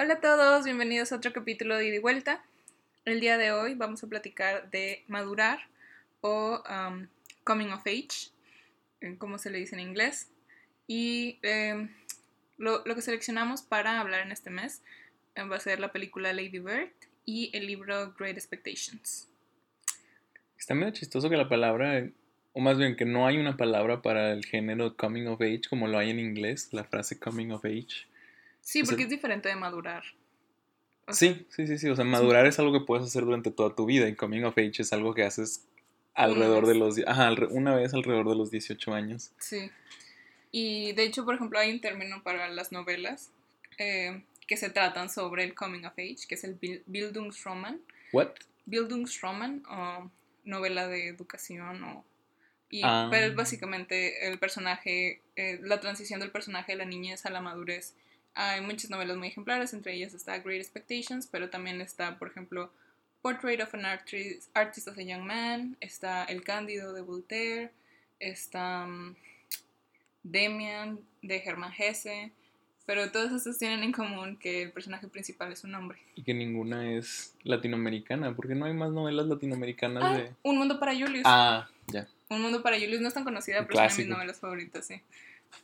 Hola 0.00 0.14
a 0.14 0.20
todos, 0.20 0.64
bienvenidos 0.64 1.10
a 1.10 1.16
otro 1.16 1.32
capítulo 1.32 1.76
de 1.76 1.88
Ida 1.88 2.00
Vuelta. 2.00 2.44
El 3.04 3.18
día 3.18 3.36
de 3.36 3.50
hoy 3.50 3.74
vamos 3.74 4.04
a 4.04 4.06
platicar 4.06 4.70
de 4.70 5.02
madurar 5.08 5.58
o 6.20 6.62
um, 6.70 7.08
coming 7.42 7.70
of 7.70 7.80
age, 7.80 8.30
eh, 9.00 9.16
como 9.18 9.38
se 9.38 9.50
le 9.50 9.58
dice 9.58 9.74
en 9.74 9.80
inglés. 9.80 10.30
Y 10.86 11.40
eh, 11.42 11.88
lo, 12.58 12.84
que 12.84 13.02
seleccionamos 13.02 13.62
para 13.62 13.98
hablar 13.98 14.20
en 14.20 14.30
este 14.30 14.50
mes 14.50 14.82
eh, 15.34 15.42
va 15.42 15.56
a 15.56 15.60
ser 15.60 15.80
la 15.80 15.90
película 15.90 16.32
Lady 16.32 16.60
Bird 16.60 16.92
y 17.24 17.50
el 17.52 17.66
libro 17.66 18.14
Great 18.16 18.36
Expectations. 18.36 19.28
Está 20.56 20.76
medio 20.76 20.92
chistoso 20.92 21.28
que 21.28 21.36
la 21.36 21.48
palabra, 21.48 22.08
o 22.52 22.60
más 22.60 22.78
bien 22.78 22.94
que 22.94 23.04
no 23.04 23.26
hay 23.26 23.38
una 23.38 23.56
palabra 23.56 24.00
para 24.00 24.30
el 24.30 24.44
género 24.44 24.96
coming 24.96 25.26
of 25.26 25.40
age 25.40 25.62
como 25.68 25.88
lo 25.88 25.98
hay 25.98 26.10
en 26.10 26.20
inglés, 26.20 26.68
la 26.72 26.84
frase 26.84 27.18
coming 27.18 27.50
of 27.50 27.64
age. 27.64 28.07
Sí, 28.68 28.82
porque 28.82 28.96
o 28.96 28.96
sea, 28.98 29.04
es 29.04 29.10
diferente 29.10 29.48
de 29.48 29.56
madurar. 29.56 30.02
O 31.06 31.14
sea, 31.14 31.32
sí, 31.32 31.46
sí, 31.48 31.66
sí, 31.66 31.78
sí. 31.78 31.88
O 31.88 31.96
sea, 31.96 32.04
madurar 32.04 32.44
sí. 32.44 32.50
es 32.50 32.58
algo 32.58 32.70
que 32.74 32.84
puedes 32.84 33.06
hacer 33.06 33.24
durante 33.24 33.50
toda 33.50 33.74
tu 33.74 33.86
vida 33.86 34.06
y 34.06 34.14
coming 34.14 34.42
of 34.42 34.58
age 34.58 34.82
es 34.82 34.92
algo 34.92 35.14
que 35.14 35.24
haces 35.24 35.66
alrededor 36.12 36.66
de 36.66 36.74
los... 36.74 36.98
Ajá, 37.06 37.34
una 37.48 37.74
vez 37.74 37.94
alrededor 37.94 38.28
de 38.28 38.36
los 38.36 38.50
18 38.50 38.92
años. 38.92 39.30
Sí. 39.38 39.70
Y 40.50 40.92
de 40.92 41.04
hecho, 41.04 41.24
por 41.24 41.34
ejemplo, 41.34 41.58
hay 41.58 41.72
un 41.72 41.80
término 41.80 42.22
para 42.22 42.48
las 42.48 42.70
novelas 42.70 43.30
eh, 43.78 44.22
que 44.46 44.58
se 44.58 44.68
tratan 44.68 45.08
sobre 45.08 45.44
el 45.44 45.54
coming 45.54 45.86
of 45.86 45.94
age, 45.94 46.26
que 46.28 46.34
es 46.34 46.44
el 46.44 46.58
Bildungsroman. 46.84 47.80
¿What? 48.12 48.32
Bildungsroman, 48.66 49.62
o 49.66 50.10
novela 50.44 50.88
de 50.88 51.08
educación, 51.08 51.84
o... 51.84 52.04
Y, 52.68 52.82
ah. 52.84 53.08
Pero 53.10 53.28
es 53.28 53.34
básicamente 53.34 54.28
el 54.28 54.38
personaje, 54.38 55.22
eh, 55.36 55.58
la 55.62 55.80
transición 55.80 56.20
del 56.20 56.30
personaje 56.30 56.72
de 56.72 56.78
la 56.78 56.84
niñez 56.84 57.24
a 57.24 57.30
la 57.30 57.40
madurez. 57.40 57.94
Hay 58.40 58.60
muchas 58.60 58.88
novelas 58.88 59.16
muy 59.16 59.26
ejemplares, 59.26 59.74
entre 59.74 59.94
ellas 59.94 60.14
está 60.14 60.38
Great 60.38 60.60
Expectations, 60.60 61.26
pero 61.26 61.50
también 61.50 61.80
está, 61.80 62.20
por 62.20 62.28
ejemplo, 62.28 62.70
Portrait 63.20 63.60
of 63.60 63.74
an 63.74 63.84
Artist, 63.84 64.48
Artist 64.54 64.86
as 64.86 64.96
a 64.96 65.02
Young 65.02 65.24
Man, 65.24 65.76
está 65.80 66.22
El 66.22 66.44
Cándido 66.44 66.92
de 66.92 67.00
Voltaire, 67.00 67.72
está 68.20 68.84
um, 68.86 69.16
Demian 70.22 71.00
de 71.20 71.40
Germán 71.40 71.72
Hesse, 71.76 72.30
pero 72.86 73.10
todas 73.10 73.32
estas 73.32 73.58
tienen 73.58 73.82
en 73.82 73.90
común 73.90 74.36
que 74.36 74.62
el 74.62 74.70
personaje 74.70 75.08
principal 75.08 75.50
es 75.50 75.64
un 75.64 75.74
hombre. 75.74 75.98
Y 76.14 76.22
que 76.22 76.32
ninguna 76.32 76.92
es 76.92 77.34
latinoamericana, 77.42 78.36
porque 78.36 78.54
no 78.54 78.66
hay 78.66 78.72
más 78.72 78.92
novelas 78.92 79.26
latinoamericanas 79.26 80.04
ah, 80.04 80.16
de... 80.16 80.32
Un 80.44 80.58
Mundo 80.58 80.78
para 80.78 80.92
Julius. 80.92 81.24
Ah, 81.24 81.68
ya. 81.88 82.06
Un 82.28 82.40
Mundo 82.40 82.62
para 82.62 82.78
Julius 82.78 83.00
no 83.00 83.08
es 83.08 83.14
tan 83.14 83.24
conocida, 83.24 83.66
pero 83.66 83.80
es 83.80 83.94
una 83.94 83.96
de 83.96 83.98
mis 84.04 84.08
novelas 84.08 84.38
favoritas, 84.38 84.86
sí. 84.86 85.02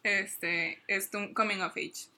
Este, 0.03 0.81
es 0.89 1.09
un 1.15 1.33
coming 1.35 1.61
of 1.61 1.77
age. 1.77 2.09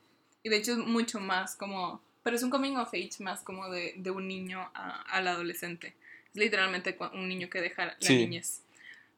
Y 0.47 0.49
de 0.49 0.59
hecho 0.59 0.73
es 0.73 0.79
mucho 0.79 1.19
más 1.19 1.57
como... 1.57 2.01
Pero 2.23 2.37
es 2.37 2.43
un 2.45 2.51
coming 2.51 2.77
of 2.77 2.89
age 2.95 3.11
más 3.19 3.41
como 3.43 3.69
de, 3.69 3.95
de 3.97 4.13
un 4.13 4.29
niño 4.29 4.61
a, 4.75 5.03
al 5.11 5.27
adolescente. 5.27 5.89
Es 6.33 6.37
literalmente 6.37 6.97
un 7.15 7.29
niño 7.29 7.51
que 7.51 7.61
deja 7.61 7.87
la 7.87 7.97
Sí. 7.99 8.17
niñez. 8.19 8.63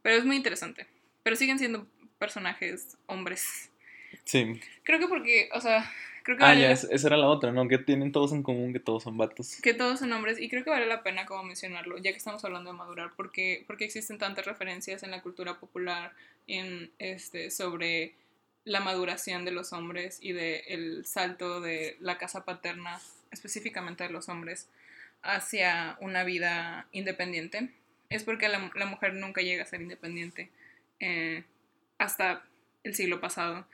Pero 0.01 0.17
es 0.17 0.25
muy 0.25 0.37
interesante. 0.37 0.87
Pero 1.23 1.37
siguen 1.37 1.59
siendo 1.59 1.87
personajes 2.19 2.97
hombres. 3.07 3.69
Sí. 4.25 4.59
Creo 4.85 4.99
que 4.99 5.07
porque, 5.07 5.51
o 5.53 5.61
sea, 5.61 5.91
creo 6.23 6.39
que 6.39 6.45
Ah, 6.45 6.49
vale 6.49 6.61
ya, 6.63 6.67
la- 6.69 6.73
es- 6.73 6.85
esa 6.91 7.09
era 7.09 7.17
la 7.19 7.29
otra, 7.29 7.53
¿no? 7.53 7.69
Que 7.69 7.77
tienen 7.77 8.11
todos 8.11 8.33
en 8.33 8.43
común 8.43 8.73
que 8.73 8.81
todos 8.81 9.03
son 9.03 9.19
vatos. 9.19 9.57
que 9.63 9.75
todos 9.75 9.99
son 9.99 10.11
hombres 10.13 10.41
y 10.41 10.49
creo 10.49 10.65
que 10.65 10.71
vale 10.71 10.87
la 10.87 11.03
pena 11.03 11.27
como 11.27 11.43
mencionarlo, 11.45 11.99
ya 11.99 12.11
que 12.13 12.17
estamos 12.19 12.43
hablando 12.45 12.71
de 12.73 12.77
madurar, 12.79 13.13
porque, 13.17 13.65
porque 13.67 13.85
existen 13.85 14.17
tantas 14.17 14.47
referencias 14.47 15.03
en 15.03 15.11
la 15.11 15.21
cultura 15.23 15.59
popular 15.61 16.13
en, 16.47 16.91
este, 16.99 17.51
sobre 17.51 18.15
la 18.69 18.81
maduración 18.81 19.45
de 19.45 19.51
los 19.51 19.73
hombres 19.73 20.19
y 20.21 20.33
de 20.33 20.61
el 20.69 21.07
salto 21.07 21.61
de 21.61 21.97
la 22.01 22.19
casa 22.19 22.45
paterna, 22.45 23.01
específicamente 23.31 24.05
de 24.05 24.11
los 24.11 24.29
hombres, 24.29 24.69
hacia 25.23 25.97
una 26.01 26.23
vida 26.25 26.87
independiente. 26.93 27.71
Es 28.11 28.25
porque 28.25 28.49
la, 28.49 28.71
la 28.75 28.87
mujer 28.87 29.15
nunca 29.15 29.41
llega 29.41 29.63
a 29.63 29.67
ser 29.67 29.81
independiente 29.81 30.51
eh, 31.01 31.45
hasta 31.99 32.45
el 32.85 32.95
siglo 32.95 33.21
pasado 33.21 33.67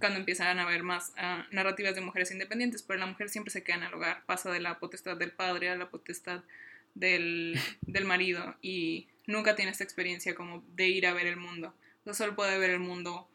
cuando 0.00 0.18
empiezan 0.18 0.58
a 0.58 0.62
haber 0.62 0.82
más 0.82 1.12
ah, 1.18 1.46
narrativas 1.50 1.94
de 1.94 2.00
mujeres 2.00 2.30
independientes, 2.30 2.82
pero 2.82 2.98
la 2.98 3.06
mujer 3.06 3.28
siempre 3.28 3.50
se 3.50 3.62
queda 3.62 3.76
en 3.76 3.82
el 3.84 3.94
hogar, 3.94 4.22
pasa 4.24 4.50
de 4.50 4.60
la 4.60 4.78
potestad 4.78 5.16
del 5.16 5.30
padre 5.30 5.68
a 5.68 5.76
la 5.76 5.90
potestad 5.90 6.42
del, 6.94 7.60
del 7.82 8.04
marido 8.06 8.56
y 8.62 9.08
nunca 9.26 9.54
tiene 9.54 9.70
esta 9.70 9.84
experiencia 9.84 10.34
como 10.34 10.64
de 10.74 10.88
ir 10.88 11.06
a 11.06 11.12
ver 11.12 11.26
el 11.26 11.36
mundo. 11.36 11.74
O 12.00 12.04
sea, 12.04 12.14
solo 12.14 12.34
puede 12.34 12.58
ver 12.58 12.70
el 12.70 12.78
mundo 12.78 13.28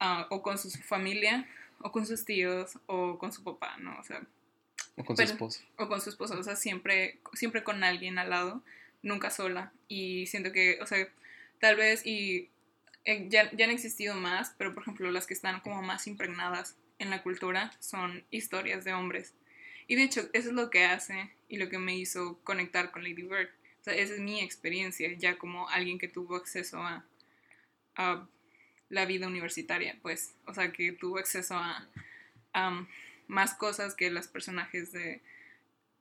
ah, 0.00 0.26
o 0.30 0.42
con 0.42 0.58
su 0.58 0.70
familia, 0.70 1.46
o 1.80 1.92
con 1.92 2.06
sus 2.06 2.24
tíos, 2.24 2.78
o 2.86 3.18
con 3.18 3.32
su 3.32 3.42
papá, 3.44 3.76
¿no? 3.78 3.98
O 3.98 4.04
sea, 4.04 4.22
O 4.96 5.04
con 5.04 5.14
Pero- 5.14 5.28
su 5.28 5.34
esposo. 5.34 5.60
o 5.76 5.88
con 5.88 6.00
su 6.00 6.10
esposa, 6.10 6.36
o 6.38 6.42
sea, 6.42 6.56
siempre, 6.56 7.18
siempre 7.34 7.62
con 7.62 7.84
alguien 7.84 8.18
al 8.18 8.30
lado, 8.30 8.62
nunca 9.02 9.30
sola. 9.30 9.72
Y 9.86 10.26
siento 10.26 10.50
que, 10.50 10.78
o 10.82 10.86
sea, 10.86 11.06
tal 11.60 11.76
vez 11.76 12.04
y 12.04 12.48
eh, 13.04 13.26
ya, 13.28 13.48
ya 13.52 13.64
han 13.66 13.70
existido 13.70 14.14
más, 14.16 14.54
pero 14.58 14.74
por 14.74 14.82
ejemplo 14.82 15.10
las 15.12 15.26
que 15.26 15.34
están 15.34 15.60
como 15.60 15.82
más 15.82 16.06
impregnadas 16.08 16.76
en 16.98 17.10
la 17.10 17.22
cultura 17.22 17.70
son 17.78 18.24
historias 18.32 18.84
de 18.84 18.92
hombres. 18.92 19.34
Y 19.86 19.94
de 19.94 20.02
hecho, 20.02 20.28
eso 20.32 20.48
es 20.48 20.54
lo 20.54 20.68
que 20.68 20.84
hace 20.84 21.32
y 21.48 21.56
lo 21.58 21.68
que 21.70 21.78
me 21.78 21.96
hizo 21.96 22.38
conectar 22.44 22.90
con 22.90 23.02
Lady 23.04 23.22
Bird. 23.22 23.48
O 23.80 23.84
sea, 23.84 23.94
esa 23.94 24.14
es 24.14 24.20
mi 24.20 24.40
experiencia, 24.40 25.12
ya 25.16 25.38
como 25.38 25.68
alguien 25.70 25.98
que 25.98 26.08
tuvo 26.08 26.34
acceso 26.36 26.82
a, 26.82 27.04
a 27.94 28.26
la 28.88 29.06
vida 29.06 29.26
universitaria, 29.26 29.98
pues. 30.02 30.34
O 30.46 30.54
sea, 30.54 30.72
que 30.72 30.92
tuvo 30.92 31.18
acceso 31.18 31.54
a, 31.54 31.86
más 33.28 33.54
cosas 33.54 33.94
que 33.94 34.10
los 34.10 34.26
personajes 34.26 34.92
de, 34.92 35.20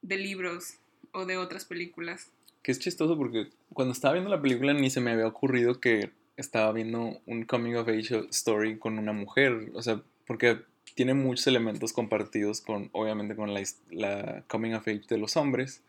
de 0.02 0.18
libros 0.18 0.75
o 1.12 1.26
de 1.26 1.38
otras 1.38 1.66
películas. 1.66 2.31
Que 2.64 2.72
es 2.72 2.80
chistoso 2.80 3.18
porque 3.18 3.50
cuando 3.74 3.94
estaba 3.94 4.14
viendo 4.14 4.30
la 4.30 4.42
película 4.42 4.74
ni 4.74 4.90
se 4.90 5.02
me 5.02 5.12
había 5.12 5.28
ocurrido 5.28 5.80
que 5.80 6.12
estaba 6.38 6.72
viendo 6.72 7.22
un 7.26 7.44
coming 7.44 7.76
of 7.76 7.88
age 7.88 8.28
story 8.30 8.80
con 8.80 8.97
una 8.97 9.14
mujer. 9.14 9.72
O 9.74 9.81
sea, 9.81 10.02
porque 10.26 10.62
tiene 10.96 11.14
muchos 11.14 11.46
elementos 11.47 11.94
compartidos 11.94 12.62
con, 12.62 12.90
obviamente, 12.92 13.36
con 13.36 13.53
la, 13.53 13.62
la 13.92 14.44
coming 14.47 14.74
of 14.74 14.88
age 14.88 15.03
de 15.09 15.18
los 15.18 15.38
hombres. 15.38 15.84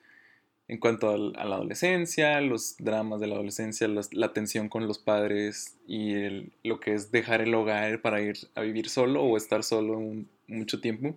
En 0.69 0.79
cuanto 0.79 1.09
al- 1.11 1.33
a 1.37 1.47
la 1.47 1.57
adolescencia, 1.57 2.41
los 2.43 2.77
dramas 2.79 3.21
de 3.21 3.27
la 3.27 3.35
adolescencia, 3.37 3.89
las- 3.89 4.13
la 4.13 4.33
tensión 4.35 4.69
con 4.69 4.87
los 4.87 4.99
padres 4.99 5.77
y 5.87 6.13
el- 6.13 6.53
lo 6.63 6.79
que 6.79 6.93
es 6.93 7.11
dejar 7.11 7.41
el 7.41 7.55
hogar 7.55 8.03
para 8.03 8.21
ir 8.21 8.37
a 8.55 8.61
vivir 8.61 8.89
solo 8.91 9.23
o 9.23 9.37
estar 9.39 9.65
solo 9.65 9.99
mucho 10.47 10.81
tiempo. 10.81 11.17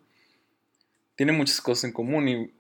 Tiene 1.16 1.34
muchas 1.34 1.60
cosas 1.62 1.84
en 1.86 1.92
común 1.94 2.28
y 2.30 2.52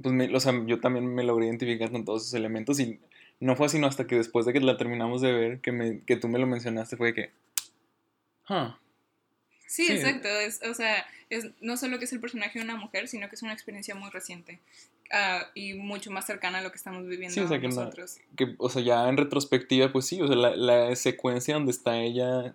pues 0.00 0.14
me- 0.14 0.34
o 0.34 0.40
sea, 0.40 0.54
yo 0.66 0.80
también 0.80 1.12
me 1.14 1.22
logré 1.24 1.46
identificar 1.46 1.90
con 1.90 2.04
todos 2.04 2.22
esos 2.22 2.34
elementos 2.34 2.78
y 2.80 2.98
no 3.40 3.54
fue 3.56 3.68
sino 3.68 3.86
hasta 3.86 4.06
que 4.06 4.16
después 4.16 4.46
de 4.46 4.52
que 4.52 4.60
la 4.60 4.76
terminamos 4.76 5.20
de 5.20 5.32
ver 5.32 5.60
que, 5.60 5.72
me, 5.72 6.00
que 6.00 6.16
tú 6.16 6.28
me 6.28 6.38
lo 6.38 6.46
mencionaste 6.46 6.96
fue 6.96 7.12
que... 7.14 7.30
Huh, 8.48 8.72
Sí, 9.68 9.84
Sí. 9.86 9.92
exacto. 9.92 10.28
Es, 10.28 10.60
o 10.68 10.74
sea, 10.74 11.06
es 11.30 11.50
no 11.60 11.76
solo 11.76 11.98
que 11.98 12.06
es 12.06 12.12
el 12.12 12.20
personaje 12.20 12.58
de 12.58 12.64
una 12.64 12.74
mujer, 12.76 13.06
sino 13.06 13.28
que 13.28 13.36
es 13.36 13.42
una 13.42 13.52
experiencia 13.52 13.94
muy 13.94 14.10
reciente 14.10 14.58
ah, 15.12 15.46
y 15.54 15.74
mucho 15.74 16.10
más 16.10 16.26
cercana 16.26 16.58
a 16.58 16.62
lo 16.62 16.70
que 16.70 16.76
estamos 16.78 17.06
viviendo 17.06 17.34
Sí, 17.34 17.40
o 17.40 17.46
sea, 17.48 17.60
que 17.60 17.68
nosotros. 17.68 18.18
o 18.56 18.68
sea, 18.70 18.82
ya 18.82 19.08
en 19.08 19.16
retrospectiva, 19.18 19.92
pues 19.92 20.06
sí, 20.06 20.20
o 20.20 20.26
sea, 20.26 20.36
la, 20.36 20.56
la 20.56 20.96
secuencia 20.96 21.54
donde 21.54 21.70
está 21.70 22.00
ella 22.00 22.54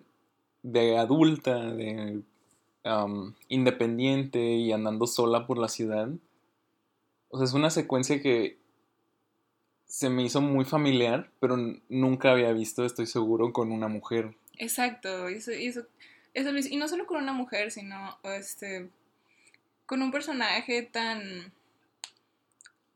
de 0.62 0.98
adulta, 0.98 1.72
de 1.72 2.22
um, 2.84 3.32
independiente 3.48 4.40
y 4.40 4.72
andando 4.72 5.06
sola 5.06 5.46
por 5.46 5.58
la 5.58 5.68
ciudad, 5.68 6.08
o 7.28 7.38
sea, 7.38 7.44
es 7.44 7.52
una 7.52 7.70
secuencia 7.70 8.20
que 8.20 8.58
se 9.86 10.10
me 10.10 10.24
hizo 10.24 10.40
muy 10.40 10.64
familiar, 10.64 11.30
pero 11.38 11.56
nunca 11.88 12.32
había 12.32 12.52
visto, 12.52 12.84
estoy 12.84 13.06
seguro, 13.06 13.52
con 13.52 13.70
una 13.70 13.86
mujer. 13.86 14.34
Exacto. 14.58 15.28
Eso, 15.28 15.52
eso, 15.52 15.86
eso 16.34 16.52
lo 16.52 16.58
hizo- 16.58 16.68
y 16.70 16.76
no 16.76 16.88
solo 16.88 17.06
con 17.06 17.22
una 17.22 17.32
mujer, 17.32 17.70
sino 17.70 18.18
este, 18.24 18.88
con 19.86 20.02
un 20.02 20.10
personaje 20.10 20.82
tan 20.82 21.52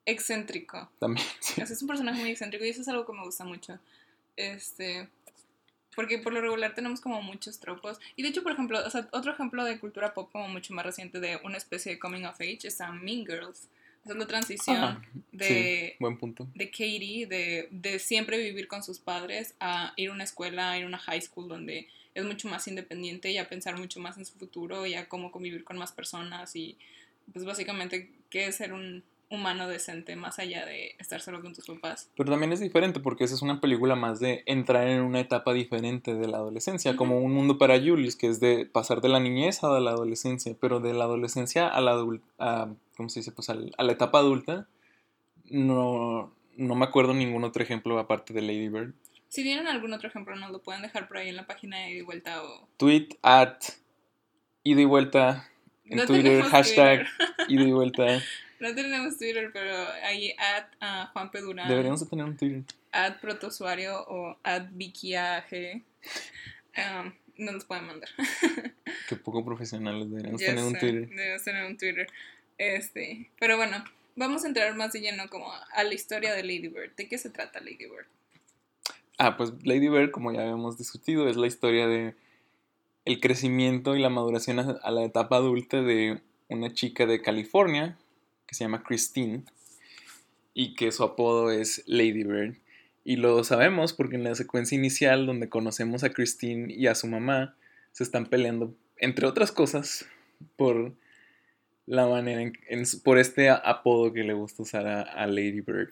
excéntrico. 0.06 0.90
También, 0.99 1.26
sí. 1.40 1.61
O 1.62 1.67
sea, 1.67 1.75
es 1.75 1.82
un 1.82 1.88
personaje 1.88 2.20
muy 2.20 2.31
excéntrico 2.31 2.64
y 2.64 2.69
eso 2.70 2.81
es 2.82 2.88
algo 2.88 3.06
que 3.06 3.12
me 3.12 3.25
gusta 3.25 3.44
mucho. 3.44 3.79
Este, 4.37 5.08
porque 5.94 6.19
por 6.19 6.32
lo 6.32 6.40
regular 6.40 6.75
tenemos 6.75 7.00
como 7.00 7.20
muchos 7.23 7.58
tropos. 7.58 7.99
Y 8.17 8.23
de 8.23 8.29
hecho, 8.29 8.43
por 8.43 8.52
ejemplo, 8.52 8.79
o 8.85 8.90
sea, 8.90 9.08
otro 9.12 9.32
ejemplo 9.32 9.64
de 9.64 9.79
cultura 9.81 10.14
pop 10.14 10.31
como 10.32 10.49
mucho 10.49 10.73
más 10.75 10.85
reciente 10.87 11.20
de 11.20 11.38
una 11.44 11.56
especie 11.56 11.93
de 11.93 11.99
coming 11.99 12.25
of 12.25 12.40
age 12.40 12.61
está 12.69 12.90
Mean 12.93 13.26
Girls. 13.26 13.69
Esa 14.05 14.12
es 14.12 14.19
la 14.20 14.26
transición 14.26 14.76
Ajá, 14.76 15.02
de, 15.32 15.88
Sí, 15.90 15.96
buen 15.99 16.17
punto. 16.17 16.46
de 16.55 16.70
Katie, 16.70 17.26
de, 17.26 17.69
de 17.73 17.99
siempre 17.99 18.38
vivir 18.38 18.69
con 18.69 18.82
sus 18.85 19.00
padres, 19.00 19.55
a 19.61 19.93
ir 19.96 20.11
a 20.11 20.12
una 20.12 20.23
escuela, 20.25 20.70
a 20.70 20.79
ir 20.79 20.85
a 20.85 20.87
una 20.87 20.99
high 20.99 21.20
school 21.20 21.49
donde 21.49 21.88
es 22.20 22.26
mucho 22.26 22.49
más 22.49 22.67
independiente 22.69 23.31
y 23.31 23.38
a 23.38 23.49
pensar 23.49 23.79
mucho 23.79 24.00
más 24.00 24.19
en 24.19 24.25
su 24.25 24.35
futuro 24.35 24.87
y 24.87 24.94
a 24.94 25.09
cómo 25.09 25.31
convivir 25.32 25.65
con 25.65 25.79
más 25.79 25.93
personas 25.93 26.55
y 26.56 26.76
pues 27.32 27.44
básicamente 27.44 28.11
qué 28.31 28.47
es 28.47 28.56
ser 28.56 28.73
un, 28.73 29.03
humano 29.31 29.69
decente 29.69 30.17
más 30.17 30.38
allá 30.38 30.65
de 30.65 30.94
estar 30.99 31.20
solo 31.20 31.43
con 31.43 31.55
tus 31.55 31.67
papás. 31.67 32.11
Pero 32.17 32.31
también 32.31 32.53
es 32.53 32.61
diferente 32.61 33.00
porque 33.00 33.25
esa 33.25 33.35
es 33.35 33.43
una 33.43 33.61
película 33.61 33.94
más 33.94 34.20
de 34.20 34.43
entrar 34.47 34.88
en 34.88 35.03
una 35.03 35.20
etapa 35.20 35.53
diferente 35.53 36.15
de 36.15 36.29
la 36.29 36.38
adolescencia, 36.38 36.97
como 36.97 37.20
un 37.20 37.35
mundo 37.35 37.59
para 37.59 37.79
Julius, 37.79 38.17
que 38.17 38.29
es 38.29 38.41
de 38.41 38.67
pasar 38.67 39.00
de 39.00 39.09
la 39.09 39.21
niñez 39.21 39.62
a 39.64 39.81
la 39.81 39.91
adolescencia, 39.91 40.56
pero 40.59 40.81
de 40.81 40.94
la 40.94 41.05
adolescencia 41.05 41.69
a 41.69 41.81
la 41.81 42.03
a, 42.38 42.69
¿cómo 42.97 43.09
se 43.09 43.21
dice? 43.21 43.32
Pues 43.32 43.50
a 43.50 43.55
la 43.55 43.93
etapa 43.93 44.19
adulta, 44.19 44.67
no, 45.50 46.32
no 46.56 46.75
me 46.75 46.85
acuerdo 46.85 47.12
ningún 47.12 47.44
otro 47.44 47.62
ejemplo 47.62 47.99
aparte 47.99 48.32
de 48.32 48.43
Lady 48.43 48.69
Bird. 48.69 48.94
Si 49.28 49.42
tienen 49.42 49.66
algún 49.66 49.92
otro 49.92 50.08
ejemplo, 50.08 50.34
nos 50.36 50.50
lo 50.50 50.62
pueden 50.62 50.82
dejar 50.82 51.06
por 51.06 51.19
ahí 51.19 51.28
en 51.28 51.36
la 51.36 51.46
página 51.46 51.78
de 51.78 51.90
ida 51.90 51.98
y 51.98 52.02
vuelta 52.02 52.42
o... 52.42 52.69
Tweet 52.78 53.08
at 53.22 53.58
ida 54.64 54.80
y 54.80 54.84
vuelta 54.84 55.48
en 55.84 56.06
Twitter, 56.06 56.42
hashtag 56.44 57.06
ida 57.48 57.62
y 57.62 57.72
vuelta. 57.72 58.22
No 58.60 58.75
tenemos 58.75 59.16
Twitter, 59.16 59.50
pero 59.52 59.72
ahí 60.02 60.34
at 60.36 60.66
uh, 60.82 61.12
Juan 61.12 61.30
Pedurán. 61.30 61.69
Deberíamos 61.69 62.00
de 62.00 62.06
tener 62.06 62.25
un 62.25 62.36
Twitter. 62.36 62.64
At 62.90 63.20
protosuario 63.20 64.04
o 64.08 64.36
at 64.42 64.70
Vikiage. 64.72 65.84
Um, 66.76 67.12
no 67.36 67.52
nos 67.52 67.64
pueden 67.64 67.86
mandar. 67.86 68.08
Qué 69.08 69.14
poco 69.14 69.44
profesionales 69.44 70.10
deberíamos 70.10 70.40
tener 70.40 70.64
un 70.64 70.76
Twitter. 70.76 71.08
Debemos 71.08 71.44
tener 71.44 71.64
un 71.66 71.76
Twitter. 71.76 72.08
Este, 72.58 73.30
pero 73.38 73.56
bueno, 73.56 73.84
vamos 74.16 74.44
a 74.44 74.48
entrar 74.48 74.75
más 74.75 74.92
de 74.92 75.02
lleno 75.02 75.28
como 75.28 75.52
a 75.52 75.84
la 75.84 75.94
historia 75.94 76.34
de 76.34 76.42
Lady 76.42 76.66
Bird. 76.66 76.96
¿De 76.96 77.06
qué 77.06 77.16
se 77.16 77.30
trata 77.30 77.60
Lady 77.60 77.86
Bird? 77.86 78.08
Ah, 79.19 79.37
pues 79.37 79.53
Lady 79.65 79.88
Bird, 79.88 80.11
como 80.11 80.32
ya 80.32 80.43
habíamos 80.43 80.79
discutido, 80.79 81.29
es 81.29 81.37
la 81.37 81.47
historia 81.47 81.87
de 81.87 82.15
el 83.05 83.20
crecimiento 83.20 83.97
y 83.97 84.00
la 84.00 84.11
maduración 84.11 84.59
a 84.61 84.91
la 84.91 85.05
etapa 85.05 85.37
adulta 85.37 85.82
de 85.82 86.20
una 86.49 86.73
chica 86.73 87.06
de 87.06 87.20
California 87.23 87.97
que 88.47 88.55
se 88.55 88.65
llama 88.65 88.82
Christine 88.82 89.44
y 90.55 90.75
que 90.75 90.93
su 90.93 91.05
apodo 91.05 91.50
es 91.50 91.82
Lady 91.87 92.25
Bird. 92.25 92.56
Y 93.05 93.17
lo 93.17 93.43
sabemos 93.44 93.93
porque 93.93 94.17
en 94.17 94.25
la 94.25 94.35
secuencia 94.35 94.76
inicial 94.76 95.26
donde 95.26 95.49
conocemos 95.49 96.05
a 96.05 96.11
Christine 96.11 96.73
y 96.73 96.87
a 96.87 96.94
su 96.94 97.06
mamá 97.06 97.56
se 97.93 98.05
están 98.05 98.26
peleando, 98.26 98.75
entre 98.99 99.26
otras 99.26 99.53
cosas, 99.53 100.06
por 100.56 100.93
la 101.87 102.06
manera 102.06 102.43
en, 102.43 102.85
por 103.03 103.19
este 103.19 103.50
apodo 103.50 104.12
que 104.12 104.25
le 104.25 104.35
gusta 104.35 104.62
usar 104.62 104.87
a, 104.87 105.26
Lady 105.26 105.61
Bird. 105.61 105.88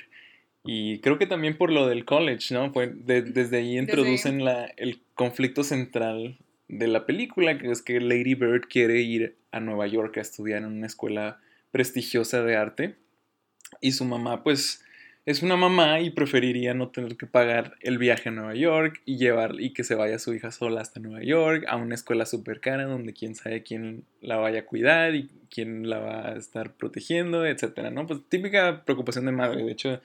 Y 0.66 0.98
creo 1.00 1.18
que 1.18 1.26
también 1.26 1.56
por 1.56 1.70
lo 1.70 1.86
del 1.86 2.04
college, 2.04 2.52
¿no? 2.54 2.72
Fue 2.72 2.92
desde 2.94 3.56
ahí 3.56 3.78
introducen 3.78 4.44
La, 4.44 4.66
el 4.76 5.00
conflicto 5.14 5.64
central 5.64 6.38
de 6.68 6.88
la 6.88 7.06
película, 7.06 7.58
que 7.58 7.70
es 7.70 7.82
que 7.82 8.00
Lady 8.00 8.34
Bird 8.34 8.62
quiere 8.68 9.00
ir 9.00 9.36
a 9.52 9.60
Nueva 9.60 9.86
York 9.86 10.16
a 10.18 10.20
estudiar 10.20 10.58
en 10.62 10.66
una 10.66 10.86
escuela 10.86 11.40
prestigiosa 11.70 12.42
de 12.42 12.56
arte. 12.56 12.96
Y 13.80 13.92
su 13.92 14.04
mamá, 14.04 14.42
pues, 14.42 14.84
es 15.26 15.42
una 15.42 15.56
mamá 15.56 16.00
y 16.00 16.10
preferiría 16.10 16.72
no 16.72 16.90
tener 16.90 17.16
que 17.16 17.26
pagar 17.26 17.74
el 17.80 17.98
viaje 17.98 18.28
a 18.28 18.32
Nueva 18.32 18.54
York 18.54 19.02
y 19.04 19.19
llevar 19.19 19.56
y 19.58 19.72
que 19.72 19.82
se 19.82 19.96
vaya 19.96 20.20
su 20.20 20.32
hija 20.32 20.52
sola 20.52 20.80
hasta 20.80 21.00
Nueva 21.00 21.22
York 21.24 21.64
a 21.66 21.76
una 21.76 21.96
escuela 21.96 22.26
súper 22.26 22.60
cara 22.60 22.84
donde 22.84 23.12
quién 23.12 23.34
sabe 23.34 23.64
quién 23.64 24.04
la 24.20 24.36
vaya 24.36 24.60
a 24.60 24.66
cuidar 24.66 25.16
y 25.16 25.28
quién 25.50 25.90
la 25.90 25.98
va 25.98 26.28
a 26.28 26.36
estar 26.36 26.74
protegiendo, 26.74 27.44
etcétera, 27.44 27.90
¿no? 27.90 28.06
Pues 28.06 28.20
típica 28.28 28.84
preocupación 28.84 29.26
de 29.26 29.32
madre, 29.32 29.64
de 29.64 29.72
hecho, 29.72 30.00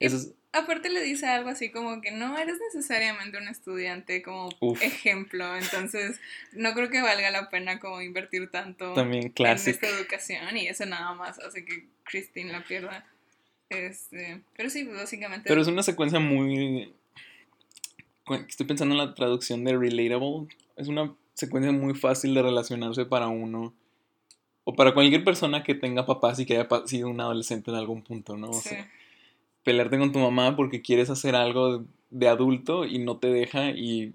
eso 0.00 0.16
es, 0.16 0.34
Aparte 0.52 0.90
le 0.90 1.00
dice 1.00 1.26
algo 1.26 1.48
así 1.48 1.70
como 1.70 2.00
que 2.00 2.10
no 2.10 2.36
eres 2.36 2.58
necesariamente 2.58 3.38
un 3.38 3.46
estudiante 3.46 4.20
como 4.20 4.48
ejemplo, 4.80 5.56
entonces 5.56 6.18
no 6.52 6.74
creo 6.74 6.90
que 6.90 7.00
valga 7.00 7.30
la 7.30 7.50
pena 7.50 7.78
como 7.78 8.02
invertir 8.02 8.50
tanto 8.50 8.98
en 8.98 9.32
esta 9.46 9.86
educación 9.86 10.56
y 10.56 10.66
eso 10.66 10.86
nada 10.86 11.14
más 11.14 11.38
hace 11.38 11.64
que 11.64 11.86
Christine 12.02 12.50
la 12.50 12.64
pierda. 12.64 13.06
Este, 13.68 14.42
pero 14.56 14.70
sí, 14.70 14.82
básicamente. 14.82 15.48
Pero 15.48 15.62
es 15.62 15.68
una 15.68 15.84
secuencia 15.84 16.18
muy... 16.18 16.92
Estoy 18.48 18.66
pensando 18.66 18.96
en 18.96 19.06
la 19.06 19.14
traducción 19.14 19.64
de 19.64 19.76
relatable. 19.76 20.48
Es 20.76 20.88
una 20.88 21.14
secuencia 21.34 21.70
muy 21.70 21.94
fácil 21.94 22.34
de 22.34 22.42
relacionarse 22.42 23.04
para 23.04 23.28
uno 23.28 23.72
o 24.64 24.74
para 24.74 24.94
cualquier 24.94 25.22
persona 25.22 25.62
que 25.62 25.76
tenga 25.76 26.06
papás 26.06 26.40
y 26.40 26.46
que 26.46 26.56
haya 26.56 26.68
sido 26.86 27.08
un 27.08 27.20
adolescente 27.20 27.70
en 27.70 27.76
algún 27.76 28.02
punto, 28.02 28.36
¿no? 28.36 28.50
O 28.50 28.62
pelearte 29.64 29.98
con 29.98 30.12
tu 30.12 30.18
mamá 30.18 30.56
porque 30.56 30.82
quieres 30.82 31.10
hacer 31.10 31.34
algo 31.34 31.84
de 32.10 32.28
adulto 32.28 32.84
y 32.84 32.98
no 32.98 33.18
te 33.18 33.28
deja 33.28 33.70
y 33.70 34.14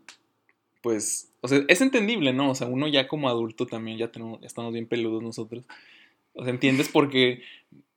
pues, 0.82 1.32
o 1.42 1.48
sea, 1.48 1.64
es 1.68 1.82
entendible, 1.82 2.32
¿no? 2.32 2.52
O 2.52 2.56
sea, 2.56 2.68
uno 2.68 2.88
ya 2.88 3.08
como 3.08 3.28
adulto 3.28 3.66
también 3.66 3.98
ya, 3.98 4.12
tenemos, 4.12 4.40
estamos 4.44 4.72
bien 4.72 4.86
peludos 4.86 5.24
nosotros. 5.24 5.66
O 6.34 6.44
sea, 6.44 6.54
entiendes 6.54 6.90
por 6.90 7.10
qué 7.10 7.42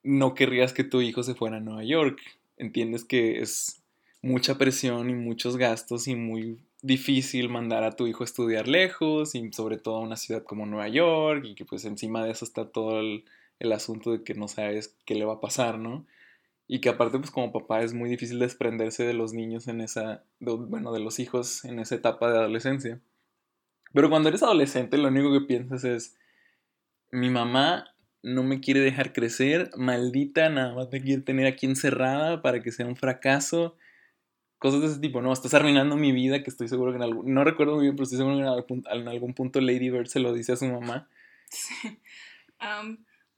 no 0.02 0.34
querrías 0.34 0.72
que 0.72 0.84
tu 0.84 1.02
hijo 1.02 1.22
se 1.22 1.34
fuera 1.34 1.58
a 1.58 1.60
Nueva 1.60 1.84
York. 1.84 2.18
Entiendes 2.56 3.04
que 3.04 3.40
es 3.40 3.82
mucha 4.22 4.56
presión 4.56 5.10
y 5.10 5.14
muchos 5.14 5.58
gastos 5.58 6.08
y 6.08 6.14
muy 6.14 6.58
difícil 6.80 7.50
mandar 7.50 7.84
a 7.84 7.94
tu 7.94 8.06
hijo 8.06 8.22
a 8.22 8.26
estudiar 8.26 8.68
lejos 8.68 9.34
y 9.34 9.52
sobre 9.52 9.76
todo 9.76 9.96
a 9.96 10.00
una 10.00 10.16
ciudad 10.16 10.44
como 10.44 10.64
Nueva 10.64 10.88
York 10.88 11.44
y 11.44 11.54
que 11.56 11.64
pues 11.66 11.84
encima 11.84 12.24
de 12.24 12.30
eso 12.30 12.44
está 12.44 12.70
todo 12.70 13.00
el, 13.00 13.24
el 13.58 13.72
asunto 13.72 14.12
de 14.12 14.22
que 14.22 14.32
no 14.32 14.48
sabes 14.48 14.96
qué 15.04 15.14
le 15.14 15.24
va 15.24 15.34
a 15.34 15.40
pasar, 15.40 15.78
¿no? 15.78 16.06
Y 16.70 16.80
que 16.80 16.90
aparte, 16.90 17.18
pues 17.18 17.30
como 17.30 17.50
papá 17.50 17.80
es 17.80 17.94
muy 17.94 18.10
difícil 18.10 18.38
desprenderse 18.38 19.04
de 19.04 19.14
los 19.14 19.32
niños 19.32 19.68
en 19.68 19.80
esa, 19.80 20.22
bueno, 20.38 20.92
de 20.92 21.00
los 21.00 21.18
hijos 21.18 21.64
en 21.64 21.78
esa 21.78 21.94
etapa 21.94 22.30
de 22.30 22.38
adolescencia. 22.38 23.00
Pero 23.94 24.10
cuando 24.10 24.28
eres 24.28 24.42
adolescente, 24.42 24.98
lo 24.98 25.08
único 25.08 25.32
que 25.32 25.46
piensas 25.46 25.84
es, 25.84 26.18
mi 27.10 27.30
mamá 27.30 27.86
no 28.22 28.42
me 28.42 28.60
quiere 28.60 28.80
dejar 28.80 29.14
crecer, 29.14 29.70
maldita, 29.76 30.50
nada 30.50 30.74
más 30.74 30.88
me 30.92 31.00
quiere 31.00 31.22
tener 31.22 31.46
aquí 31.46 31.64
encerrada 31.64 32.42
para 32.42 32.62
que 32.62 32.70
sea 32.70 32.86
un 32.86 32.96
fracaso. 32.96 33.76
Cosas 34.58 34.80
de 34.82 34.86
ese 34.88 35.00
tipo, 35.00 35.22
no, 35.22 35.32
estás 35.32 35.54
arruinando 35.54 35.96
mi 35.96 36.12
vida, 36.12 36.42
que 36.42 36.50
estoy 36.50 36.68
seguro 36.68 36.92
que 36.92 36.96
en 36.96 37.02
algún, 37.02 37.32
no 37.32 37.44
recuerdo 37.44 37.76
muy 37.76 37.84
bien, 37.84 37.94
pero 37.94 38.04
estoy 38.04 38.18
seguro 38.18 38.36
que 38.36 38.42
en 38.42 38.48
algún, 38.48 38.84
en 38.90 39.08
algún 39.08 39.32
punto 39.32 39.60
Lady 39.60 39.88
Bird 39.88 40.08
se 40.08 40.20
lo 40.20 40.34
dice 40.34 40.52
a 40.52 40.56
su 40.56 40.66
mamá. 40.66 41.08
Sí. 41.50 41.98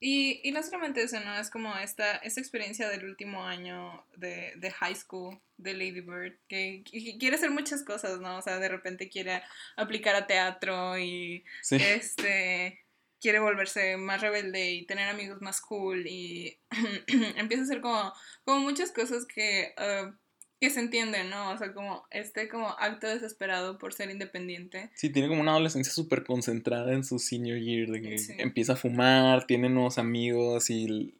Y, 0.03 0.41
y 0.43 0.53
no 0.53 0.63
solamente 0.63 1.03
eso, 1.03 1.21
¿no? 1.21 1.39
Es 1.39 1.51
como 1.51 1.77
esta, 1.77 2.17
esta 2.17 2.41
experiencia 2.41 2.89
del 2.89 3.05
último 3.05 3.45
año 3.45 4.03
de, 4.17 4.55
de 4.57 4.71
high 4.71 4.95
school 4.97 5.39
de 5.59 5.75
Lady 5.75 6.01
Bird, 6.01 6.39
que, 6.49 6.83
quiere 7.19 7.37
hacer 7.37 7.51
muchas 7.51 7.85
cosas, 7.85 8.19
¿no? 8.19 8.39
O 8.39 8.43
sea, 8.43 8.59
de 8.59 8.69
repente 8.69 9.11
quiere 9.11 9.43
aplicar 9.77 10.17
a 10.17 10.27
teatro 10.27 10.99
y 10.99 11.45
este 11.71 12.83
quiere 13.21 13.39
volverse 13.39 13.99
más 13.99 14.23
rebelde 14.23 14.71
y 14.71 14.87
tener 14.87 15.09
amigos 15.11 15.43
más 15.43 15.61
cool 15.61 16.07
y 16.07 16.59
empieza 17.37 17.63
a 17.63 17.67
hacer 17.67 17.83
como, 17.83 18.15
como 18.45 18.61
muchas 18.61 18.93
cosas 18.93 19.27
que 19.27 19.75
uh, 19.77 20.11
que 20.61 20.69
se 20.69 20.81
entiende, 20.81 21.25
¿no? 21.25 21.51
O 21.51 21.57
sea, 21.57 21.73
como 21.73 22.05
este 22.11 22.49
como 22.49 22.69
acto 22.79 23.07
desesperado 23.07 23.79
por 23.79 23.95
ser 23.95 24.11
independiente. 24.11 24.91
Sí, 24.95 25.09
tiene 25.09 25.29
como 25.29 25.41
una 25.41 25.53
adolescencia 25.53 25.93
súper 25.93 26.23
concentrada 26.23 26.93
en 26.93 27.03
su 27.03 27.19
senior 27.19 27.59
year, 27.59 27.89
de 27.89 28.03
que 28.03 28.17
empieza 28.39 28.75
a 28.75 28.77
fumar, 28.77 29.47
tiene 29.47 29.71
nuevos 29.71 29.97
amigos 29.97 30.69
y 30.69 31.15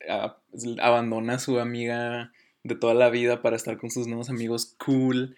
abandona 0.81 1.35
a 1.35 1.39
su 1.39 1.59
amiga 1.59 2.33
de 2.65 2.75
toda 2.75 2.93
la 2.93 3.09
vida 3.09 3.41
para 3.41 3.57
estar 3.57 3.79
con 3.79 3.91
sus 3.91 4.07
nuevos 4.07 4.29
amigos 4.29 4.77
cool. 4.85 5.35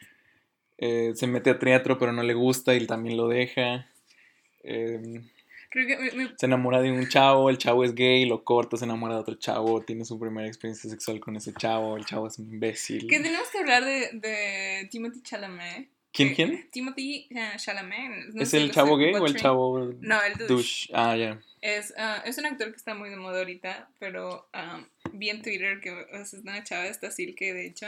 Eh, 0.79 1.13
se 1.15 1.29
mete 1.29 1.51
a 1.51 1.61
teatro 1.61 1.97
pero 1.97 2.13
no 2.13 2.25
le 2.25 2.35
gusta 2.35 2.75
y 2.75 2.85
también 2.87 3.17
lo 3.17 3.29
deja. 3.29 3.87
Eh, 4.65 5.23
se 6.37 6.47
enamora 6.47 6.81
de 6.81 6.93
un 6.93 7.09
chavo, 7.09 7.51
el 7.51 7.59
chavo 7.59 7.85
es 7.85 7.95
gay, 7.95 8.25
lo 8.27 8.45
corta, 8.45 8.77
se 8.77 8.85
enamora 8.85 9.15
de 9.15 9.21
otro 9.21 9.35
chavo, 9.35 9.83
tiene 9.83 10.05
su 10.05 10.19
primera 10.19 10.47
experiencia 10.47 10.89
sexual 10.89 11.21
con 11.21 11.37
ese 11.37 11.53
chavo, 11.55 11.97
el 11.97 12.05
chavo 12.05 12.27
es 12.27 12.39
un 12.39 12.53
imbécil. 12.53 13.07
Que 13.09 13.21
tenemos 13.21 13.49
que 13.51 13.59
hablar 13.59 13.85
de, 13.85 14.11
de 14.13 14.89
Timothy 14.91 15.23
Chalamet. 15.23 15.89
¿Quién, 16.13 16.35
quién? 16.35 16.69
Timothy 16.71 17.27
eh, 17.31 17.53
Chalamet. 17.57 18.35
¿Es 18.37 18.53
el 18.53 18.71
chavo 18.71 18.99
gay 18.99 19.15
o 19.15 19.27
el 19.27 19.35
chavo 19.35 19.93
No, 20.01 20.23
el 20.23 20.47
douche. 20.47 20.91
Ah, 20.93 21.17
ya. 21.17 21.41
Es, 21.63 21.95
ah, 21.97 22.23
es 22.27 22.37
un 22.37 22.45
actor 22.45 22.71
que 22.71 22.77
está 22.77 22.95
muy 22.95 23.09
de 23.09 23.17
moda 23.17 23.39
ahorita, 23.39 23.89
pero 23.99 24.49
um, 24.53 24.85
vi 25.13 25.31
en 25.31 25.41
Twitter 25.41 25.81
que 25.81 26.07
es 26.13 26.35
una 26.35 26.63
chava, 26.63 26.87
esta 26.87 27.09
que 27.17 27.55
de 27.55 27.67
hecho 27.67 27.87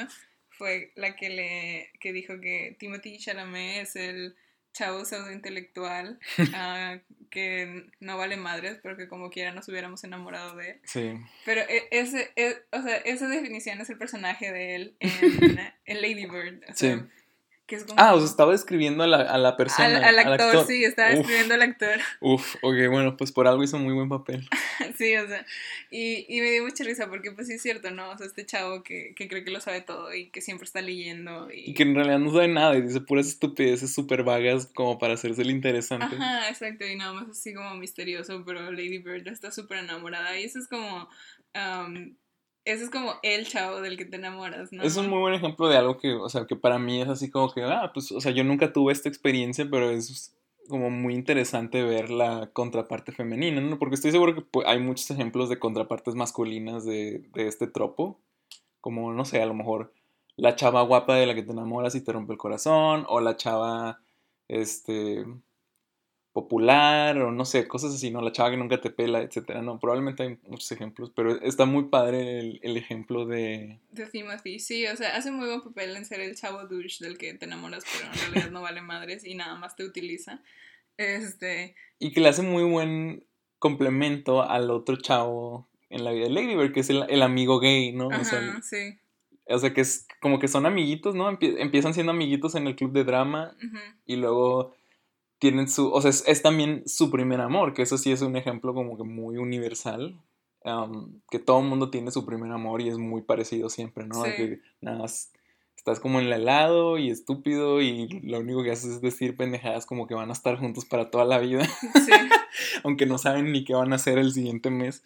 fue 0.48 0.92
la 0.94 1.16
que 1.16 1.28
le 1.28 1.90
que 2.00 2.12
dijo 2.12 2.40
que 2.40 2.76
Timothy 2.78 3.18
Chalamet 3.18 3.82
es 3.82 3.96
el 3.96 4.36
chavo 4.74 5.04
pseudo 5.04 5.32
intelectual 5.32 6.18
uh, 6.38 7.00
que 7.30 7.86
no 8.00 8.18
vale 8.18 8.36
madres, 8.36 8.78
pero 8.82 8.96
que 8.96 9.08
como 9.08 9.30
quiera 9.30 9.52
nos 9.52 9.68
hubiéramos 9.68 10.04
enamorado 10.04 10.54
de 10.56 10.72
él. 10.72 10.80
Sí. 10.84 11.14
Pero 11.46 11.62
e, 11.62 11.88
ese, 11.90 12.30
e, 12.36 12.56
o 12.70 12.82
sea, 12.82 12.96
esa 12.98 13.26
definición 13.28 13.80
es 13.80 13.88
el 13.88 13.96
personaje 13.96 14.52
de 14.52 14.74
él 14.74 14.96
en, 15.00 15.10
en 15.86 16.02
Lady 16.02 16.26
Bird. 16.26 16.62
sí. 16.74 17.00
Ah, 17.97 18.14
o 18.14 18.18
sea, 18.18 18.26
estaba 18.26 18.54
escribiendo 18.54 19.04
a 19.04 19.06
la, 19.06 19.16
a 19.23 19.38
la 19.38 19.56
persona. 19.56 20.06
Al, 20.06 20.18
actor, 20.18 20.66
sí, 20.66 20.85
estaba 20.85 21.11
escribiendo 21.11 21.54
al 21.54 21.62
actor. 21.62 21.99
Uf, 22.21 22.56
ok, 22.56 22.75
bueno, 22.90 23.16
pues 23.16 23.33
por 23.33 23.49
algo 23.49 23.64
hizo 23.64 23.78
muy 23.78 23.94
buen 23.94 24.11
papel. 24.11 24.47
sí, 24.99 25.16
o 25.16 25.26
sea, 25.26 25.47
y, 25.90 26.26
y, 26.28 26.40
me 26.42 26.50
dio 26.50 26.62
mucha 26.62 26.85
risa 26.85 27.09
porque 27.09 27.33
pues 27.33 27.47
sí 27.47 27.54
es 27.54 27.62
cierto, 27.62 27.90
¿no? 27.90 28.11
O 28.11 28.18
sea, 28.18 28.26
este 28.26 28.44
chavo 28.44 28.83
que, 28.83 29.14
que 29.16 29.28
cree 29.28 29.44
que 29.44 29.50
lo 29.50 29.61
sabe 29.61 29.80
todo 29.80 30.14
y 30.14 30.28
que 30.28 30.42
siempre 30.42 30.66
está 30.66 30.83
leyendo. 30.83 31.50
Y, 31.50 31.71
y 31.71 31.75
que 31.75 31.85
en 31.85 31.94
realidad 31.94 32.18
no 32.18 32.30
sabe 32.33 32.49
nada 32.49 32.76
y 32.76 32.83
dice 32.83 33.00
puras 33.00 33.28
estupideces 33.28 33.94
súper 33.94 34.25
vagas 34.25 34.66
como 34.66 34.99
para 34.99 35.14
hacerse 35.14 35.40
el 35.40 35.50
interesante. 35.50 36.16
Ajá, 36.16 36.50
exacto, 36.50 36.87
y 36.87 36.97
nada 36.97 37.14
más 37.14 37.30
así 37.30 37.54
como 37.54 37.75
misterioso, 37.76 38.42
pero 38.44 38.71
Lady 38.73 38.99
Bird 38.99 39.26
está 39.28 39.50
súper 39.50 39.78
enamorada 39.78 40.38
y 40.38 40.44
eso 40.44 40.59
es 40.59 40.68
como... 40.68 41.09
Um, 41.54 42.14
ese 42.64 42.85
es 42.85 42.90
como 42.90 43.14
el 43.23 43.47
chavo 43.47 43.80
del 43.80 43.97
que 43.97 44.04
te 44.04 44.16
enamoras, 44.16 44.73
¿no? 44.73 44.83
Es 44.83 44.97
un 44.97 45.09
muy 45.09 45.18
buen 45.18 45.35
ejemplo 45.35 45.68
de 45.68 45.76
algo 45.76 45.99
que, 45.99 46.14
o 46.14 46.28
sea, 46.28 46.47
que 46.47 46.56
para 46.56 46.78
mí 46.78 47.02
es 47.02 47.09
así 47.09 47.30
como 47.30 47.52
que, 47.52 47.62
ah, 47.62 47.90
pues, 47.92 48.11
o 48.12 48.21
sea, 48.21 48.33
yo 48.33 48.42
nunca 48.44 48.73
tuve 48.73 48.92
esta 48.92 49.09
experiencia, 49.09 49.66
pero 49.71 49.90
es 49.90 50.35
como 50.68 50.88
muy 50.90 51.14
interesante 51.14 51.83
ver 51.83 52.11
la 52.11 52.50
contraparte 52.52 53.12
femenina, 53.12 53.61
¿no? 53.61 53.78
Porque 53.78 53.97
estoy 53.97 54.12
seguro 54.12 54.35
que 54.35 54.40
pues, 54.40 54.66
hay 54.66 54.78
muchos 54.78 55.11
ejemplos 55.11 55.49
de 55.50 55.59
contrapartes 55.59 56.14
masculinas 56.14 56.85
de, 56.87 57.28
de 57.35 57.49
este 57.49 57.66
tropo, 57.66 58.18
como, 58.80 59.12
no 59.12 59.25
sé, 59.25 59.42
a 59.42 59.47
lo 59.47 59.54
mejor 59.54 59.92
la 60.37 60.56
chava 60.56 60.83
guapa 60.83 61.16
de 61.16 61.26
la 61.26 61.35
que 61.35 61.42
te 61.42 61.52
enamoras 61.52 61.94
y 61.94 62.00
te 62.00 62.12
rompe 62.12 62.33
el 62.33 62.38
corazón, 62.38 63.04
o 63.09 63.21
la 63.21 63.37
chava, 63.37 64.00
este, 64.49 65.25
popular 66.34 67.16
o 67.18 67.30
no 67.30 67.44
sé, 67.46 67.66
cosas 67.66 67.94
así, 67.94 68.10
¿no? 68.10 68.20
La 68.20 68.32
chava 68.32 68.50
que 68.50 68.56
nunca 68.58 68.80
te 68.80 68.90
pela, 68.90 69.22
etcétera, 69.22 69.62
¿no? 69.62 69.78
Probablemente 69.78 70.24
hay 70.24 70.38
muchos 70.48 70.70
ejemplos, 70.72 71.10
pero 71.14 71.40
está 71.40 71.64
muy 71.64 71.84
padre 71.84 72.40
el, 72.40 72.60
el 72.62 72.76
ejemplo 72.76 73.24
de... 73.24 73.78
De 73.92 74.04
Timothy, 74.06 74.58
sí, 74.58 74.86
o 74.88 74.96
sea, 74.96 75.16
hace 75.16 75.30
muy 75.30 75.46
buen 75.46 75.62
papel 75.62 75.96
en 75.96 76.04
ser 76.04 76.20
el 76.20 76.34
chavo 76.34 76.66
douche 76.66 77.02
del 77.04 77.16
que 77.16 77.32
te 77.34 77.46
enamoras, 77.46 77.84
pero 77.90 78.12
en 78.12 78.18
realidad 78.32 78.50
no 78.50 78.60
vale 78.62 78.82
madres 78.82 79.24
y 79.24 79.36
nada 79.36 79.54
más 79.54 79.76
te 79.76 79.84
utiliza. 79.84 80.42
Este... 80.98 81.76
Y 82.00 82.12
que 82.12 82.20
le 82.20 82.28
hace 82.28 82.42
muy 82.42 82.64
buen 82.64 83.24
complemento 83.60 84.42
al 84.42 84.70
otro 84.70 84.96
chavo 84.96 85.68
en 85.88 86.02
la 86.02 86.10
vida 86.10 86.24
de 86.24 86.30
Lady 86.30 86.72
que 86.72 86.80
es 86.80 86.90
el, 86.90 87.04
el 87.08 87.22
amigo 87.22 87.60
gay, 87.60 87.92
¿no? 87.92 88.10
Ajá, 88.10 88.20
o 88.20 88.24
sea, 88.24 88.62
sí. 88.62 88.98
o 89.46 89.58
sea, 89.58 89.72
que 89.72 89.82
es 89.82 90.08
como 90.20 90.40
que 90.40 90.48
son 90.48 90.66
amiguitos, 90.66 91.14
¿no? 91.14 91.30
Empie- 91.30 91.56
empiezan 91.60 91.94
siendo 91.94 92.10
amiguitos 92.10 92.56
en 92.56 92.66
el 92.66 92.74
club 92.74 92.92
de 92.92 93.04
drama 93.04 93.56
y 94.04 94.16
luego 94.16 94.74
tienen 95.38 95.68
su, 95.68 95.90
o 95.92 96.00
sea, 96.00 96.10
es, 96.10 96.24
es 96.26 96.42
también 96.42 96.82
su 96.86 97.10
primer 97.10 97.40
amor, 97.40 97.74
que 97.74 97.82
eso 97.82 97.98
sí 97.98 98.12
es 98.12 98.22
un 98.22 98.36
ejemplo 98.36 98.74
como 98.74 98.96
que 98.96 99.04
muy 99.04 99.36
universal, 99.36 100.18
um, 100.64 101.20
que 101.30 101.38
todo 101.38 101.60
el 101.60 101.66
mundo 101.66 101.90
tiene 101.90 102.10
su 102.10 102.24
primer 102.24 102.50
amor 102.52 102.80
y 102.80 102.88
es 102.88 102.98
muy 102.98 103.22
parecido 103.22 103.68
siempre, 103.68 104.06
¿no? 104.06 104.24
Sí. 104.24 104.30
Que 104.36 104.60
nada 104.80 104.98
más 104.98 105.32
estás 105.76 106.00
como 106.00 106.18
en 106.18 106.26
el 106.26 106.32
helado 106.32 106.96
y 106.96 107.10
estúpido 107.10 107.82
y 107.82 108.08
lo 108.22 108.38
único 108.38 108.62
que 108.62 108.70
haces 108.70 108.92
es 108.92 109.00
decir 109.02 109.36
pendejadas 109.36 109.84
como 109.84 110.06
que 110.06 110.14
van 110.14 110.30
a 110.30 110.32
estar 110.32 110.56
juntos 110.56 110.86
para 110.86 111.10
toda 111.10 111.26
la 111.26 111.38
vida, 111.38 111.66
Sí. 111.66 112.12
aunque 112.84 113.04
no 113.04 113.18
saben 113.18 113.52
ni 113.52 113.64
qué 113.64 113.74
van 113.74 113.92
a 113.92 113.96
hacer 113.96 114.16
el 114.18 114.32
siguiente 114.32 114.70
mes. 114.70 115.02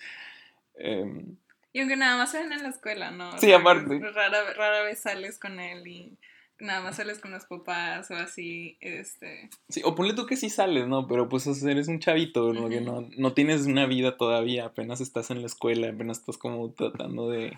Em, 0.76 1.36
Y 1.72 1.80
aunque 1.80 1.96
nada 1.96 2.16
más 2.16 2.30
se 2.30 2.38
ven 2.42 2.52
en 2.52 2.62
la 2.62 2.68
escuela, 2.68 3.10
¿no? 3.10 3.36
Sí, 3.38 3.52
aparte. 3.52 3.98
Rara, 3.98 4.52
rara 4.52 4.82
vez 4.82 5.00
sales 5.00 5.38
con 5.38 5.58
él 5.58 5.86
y 5.88 6.16
nada 6.60 6.80
más 6.80 6.96
sales 6.96 7.18
con 7.18 7.30
los 7.30 7.44
papás 7.46 8.10
o 8.10 8.14
así, 8.14 8.76
este... 8.80 9.50
sí, 9.68 9.82
o 9.84 9.94
ponle 9.94 10.14
tú 10.14 10.26
que 10.26 10.36
sí 10.36 10.50
sales, 10.50 10.86
¿no? 10.88 11.06
Pero 11.06 11.28
pues 11.28 11.46
o 11.46 11.54
sea, 11.54 11.70
eres 11.70 11.88
un 11.88 12.00
chavito, 12.00 12.52
¿no? 12.52 12.68
Que 12.68 12.80
no, 12.80 13.08
no 13.16 13.32
tienes 13.32 13.66
una 13.66 13.86
vida 13.86 14.16
todavía, 14.16 14.66
apenas 14.66 15.00
estás 15.00 15.30
en 15.30 15.40
la 15.40 15.46
escuela, 15.46 15.88
apenas 15.88 16.18
estás 16.18 16.38
como 16.38 16.72
tratando 16.72 17.28
de... 17.30 17.56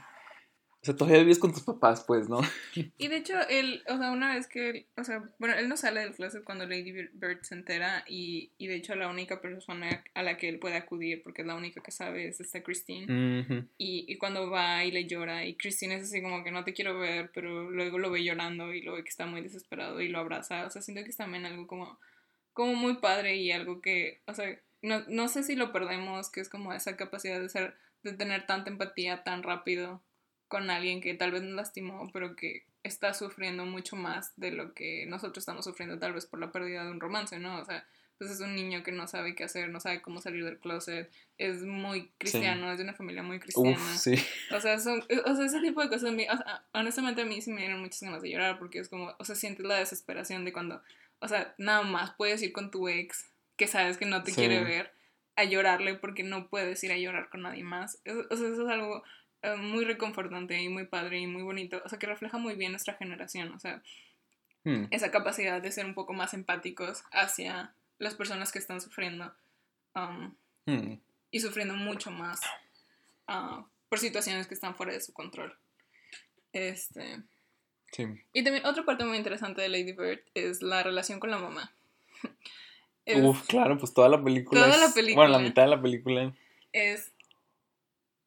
O 0.83 0.87
sea, 0.87 0.97
todavía 0.97 1.21
vives 1.21 1.39
con 1.39 1.53
tus 1.53 1.63
papás, 1.63 2.05
pues, 2.07 2.31
¿no? 2.31 2.41
Y 2.97 3.09
de 3.09 3.17
hecho, 3.17 3.35
él, 3.51 3.83
o 3.87 3.99
sea, 3.99 4.11
una 4.13 4.35
vez 4.35 4.47
que, 4.47 4.71
él, 4.71 4.87
o 4.97 5.05
sea, 5.05 5.23
bueno, 5.39 5.55
él 5.55 5.69
no 5.69 5.77
sale 5.77 6.01
del 6.01 6.15
closet 6.15 6.43
cuando 6.43 6.67
Lady 6.67 6.93
Bird 6.93 7.43
se 7.43 7.55
entera 7.55 8.03
y, 8.09 8.53
y 8.57 8.67
de 8.67 8.77
hecho 8.77 8.95
la 8.95 9.09
única 9.09 9.43
persona 9.43 10.03
a 10.15 10.23
la 10.23 10.39
que 10.39 10.49
él 10.49 10.59
puede 10.59 10.77
acudir, 10.77 11.23
porque 11.23 11.43
es 11.43 11.49
la 11.49 11.55
única 11.55 11.83
que 11.83 11.91
sabe, 11.91 12.29
es 12.29 12.41
esta 12.41 12.63
Christine. 12.63 13.69
Y, 13.77 14.07
y 14.09 14.17
cuando 14.17 14.49
va 14.49 14.83
y 14.85 14.91
le 14.91 15.07
llora 15.07 15.45
y 15.45 15.55
Christine 15.57 15.97
es 15.97 16.05
así 16.05 16.23
como 16.23 16.43
que 16.43 16.51
no 16.51 16.65
te 16.65 16.73
quiero 16.73 16.99
ver, 16.99 17.31
pero 17.35 17.71
luego 17.71 17.99
lo 17.99 18.11
ve 18.11 18.25
llorando 18.25 18.73
y 18.73 18.81
lo 18.81 18.95
ve 18.95 19.03
que 19.03 19.11
está 19.11 19.27
muy 19.27 19.43
desesperado 19.43 20.01
y 20.01 20.09
lo 20.09 20.19
abraza. 20.19 20.65
O 20.65 20.71
sea, 20.71 20.81
siento 20.81 21.05
que 21.05 21.11
es 21.11 21.17
también 21.17 21.45
algo 21.45 21.67
como, 21.67 21.99
como 22.55 22.73
muy 22.75 22.97
padre 22.97 23.37
y 23.37 23.53
algo 23.53 23.83
que, 23.83 24.23
o 24.27 24.33
sea, 24.33 24.59
no, 24.81 25.05
no 25.09 25.29
sé 25.29 25.43
si 25.43 25.57
lo 25.57 25.73
perdemos, 25.73 26.31
que 26.31 26.41
es 26.41 26.49
como 26.49 26.73
esa 26.73 26.97
capacidad 26.97 27.39
de 27.39 27.51
ser, 27.51 27.75
de 28.03 28.15
tener 28.15 28.47
tanta 28.47 28.71
empatía 28.71 29.25
tan 29.25 29.43
rápido 29.43 30.01
con 30.51 30.69
alguien 30.69 31.01
que 31.01 31.15
tal 31.15 31.31
vez 31.31 31.43
nos 31.43 31.53
lastimó, 31.55 32.11
pero 32.13 32.35
que 32.35 32.65
está 32.83 33.15
sufriendo 33.15 33.65
mucho 33.67 33.95
más 33.95 34.33
de 34.37 34.51
lo 34.51 34.75
que 34.75 35.07
nosotros 35.07 35.39
estamos 35.39 35.65
sufriendo 35.65 35.99
tal 36.01 36.13
vez 36.13 36.27
por 36.27 36.41
la 36.41 36.51
pérdida 36.51 36.85
de 36.85 36.91
un 36.91 36.99
romance, 36.99 37.39
¿no? 37.39 37.61
O 37.61 37.65
sea, 37.65 37.87
pues 38.19 38.33
es 38.33 38.41
un 38.41 38.57
niño 38.57 38.83
que 38.83 38.91
no 38.91 39.07
sabe 39.07 39.37
qué 39.37 39.45
hacer, 39.45 39.69
no 39.71 39.79
sabe 39.79 40.03
cómo 40.03 40.21
salir 40.21 40.45
del 40.45 40.59
closet, 40.59 41.09
es 41.39 41.63
muy 41.63 42.11
cristiano, 42.19 42.71
es 42.73 42.79
de 42.79 42.85
una 42.85 42.95
familia 42.95 43.23
muy 43.23 43.39
cristiana. 43.39 43.79
Uf, 43.79 43.97
sí. 43.97 44.15
O 44.53 44.61
sea, 44.61 44.79
son, 44.81 45.03
o 45.25 45.37
sea, 45.37 45.47
ese 45.47 45.61
tipo 45.61 45.81
de 45.83 45.89
cosas, 45.89 46.11
a 46.11 46.13
mí- 46.13 46.27
o 46.29 46.37
sea, 46.37 46.65
honestamente 46.75 47.23
a 47.23 47.25
mí 47.25 47.41
sí 47.41 47.53
me 47.53 47.61
dieron 47.61 47.81
muchas 47.81 48.03
ganas 48.03 48.21
de 48.21 48.31
llorar 48.31 48.59
porque 48.59 48.81
es 48.81 48.89
como, 48.89 49.15
o 49.19 49.25
sea, 49.25 49.37
sientes 49.37 49.65
la 49.65 49.77
desesperación 49.77 50.45
de 50.45 50.53
cuando, 50.53 50.83
o 51.21 51.29
sea, 51.29 51.55
nada 51.59 51.83
más 51.83 52.13
puedes 52.19 52.43
ir 52.43 52.53
con 52.53 52.71
tu 52.73 52.89
ex 52.89 53.31
que 53.57 53.69
sabes 53.69 53.97
que 53.99 54.05
no 54.07 54.23
te 54.25 54.33
Sí. 54.33 54.37
quiere 54.37 54.65
ver 54.65 54.93
a 55.37 55.45
llorarle 55.45 55.95
porque 55.95 56.23
no 56.25 56.49
puedes 56.49 56.83
ir 56.85 56.93
a 56.93 56.99
llorar 56.99 57.31
con 57.31 57.43
nadie 57.43 57.63
más. 57.63 58.01
O 58.07 58.37
sea, 58.37 58.49
eso 58.49 58.65
es 58.65 58.69
algo 58.69 59.03
eh, 59.43 59.57
muy 59.57 59.85
reconfortante 59.85 60.61
y 60.61 60.69
muy 60.69 60.87
padre 60.87 61.19
y 61.21 61.27
muy 61.27 61.43
bonito, 61.43 61.81
o 61.85 61.89
sea, 61.89 61.99
que 61.99 62.07
refleja 62.07 62.39
muy 62.39 62.55
bien 62.55 62.73
nuestra 62.73 62.95
generación, 62.95 63.53
o 63.53 63.59
sea, 63.59 63.83
Hmm. 64.63 64.85
esa 64.91 65.11
capacidad 65.11 65.63
de 65.63 65.73
ser 65.73 65.87
un 65.87 65.95
poco 65.95 66.13
más 66.13 66.35
empáticos 66.35 67.03
hacia 67.13 67.73
las 67.99 68.15
personas 68.15 68.53
que 68.53 68.59
están 68.59 68.83
sufriendo 68.83 69.33
um, 69.95 70.35
Hmm. 70.67 70.99
y 71.31 71.41
sufriendo 71.41 71.75
mucho 71.75 72.11
más 72.11 72.41
ah, 73.27 73.65
por 73.89 73.99
situaciones 73.99 74.47
que 74.47 74.53
están 74.55 74.75
fuera 74.75 74.93
de 74.93 75.01
su 75.01 75.15
control. 75.15 75.57
Este, 76.53 77.23
Sí. 77.93 78.05
y 78.35 78.45
también 78.45 78.67
otra 78.67 78.85
parte 78.85 79.05
muy 79.05 79.17
interesante 79.17 79.63
de 79.63 79.69
Lady 79.71 79.93
Bird 79.93 80.21
es 80.35 80.61
la 80.63 80.83
relación 80.83 81.21
con 81.21 81.31
la 81.31 81.39
mamá. 81.39 81.73
Es, 83.07 83.25
Uf, 83.25 83.47
claro, 83.47 83.79
pues 83.79 83.95
toda 83.95 84.09
la 84.11 84.23
película. 84.23 84.63
Toda 84.63 84.77
la 84.77 84.93
película. 84.93 85.27
Bueno, 85.27 85.39
la 85.39 85.43
mitad 85.43 85.63
de 85.63 85.69
la 85.69 85.81
película. 85.81 86.33
es 86.73 87.13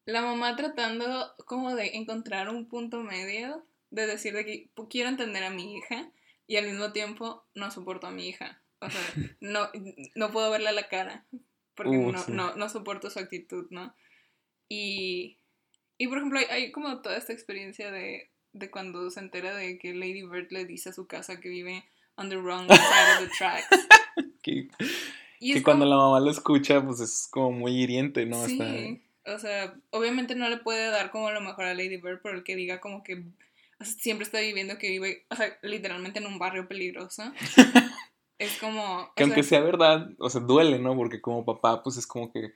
la 0.06 0.20
mamá 0.22 0.56
tratando 0.56 1.32
como 1.46 1.74
de 1.74 1.96
encontrar 1.96 2.48
un 2.48 2.68
punto 2.68 3.00
medio, 3.02 3.64
de 3.90 4.06
decir 4.06 4.34
de 4.34 4.44
que 4.44 4.68
"Pu- 4.74 4.88
quiero 4.90 5.08
entender 5.08 5.44
a 5.44 5.50
mi 5.50 5.76
hija 5.76 6.10
y 6.46 6.56
al 6.56 6.66
mismo 6.66 6.92
tiempo 6.92 7.44
no 7.54 7.70
soporto 7.70 8.06
a 8.06 8.10
mi 8.10 8.28
hija. 8.28 8.60
O 8.80 8.90
sea, 8.90 9.00
no, 9.40 9.68
no 10.14 10.30
puedo 10.30 10.50
verle 10.50 10.68
a 10.68 10.72
la 10.72 10.88
cara 10.88 11.24
porque 11.74 11.96
Uh, 11.96 12.12
no, 12.12 12.18
sí. 12.22 12.32
no, 12.32 12.54
no 12.54 12.68
soporto 12.68 13.10
su 13.10 13.18
actitud, 13.18 13.66
¿no? 13.70 13.94
Y, 14.68 15.38
y 15.98 16.06
por 16.08 16.18
ejemplo, 16.18 16.38
hay, 16.38 16.44
hay 16.50 16.72
como 16.72 17.00
toda 17.02 17.16
esta 17.16 17.32
experiencia 17.32 17.90
de, 17.90 18.30
de 18.52 18.70
cuando 18.70 19.10
se 19.10 19.20
entera 19.20 19.54
de 19.56 19.78
que 19.78 19.94
Lady 19.94 20.22
Bird 20.22 20.48
le 20.50 20.64
dice 20.66 20.90
a 20.90 20.92
su 20.92 21.06
casa 21.06 21.40
que 21.40 21.48
vive 21.48 21.84
on 22.16 22.28
the 22.28 22.36
wrong 22.36 22.66
side 22.68 22.78
of 22.78 23.28
the 23.28 23.36
tracks. 23.36 23.68
Que, 24.42 24.68
Y 25.40 25.52
que 25.52 25.58
es 25.58 25.64
cuando 25.64 25.86
como- 25.86 25.90
la 25.90 25.96
mamá 25.96 26.20
lo 26.20 26.30
escucha, 26.30 26.84
pues 26.84 27.00
es 27.00 27.26
como 27.30 27.50
muy 27.50 27.72
hiriente, 27.82 28.26
¿no? 28.26 28.44
Sí, 28.46 29.02
o 29.26 29.38
sea, 29.38 29.74
obviamente 29.90 30.34
no 30.34 30.48
le 30.48 30.58
puede 30.58 30.90
dar 30.90 31.10
como 31.10 31.30
lo 31.30 31.40
mejor 31.40 31.64
a 31.64 31.74
Lady 31.74 31.96
Bird, 31.96 32.20
pero 32.22 32.36
el 32.36 32.44
que 32.44 32.56
diga 32.56 32.80
como 32.80 33.02
que 33.02 33.24
o 33.80 33.84
sea, 33.84 33.94
siempre 33.94 34.24
está 34.24 34.40
viviendo 34.40 34.78
que 34.78 34.88
vive, 34.88 35.24
o 35.30 35.36
sea, 35.36 35.56
literalmente 35.62 36.18
en 36.18 36.26
un 36.26 36.38
barrio 36.38 36.68
peligroso. 36.68 37.22
es 38.38 38.58
como... 38.58 39.00
o 39.00 39.14
Que 39.14 39.24
aunque 39.24 39.42
sea, 39.42 39.58
sea 39.58 39.60
verdad, 39.60 40.10
o 40.18 40.30
sea, 40.30 40.40
duele, 40.40 40.78
¿no? 40.78 40.96
Porque 40.96 41.20
como 41.20 41.44
papá, 41.44 41.82
pues 41.82 41.96
es 41.96 42.06
como 42.06 42.32
que 42.32 42.54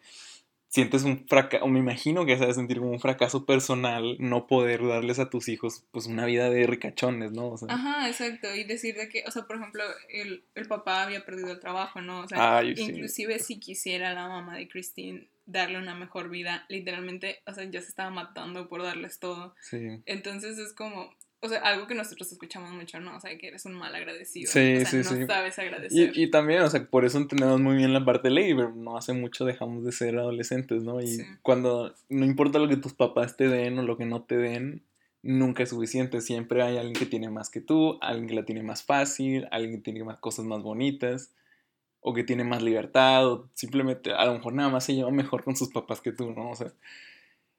sientes 0.68 1.02
un 1.02 1.26
fracaso, 1.26 1.64
o 1.64 1.68
me 1.68 1.78
imagino 1.78 2.26
que 2.26 2.36
sabes 2.38 2.56
sentir 2.56 2.78
como 2.78 2.90
un 2.90 3.00
fracaso 3.00 3.46
personal 3.46 4.16
no 4.18 4.46
poder 4.46 4.86
darles 4.86 5.18
a 5.18 5.30
tus 5.30 5.48
hijos, 5.48 5.84
pues, 5.90 6.06
una 6.06 6.26
vida 6.26 6.50
de 6.50 6.66
ricachones, 6.66 7.32
¿no? 7.32 7.48
O 7.48 7.56
sea, 7.56 7.68
Ajá, 7.70 8.08
exacto. 8.08 8.54
Y 8.54 8.64
decir 8.64 8.96
de 8.96 9.08
que, 9.08 9.24
o 9.26 9.30
sea, 9.30 9.44
por 9.44 9.56
ejemplo, 9.56 9.82
el, 10.10 10.44
el 10.54 10.66
papá 10.66 11.02
había 11.02 11.24
perdido 11.24 11.52
el 11.52 11.60
trabajo, 11.60 12.00
¿no? 12.00 12.20
O 12.20 12.28
sea, 12.28 12.60
sí. 12.62 12.74
inclusive 12.76 13.38
si 13.38 13.58
quisiera 13.58 14.12
la 14.12 14.28
mamá 14.28 14.56
de 14.56 14.68
Christine 14.68 15.28
darle 15.46 15.78
una 15.78 15.94
mejor 15.94 16.28
vida, 16.28 16.66
literalmente, 16.68 17.40
o 17.46 17.54
sea, 17.54 17.64
ya 17.64 17.80
se 17.80 17.88
estaba 17.88 18.10
matando 18.10 18.68
por 18.68 18.82
darles 18.82 19.18
todo. 19.18 19.54
Sí. 19.62 20.02
Entonces 20.04 20.58
es 20.58 20.74
como, 20.74 21.10
o 21.40 21.48
sea, 21.48 21.60
algo 21.60 21.86
que 21.86 21.94
nosotros 21.94 22.30
escuchamos 22.32 22.72
mucho, 22.72 22.98
¿no? 23.00 23.16
O 23.16 23.20
sea, 23.20 23.36
que 23.38 23.48
eres 23.48 23.64
un 23.64 23.74
mal 23.74 23.94
agradecido. 23.94 24.50
Sí, 24.50 24.76
o 24.76 24.80
sea, 24.80 24.86
sí, 24.86 24.96
no 24.96 25.20
sí. 25.20 25.26
sabes 25.26 25.58
agradecer. 25.58 26.12
Y, 26.16 26.24
y 26.24 26.30
también, 26.30 26.62
o 26.62 26.70
sea, 26.70 26.84
por 26.84 27.04
eso 27.04 27.18
entendemos 27.18 27.60
muy 27.60 27.76
bien 27.76 27.92
la 27.92 28.04
parte 28.04 28.28
de 28.28 28.34
Lady 28.34 28.54
Bird, 28.54 28.74
No 28.74 28.96
hace 28.96 29.12
mucho 29.12 29.44
dejamos 29.44 29.84
de 29.84 29.92
ser 29.92 30.18
adolescentes, 30.18 30.82
¿no? 30.82 31.00
Y 31.00 31.06
Sí. 31.06 31.22
cuando 31.42 31.94
no 32.08 32.24
importa 32.24 32.58
lo 32.58 32.68
que 32.68 32.76
tus 32.76 32.94
papás 32.94 33.36
te 33.36 33.48
den 33.48 33.78
o 33.78 33.82
lo 33.82 33.96
que 33.96 34.04
no 34.06 34.22
te 34.22 34.36
den, 34.36 34.82
nunca 35.22 35.62
es 35.62 35.68
suficiente. 35.70 36.20
Siempre 36.20 36.62
hay 36.62 36.76
alguien 36.76 36.94
que 36.94 37.06
tiene 37.06 37.30
más 37.30 37.50
que 37.50 37.60
tú, 37.60 37.98
alguien 38.00 38.26
que 38.28 38.34
la 38.34 38.44
tiene 38.44 38.62
más 38.62 38.82
fácil, 38.82 39.46
alguien 39.50 39.76
que 39.76 39.82
tiene 39.82 40.04
más 40.04 40.18
cosas 40.18 40.44
más 40.44 40.62
bonitas, 40.62 41.32
o 42.00 42.14
que 42.14 42.24
tiene 42.24 42.44
más 42.44 42.62
libertad, 42.62 43.26
o 43.28 43.48
simplemente 43.54 44.12
a 44.12 44.24
lo 44.24 44.34
mejor 44.34 44.54
nada 44.54 44.68
más 44.70 44.84
se 44.84 44.94
lleva 44.94 45.10
mejor 45.10 45.44
con 45.44 45.56
sus 45.56 45.68
papás 45.70 46.00
que 46.00 46.12
tú, 46.12 46.32
¿no? 46.32 46.50
O 46.50 46.54
sea, 46.56 46.72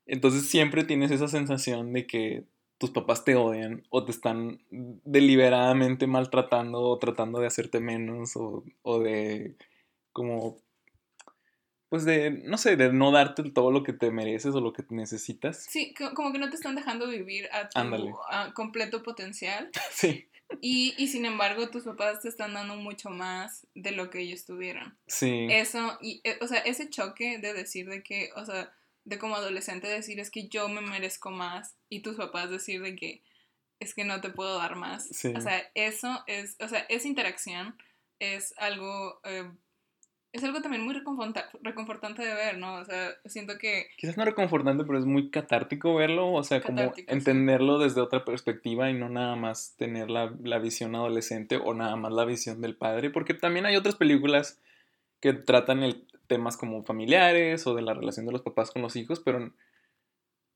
entonces 0.05 0.47
siempre 0.47 0.83
tienes 0.83 1.11
esa 1.11 1.27
sensación 1.27 1.93
de 1.93 2.07
que 2.07 2.43
tus 2.79 2.91
papás 2.91 3.25
te 3.25 3.35
odian 3.35 3.83
o 3.91 4.05
te 4.05 4.11
están 4.11 4.63
deliberadamente 4.71 6.07
maltratando 6.07 6.81
o 6.81 6.99
tratando 6.99 7.39
de 7.39 7.47
hacerte 7.47 7.79
menos 7.79 8.35
o, 8.37 8.63
o 8.83 8.99
de 8.99 9.55
como 10.13 10.57
pues 11.89 12.05
de 12.05 12.31
no 12.31 12.57
sé 12.57 12.75
de 12.75 12.93
no 12.93 13.11
darte 13.11 13.43
todo 13.51 13.71
lo 13.71 13.83
que 13.83 13.93
te 13.93 14.11
mereces 14.11 14.53
o 14.55 14.61
lo 14.61 14.73
que 14.73 14.83
necesitas 14.89 15.65
Sí, 15.69 15.93
co- 15.93 16.13
como 16.13 16.31
que 16.31 16.39
no 16.39 16.49
te 16.49 16.55
están 16.55 16.75
dejando 16.75 17.07
vivir 17.07 17.49
a 17.51 17.69
tu 17.69 17.79
a 18.29 18.53
completo 18.53 19.03
potencial. 19.03 19.69
sí 19.91 20.27
Y, 20.61 20.93
y 20.97 21.07
sin 21.07 21.25
embargo, 21.25 21.69
tus 21.69 21.83
papás 21.83 22.21
te 22.21 22.29
están 22.29 22.53
dando 22.53 22.75
mucho 22.75 23.09
más 23.09 23.67
de 23.75 23.91
lo 23.91 24.09
que 24.09 24.19
ellos 24.21 24.45
tuvieron. 24.45 24.97
sí 25.07 25.47
Eso, 25.49 25.97
y, 26.01 26.21
eh, 26.23 26.37
o 26.41 26.47
sea, 26.47 26.59
ese 26.59 26.89
choque 26.89 27.37
de 27.39 27.53
decir 27.53 27.87
de 27.87 28.03
que, 28.03 28.29
o 28.35 28.45
sea, 28.45 28.71
de 29.05 29.17
como 29.17 29.35
adolescente 29.35 29.87
decir 29.87 30.19
es 30.19 30.29
que 30.31 30.47
yo 30.47 30.69
me 30.69 30.81
merezco 30.81 31.31
más 31.31 31.75
y 31.89 32.01
tus 32.01 32.15
papás 32.17 32.49
decir 32.49 32.81
de 32.81 32.95
que 32.95 33.23
es 33.79 33.93
que 33.93 34.03
no 34.03 34.19
te 34.21 34.29
puedo 34.29 34.57
dar 34.57 34.75
más. 34.75 35.07
Sí. 35.07 35.33
O 35.35 35.41
sea, 35.41 35.61
eso 35.73 36.23
es, 36.27 36.57
o 36.59 36.67
sea, 36.67 36.79
esa 36.89 37.07
interacción 37.07 37.77
es 38.19 38.53
algo, 38.57 39.21
eh, 39.23 39.49
es 40.33 40.43
algo 40.43 40.61
también 40.61 40.83
muy 40.83 40.93
reconforta- 40.93 41.49
reconfortante 41.63 42.23
de 42.23 42.33
ver, 42.33 42.57
¿no? 42.57 42.75
O 42.75 42.85
sea, 42.85 43.11
siento 43.25 43.57
que, 43.57 43.87
Quizás 43.97 44.17
no 44.17 44.25
reconfortante, 44.25 44.83
pero 44.83 44.99
es 44.99 45.05
muy 45.05 45.31
catártico 45.31 45.95
verlo, 45.95 46.33
o 46.33 46.43
sea, 46.43 46.61
como 46.61 46.93
sí. 46.93 47.05
entenderlo 47.07 47.79
desde 47.79 48.01
otra 48.01 48.25
perspectiva 48.25 48.89
y 48.89 48.93
no 48.93 49.09
nada 49.09 49.35
más 49.35 49.75
tener 49.77 50.11
la, 50.11 50.35
la 50.43 50.59
visión 50.59 50.93
adolescente 50.93 51.55
o 51.57 51.73
nada 51.73 51.95
más 51.95 52.11
la 52.11 52.25
visión 52.25 52.61
del 52.61 52.75
padre, 52.75 53.09
porque 53.09 53.33
también 53.33 53.65
hay 53.65 53.75
otras 53.77 53.95
películas 53.95 54.59
que 55.21 55.33
tratan 55.33 55.83
el, 55.83 56.05
temas 56.29 56.55
como 56.55 56.83
familiares 56.85 57.67
o 57.67 57.75
de 57.75 57.81
la 57.81 57.93
relación 57.93 58.25
de 58.25 58.31
los 58.31 58.41
papás 58.43 58.71
con 58.71 58.81
los 58.81 58.95
hijos, 58.95 59.19
pero 59.19 59.51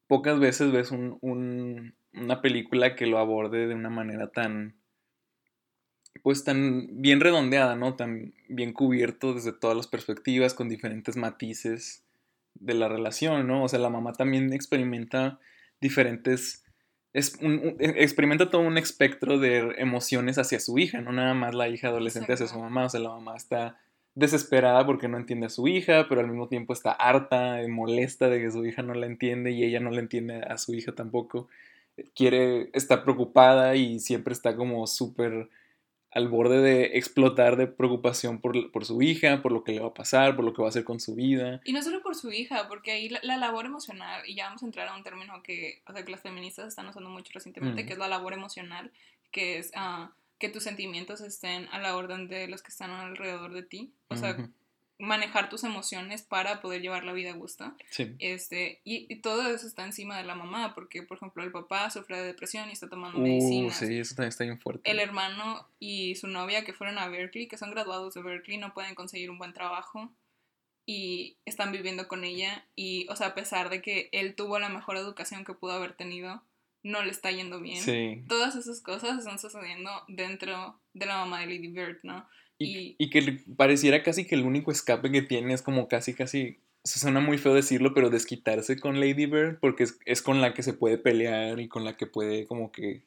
pocas 0.08 0.40
veces 0.40 0.72
ves 0.72 0.92
un- 0.92 1.18
un- 1.20 1.96
una 2.14 2.42
película 2.42 2.96
que 2.96 3.08
lo 3.08 3.18
aborde 3.18 3.68
de 3.68 3.76
una 3.76 3.90
manera 3.90 4.32
tan, 4.32 4.76
pues 6.22 6.44
tan 6.44 6.88
bien 7.02 7.20
redondeada, 7.20 7.76
¿no? 7.76 7.96
Tan 7.96 8.34
bien 8.48 8.72
cubierto 8.72 9.34
desde 9.34 9.52
todas 9.52 9.76
las 9.76 9.88
perspectivas, 9.88 10.54
con 10.54 10.70
diferentes 10.70 11.18
matices 11.18 12.04
de 12.54 12.76
la 12.76 12.88
relación, 12.88 13.48
¿no? 13.48 13.64
O 13.64 13.68
sea, 13.68 13.80
la 13.80 13.90
mamá 13.90 14.14
también 14.14 14.54
experimenta 14.54 15.40
diferentes, 15.82 16.64
es 17.14 17.36
un- 17.42 17.60
un- 17.60 17.76
e- 17.80 18.04
experimenta 18.04 18.50
todo 18.52 18.62
un 18.62 18.78
espectro 18.78 19.40
de 19.40 19.74
emociones 19.80 20.38
hacia 20.38 20.60
su 20.60 20.78
hija, 20.78 21.02
no 21.02 21.12
nada 21.12 21.34
más 21.34 21.56
la 21.56 21.68
hija 21.68 21.88
adolescente 21.88 22.34
hacia 22.34 22.48
su 22.48 22.60
mamá, 22.60 22.86
o 22.86 22.90
sea, 22.90 23.00
la 23.00 23.10
mamá 23.10 23.36
está 23.36 23.80
desesperada 24.16 24.86
porque 24.86 25.08
no 25.08 25.18
entiende 25.18 25.48
a 25.48 25.50
su 25.50 25.68
hija, 25.68 26.08
pero 26.08 26.22
al 26.22 26.28
mismo 26.28 26.48
tiempo 26.48 26.74
está 26.74 26.92
harta, 26.92 27.58
molesta 27.68 28.30
de 28.30 28.40
que 28.42 28.52
su 28.52 28.66
hija 28.66 28.82
no 28.84 28.94
la 28.94 29.06
entiende 29.08 29.52
y 29.52 29.64
ella 29.64 29.80
no 29.80 29.90
la 29.92 30.00
entiende 30.00 30.42
a 30.44 30.58
su 30.58 30.74
hija 30.74 30.94
tampoco. 30.94 31.48
Quiere, 32.16 32.70
está 32.74 33.04
preocupada 33.04 33.76
y 33.76 34.00
siempre 34.00 34.34
está 34.34 34.56
como 34.56 34.86
súper 34.88 35.50
al 36.12 36.28
borde 36.28 36.62
de 36.62 36.98
explotar 36.98 37.56
de 37.56 37.66
preocupación 37.66 38.40
por, 38.40 38.72
por 38.72 38.86
su 38.86 39.02
hija, 39.02 39.42
por 39.42 39.52
lo 39.52 39.64
que 39.64 39.72
le 39.72 39.80
va 39.80 39.88
a 39.88 39.94
pasar, 39.96 40.36
por 40.36 40.46
lo 40.46 40.54
que 40.54 40.62
va 40.62 40.68
a 40.68 40.70
hacer 40.70 40.84
con 40.84 41.00
su 41.00 41.16
vida. 41.16 41.60
y 41.66 41.74
no 41.74 41.82
solo 41.82 42.04
por 42.04 42.14
su 42.14 42.32
hija, 42.32 42.68
porque 42.68 42.92
ahí 42.92 43.10
la, 43.10 43.20
la 43.24 43.36
labor 43.38 43.66
emocional, 43.66 44.22
y 44.28 44.36
ya 44.36 44.46
vamos 44.46 44.62
a 44.62 44.68
entrar 44.68 44.88
a 44.90 44.96
un 44.96 45.02
término 45.02 45.42
que, 45.42 45.82
o 45.88 45.92
sea, 45.94 46.06
que 46.06 46.12
las 46.12 46.22
feministas 46.22 46.68
están 46.68 46.88
usando 46.88 47.10
mucho 47.10 47.32
recientemente, 47.34 47.84
Mm. 47.84 47.88
que 47.88 47.94
es 47.94 47.98
la 48.00 48.08
labor 48.08 48.34
emocional, 48.34 48.92
que 49.32 49.58
es 49.58 49.72
ah, 49.74 50.12
que 50.44 50.50
tus 50.50 50.64
sentimientos 50.64 51.22
estén 51.22 51.70
a 51.72 51.80
la 51.80 51.96
orden 51.96 52.28
de 52.28 52.50
los 52.50 52.62
que 52.62 52.68
están 52.68 52.92
alrededor 52.92 53.54
de 53.54 53.64
ti, 53.64 53.94
o 54.10 54.18
sea, 54.18 54.36
manejar 55.00 55.48
tus 55.48 55.64
emociones 55.64 56.22
para 56.22 56.60
poder 56.62 56.82
llevar 56.82 57.06
la 57.06 57.14
vida 57.14 57.32
a 57.32 57.34
gusto. 57.34 57.74
Sí. 57.92 58.14
Este, 58.20 58.82
y, 58.84 59.06
y 59.10 59.22
todo 59.22 59.48
eso 59.48 59.66
está 59.66 59.86
encima 59.86 60.18
de 60.18 60.26
la 60.26 60.36
mamá, 60.36 60.74
porque, 60.76 61.02
por 61.02 61.16
ejemplo, 61.16 61.46
el 61.46 61.52
papá 61.54 61.90
sufre 61.90 62.18
de 62.18 62.26
depresión 62.26 62.68
y 62.68 62.74
está 62.74 62.90
tomando 62.90 63.20
Uh, 63.20 63.22
medicinas. 63.22 63.78
sí, 63.78 63.98
eso 63.98 64.16
también 64.16 64.30
está 64.30 64.44
bien 64.44 64.60
fuerte. 64.60 64.92
El 64.92 65.00
hermano 65.00 65.66
y 65.80 66.16
su 66.16 66.28
novia 66.28 66.66
que 66.66 66.74
fueron 66.74 66.98
a 66.98 67.08
Berkeley, 67.08 67.48
que 67.48 67.58
son 67.58 67.72
graduados 67.72 68.14
de 68.14 68.22
Berkeley, 68.22 68.58
no 68.58 68.74
pueden 68.74 68.96
conseguir 68.96 69.30
un 69.30 69.38
buen 69.38 69.54
trabajo 69.54 70.12
y 70.86 71.38
están 71.46 71.72
viviendo 71.72 72.10
con 72.10 72.26
ella. 72.26 72.66
Y, 72.76 73.08
o 73.08 73.16
sea, 73.16 73.28
a 73.28 73.34
pesar 73.34 73.70
de 73.70 73.82
que 73.82 74.10
él 74.12 74.36
tuvo 74.36 74.60
la 74.60 74.68
mejor 74.68 74.98
educación 74.98 75.46
que 75.46 75.54
pudo 75.54 75.72
haber 75.72 75.94
tenido, 75.94 76.44
no 76.84 77.02
le 77.04 77.12
está 77.12 77.32
yendo 77.32 77.60
bien. 77.62 77.82
Sí. 77.82 78.24
Todas 78.28 78.56
esas 78.56 78.82
cosas 78.82 79.20
están 79.20 79.40
sucediendo 79.40 79.90
dentro 80.08 80.80
de 80.94 81.06
la 81.06 81.18
mamá 81.18 81.40
de 81.40 81.46
Lady 81.48 81.68
Bird, 81.70 81.98
¿no? 82.04 82.28
Y, 82.58 82.78
y- 82.78 82.96
y 83.00 83.10
que 83.10 83.40
pareciera 83.58 84.04
casi 84.04 84.26
que 84.26 84.36
el 84.36 84.44
único 84.44 84.72
escape 84.72 85.12
que 85.12 85.22
tiene 85.22 85.54
es 85.54 85.62
como 85.62 85.88
casi, 85.88 86.14
casi, 86.14 86.60
se 86.84 87.00
suena 87.00 87.20
muy 87.20 87.38
feo 87.38 87.54
decirlo, 87.54 87.94
pero 87.94 88.10
desquitarse 88.10 88.80
con 88.80 89.00
Lady 89.00 89.26
Bird, 89.26 89.60
porque 89.60 89.84
es, 89.84 89.98
es 90.06 90.22
con 90.22 90.42
la 90.42 90.54
que 90.54 90.62
se 90.64 90.74
puede 90.74 90.98
pelear 90.98 91.60
y 91.60 91.68
con 91.68 91.84
la 91.86 91.98
que 91.98 92.06
puede 92.06 92.46
como 92.46 92.72
que 92.72 93.04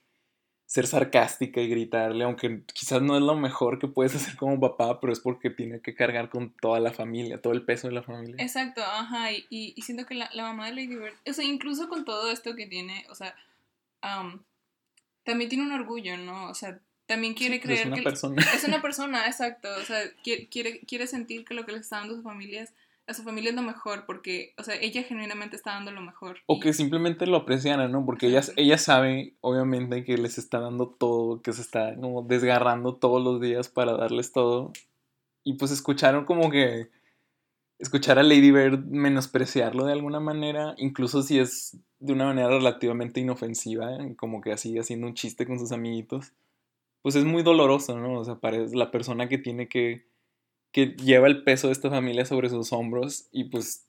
ser 0.69 0.89
sarcástica 0.89 1.61
y 1.61 1.69
gritarle, 1.69 2.25
aunque 2.25 2.63
quizás 2.75 3.01
no 3.01 3.17
es 3.17 3.23
lo 3.23 3.37
mejor 3.37 3.79
que 3.79 3.87
puedes 3.87 4.17
hacer 4.17 4.35
como 4.37 4.59
papá, 4.59 5.01
pero 5.01 5.13
es 5.13 5.21
porque 5.21 5.49
tiene 5.49 5.81
que 5.81 5.95
cargar 5.95 6.29
con 6.29 6.53
toda 6.61 6.81
la 6.81 6.93
familia, 6.93 7.41
todo 7.41 7.53
el 7.53 7.65
peso 7.65 7.87
de 7.87 7.95
la 7.95 8.03
familia. 8.03 8.35
Exacto, 8.41 8.83
ajá, 8.83 9.31
y, 9.33 9.45
y, 9.49 9.75
y 9.77 9.83
siento 9.83 10.07
que 10.07 10.17
la, 10.17 10.29
la 10.35 10.43
mamá 10.43 10.67
de 10.67 10.73
Lady 10.75 10.97
Bird, 10.97 11.15
o 11.25 11.33
sea, 11.33 11.45
incluso 11.45 11.89
con 11.89 12.05
todo 12.05 12.33
esto 12.33 12.57
que 12.57 12.67
tiene, 12.67 13.07
o 13.11 13.15
sea, 13.15 13.37
am, 14.01 14.45
también 15.25 15.49
tiene 15.51 15.65
un 15.65 15.73
orgullo, 15.73 16.17
¿no? 16.19 16.49
O 16.51 16.55
sea, 16.55 16.81
también 17.07 17.35
quiere 17.35 17.57
Sí, 17.57 17.61
pues 17.61 17.67
creer 17.67 17.81
es 17.81 17.87
una 17.87 17.97
que... 17.97 18.03
persona. 18.03 18.43
Es 18.55 18.65
una 18.65 18.83
persona, 18.83 19.27
exacto, 19.27 19.69
o 19.81 19.85
sea, 19.85 20.01
quiere, 20.25 20.49
quiere, 20.49 20.81
quiere 20.81 21.07
sentir 21.07 21.45
que 21.45 21.55
lo 21.55 21.65
que 21.67 21.73
le 21.73 21.79
está 21.79 21.99
dando 21.99 22.15
a 22.15 22.17
su 22.19 22.23
familia 22.23 22.63
es, 22.63 22.75
a 23.07 23.15
su 23.15 23.23
familia 23.23 23.51
es 23.51 23.57
lo 23.57 23.63
mejor, 23.63 24.05
porque, 24.07 24.53
o 24.59 24.65
sea, 24.65 24.75
ella 24.75 25.03
genuinamente 25.05 25.55
está 25.55 25.73
dando 25.73 25.93
lo 25.93 26.01
mejor. 26.03 26.39
O 26.47 26.57
y- 26.57 26.61
que 26.61 26.73
simplemente 26.73 27.27
lo 27.27 27.37
apreciaran, 27.37 27.93
¿no? 27.93 28.05
Porque 28.05 28.27
ella, 28.27 28.41
ella 28.57 28.79
sabe, 28.79 29.35
obviamente, 29.41 30.05
que 30.05 30.19
les 30.19 30.39
está 30.39 30.59
dando 30.59 30.89
todo, 30.89 31.41
que 31.43 31.53
se 31.53 31.63
está 31.63 31.95
como 31.95 32.23
desgarrando 32.23 32.97
todos 32.97 33.23
los 33.23 33.41
días 33.41 33.69
para 33.69 33.93
darles 33.97 34.33
todo. 34.33 34.73
Y 35.45 35.55
pues 35.55 35.71
escucharon 35.71 36.25
como 36.25 36.51
que. 36.51 36.91
Escuchar 37.79 38.19
a 38.19 38.23
Lady 38.23 38.51
Bird 38.51 38.87
menospreciarlo 38.87 39.85
de 39.85 39.93
alguna 39.93 40.19
manera, 40.19 40.75
incluso 40.79 41.23
si 41.23 41.39
es 41.39 41.77
de 41.99 42.13
una 42.13 42.27
manera 42.27 42.49
relativamente 42.49 43.21
inofensiva, 43.21 43.91
como 44.17 44.41
que 44.41 44.53
así 44.53 44.79
haciendo 44.79 45.07
un 45.07 45.15
chiste 45.15 45.47
con 45.47 45.59
sus 45.59 45.73
amiguitos, 45.73 46.33
pues 47.03 47.15
es 47.15 47.25
muy 47.25 47.43
doloroso, 47.43 47.99
¿no? 47.99 48.21
O 48.21 48.25
sea, 48.25 48.37
para 48.37 48.59
la 48.59 48.91
persona 48.91 49.29
que 49.29 49.39
tiene 49.39 49.69
que. 49.69 50.07
que 50.73 50.97
lleva 50.97 51.29
el 51.29 51.45
peso 51.45 51.69
de 51.69 51.73
esta 51.73 51.91
familia 51.91 52.25
sobre 52.25 52.51
sus 52.51 52.73
hombros 52.73 53.29
y 53.33 53.45
pues 53.45 53.87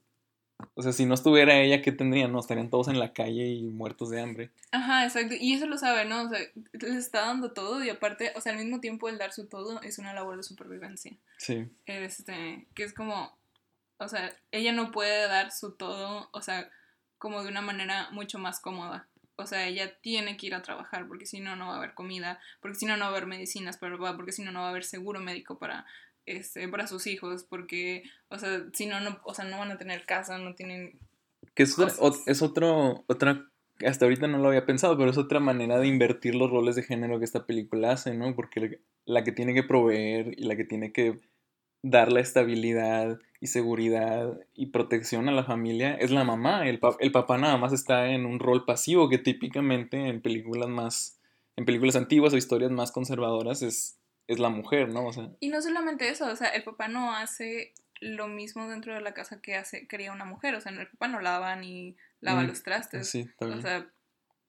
o 0.73 0.81
sea, 0.81 0.91
si 0.91 1.05
no 1.05 1.13
estuviera 1.13 1.59
ella, 1.59 1.81
¿qué 1.81 1.91
tendrían? 1.91 2.31
No, 2.31 2.39
estarían 2.39 2.69
todos 2.69 2.87
en 2.87 2.99
la 2.99 3.13
calle 3.13 3.47
y 3.47 3.63
muertos 3.63 4.09
de 4.09 4.21
hambre. 4.21 4.51
Ajá, 4.71 5.05
exacto, 5.05 5.35
y 5.39 5.53
eso 5.53 5.67
lo 5.67 5.77
sabe, 5.77 6.05
¿no? 6.05 6.23
O 6.23 6.29
sea, 6.29 6.39
les 6.73 6.95
está 6.95 7.21
dando 7.21 7.51
todo 7.51 7.83
y 7.83 7.89
aparte, 7.89 8.31
o 8.35 8.41
sea, 8.41 8.53
al 8.53 8.57
mismo 8.57 8.79
tiempo 8.79 9.07
el 9.07 9.19
dar 9.19 9.33
su 9.33 9.47
todo 9.47 9.81
es 9.83 9.99
una 9.99 10.13
labor 10.13 10.37
de 10.37 10.43
supervivencia. 10.43 11.15
Sí. 11.37 11.69
este, 11.85 12.67
que 12.73 12.83
es 12.83 12.93
como, 12.93 13.37
o 13.97 14.07
sea, 14.07 14.35
ella 14.51 14.71
no 14.71 14.91
puede 14.91 15.27
dar 15.27 15.51
su 15.51 15.73
todo, 15.73 16.29
o 16.31 16.41
sea, 16.41 16.69
como 17.17 17.43
de 17.43 17.49
una 17.49 17.61
manera 17.61 18.09
mucho 18.11 18.39
más 18.39 18.59
cómoda. 18.59 19.07
O 19.35 19.45
sea, 19.45 19.67
ella 19.67 19.99
tiene 20.01 20.35
que 20.35 20.47
ir 20.47 20.55
a 20.55 20.63
trabajar 20.63 21.07
porque 21.07 21.27
si 21.27 21.39
no, 21.39 21.55
no 21.55 21.67
va 21.67 21.75
a 21.75 21.77
haber 21.77 21.93
comida, 21.93 22.39
porque 22.59 22.75
si 22.77 22.85
no, 22.87 22.97
no 22.97 23.01
va 23.01 23.07
a 23.07 23.11
haber 23.11 23.27
medicinas 23.27 23.77
para 23.77 23.93
el 23.93 23.99
papá, 23.99 24.15
porque 24.15 24.31
si 24.31 24.43
no, 24.43 24.51
no 24.51 24.61
va 24.61 24.67
a 24.67 24.69
haber 24.69 24.83
seguro 24.83 25.19
médico 25.19 25.59
para, 25.59 25.85
este, 26.25 26.67
para 26.67 26.87
sus 26.87 27.05
hijos, 27.05 27.43
porque, 27.43 28.03
o 28.29 28.39
sea, 28.39 28.63
si 28.73 28.87
no, 28.87 28.99
no, 28.99 29.19
o 29.23 29.33
sea, 29.35 29.45
no 29.45 29.59
van 29.59 29.71
a 29.71 29.77
tener 29.77 30.05
casa, 30.05 30.37
no 30.39 30.55
tienen... 30.55 30.97
Que 31.53 31.63
es, 31.63 31.77
otra- 31.77 32.17
es 32.25 32.41
otro, 32.41 33.03
otra, 33.07 33.45
hasta 33.85 34.05
ahorita 34.05 34.27
no 34.27 34.39
lo 34.39 34.47
había 34.47 34.65
pensado, 34.65 34.97
pero 34.97 35.11
es 35.11 35.17
otra 35.19 35.39
manera 35.39 35.77
de 35.77 35.87
invertir 35.87 36.33
los 36.33 36.49
roles 36.49 36.75
de 36.75 36.81
género 36.83 37.19
que 37.19 37.25
esta 37.25 37.45
película 37.45 37.91
hace, 37.91 38.15
¿no? 38.15 38.35
Porque 38.35 38.81
la 39.05 39.23
que 39.23 39.31
tiene 39.31 39.53
que 39.53 39.63
proveer 39.63 40.33
y 40.35 40.45
la 40.45 40.55
que 40.55 40.65
tiene 40.65 40.91
que 40.91 41.19
dar 41.83 42.11
la 42.11 42.21
estabilidad 42.21 43.19
y 43.39 43.47
seguridad 43.47 44.39
y 44.53 44.67
protección 44.67 45.29
a 45.29 45.31
la 45.31 45.43
familia 45.43 45.95
es 45.95 46.11
la 46.11 46.23
mamá. 46.23 46.67
El, 46.67 46.79
pa- 46.79 46.97
el 46.99 47.11
papá 47.11 47.37
nada 47.37 47.57
más 47.57 47.73
está 47.73 48.07
en 48.07 48.25
un 48.25 48.39
rol 48.39 48.65
pasivo 48.65 49.09
que 49.09 49.17
típicamente 49.19 50.07
en 50.07 50.21
películas 50.21 50.69
más, 50.69 51.19
en 51.55 51.65
películas 51.65 51.95
antiguas 51.95 52.33
o 52.33 52.37
historias 52.37 52.71
más 52.71 52.91
conservadoras 52.91 53.61
es, 53.61 53.99
es 54.27 54.39
la 54.39 54.49
mujer, 54.49 54.89
¿no? 54.89 55.05
O 55.07 55.13
sea, 55.13 55.29
Y 55.39 55.49
no 55.49 55.61
solamente 55.61 56.09
eso, 56.09 56.25
o 56.31 56.35
sea, 56.35 56.47
el 56.49 56.63
papá 56.63 56.87
no 56.87 57.15
hace 57.15 57.73
lo 58.01 58.27
mismo 58.27 58.67
dentro 58.67 58.93
de 58.93 59.01
la 59.01 59.13
casa 59.13 59.41
que 59.41 59.55
hace, 59.55 59.87
quería 59.87 60.11
una 60.11 60.25
mujer, 60.25 60.53
o 60.55 60.61
sea, 60.61 60.71
el 60.71 60.87
papá 60.87 61.07
no 61.07 61.19
lava 61.19 61.55
ni 61.55 61.95
lava 62.21 62.43
Mm, 62.43 62.47
los 62.47 62.63
trastes. 62.63 63.09
sí, 63.09 63.29
bien. 63.39 63.53
O 63.53 63.61
sea, 63.61 63.87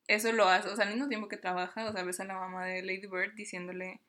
eso 0.06 0.32
lo 0.32 0.48
hace, 0.48 0.68
o 0.68 0.76
sea, 0.76 0.86
al 0.86 0.92
mismo 0.94 1.08
tiempo 1.08 1.28
que 1.28 1.36
trabaja, 1.36 1.86
o 1.88 1.92
sea, 1.92 2.02
ves 2.02 2.20
a 2.20 2.24
la 2.24 2.34
mamá 2.34 2.64
de 2.66 2.82
Lady 2.82 3.06
Bird 3.06 3.34
diciéndole 3.34 4.00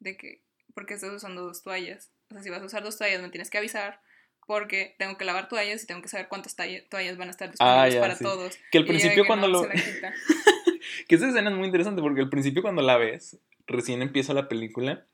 de 0.00 0.16
que, 0.16 0.42
¿por 0.74 0.84
qué 0.86 0.94
estás 0.94 1.10
usando 1.12 1.42
dos 1.42 1.62
toallas? 1.62 2.10
O 2.30 2.34
sea, 2.34 2.42
si 2.42 2.50
vas 2.50 2.60
a 2.62 2.66
usar 2.66 2.82
dos 2.82 2.98
toallas 2.98 3.22
me 3.22 3.30
tienes 3.30 3.48
que 3.50 3.58
avisar 3.58 4.00
porque 4.46 4.94
tengo 4.98 5.16
que 5.16 5.24
lavar 5.24 5.48
toallas 5.48 5.82
y 5.82 5.86
tengo 5.86 6.02
que 6.02 6.08
saber 6.08 6.28
cuántas 6.28 6.56
toallas 6.56 7.16
van 7.16 7.28
a 7.28 7.30
estar 7.30 7.50
disponibles 7.50 7.80
Ah, 7.80 7.88
ya, 7.88 8.00
para 8.00 8.14
sí. 8.14 8.24
todos. 8.24 8.56
que 8.70 8.78
al 8.78 8.86
principio 8.86 9.22
que 9.22 9.26
cuando 9.26 9.48
no, 9.48 9.62
lo... 9.62 9.68
Que 11.08 11.16
esa 11.16 11.28
escena 11.28 11.50
es 11.50 11.56
muy 11.56 11.66
interesante 11.66 12.00
porque 12.00 12.20
al 12.20 12.30
principio 12.30 12.62
cuando 12.62 12.82
la 12.82 12.96
ves, 12.96 13.38
recién 13.66 14.02
empieza 14.02 14.34
la 14.34 14.48
película, 14.48 15.04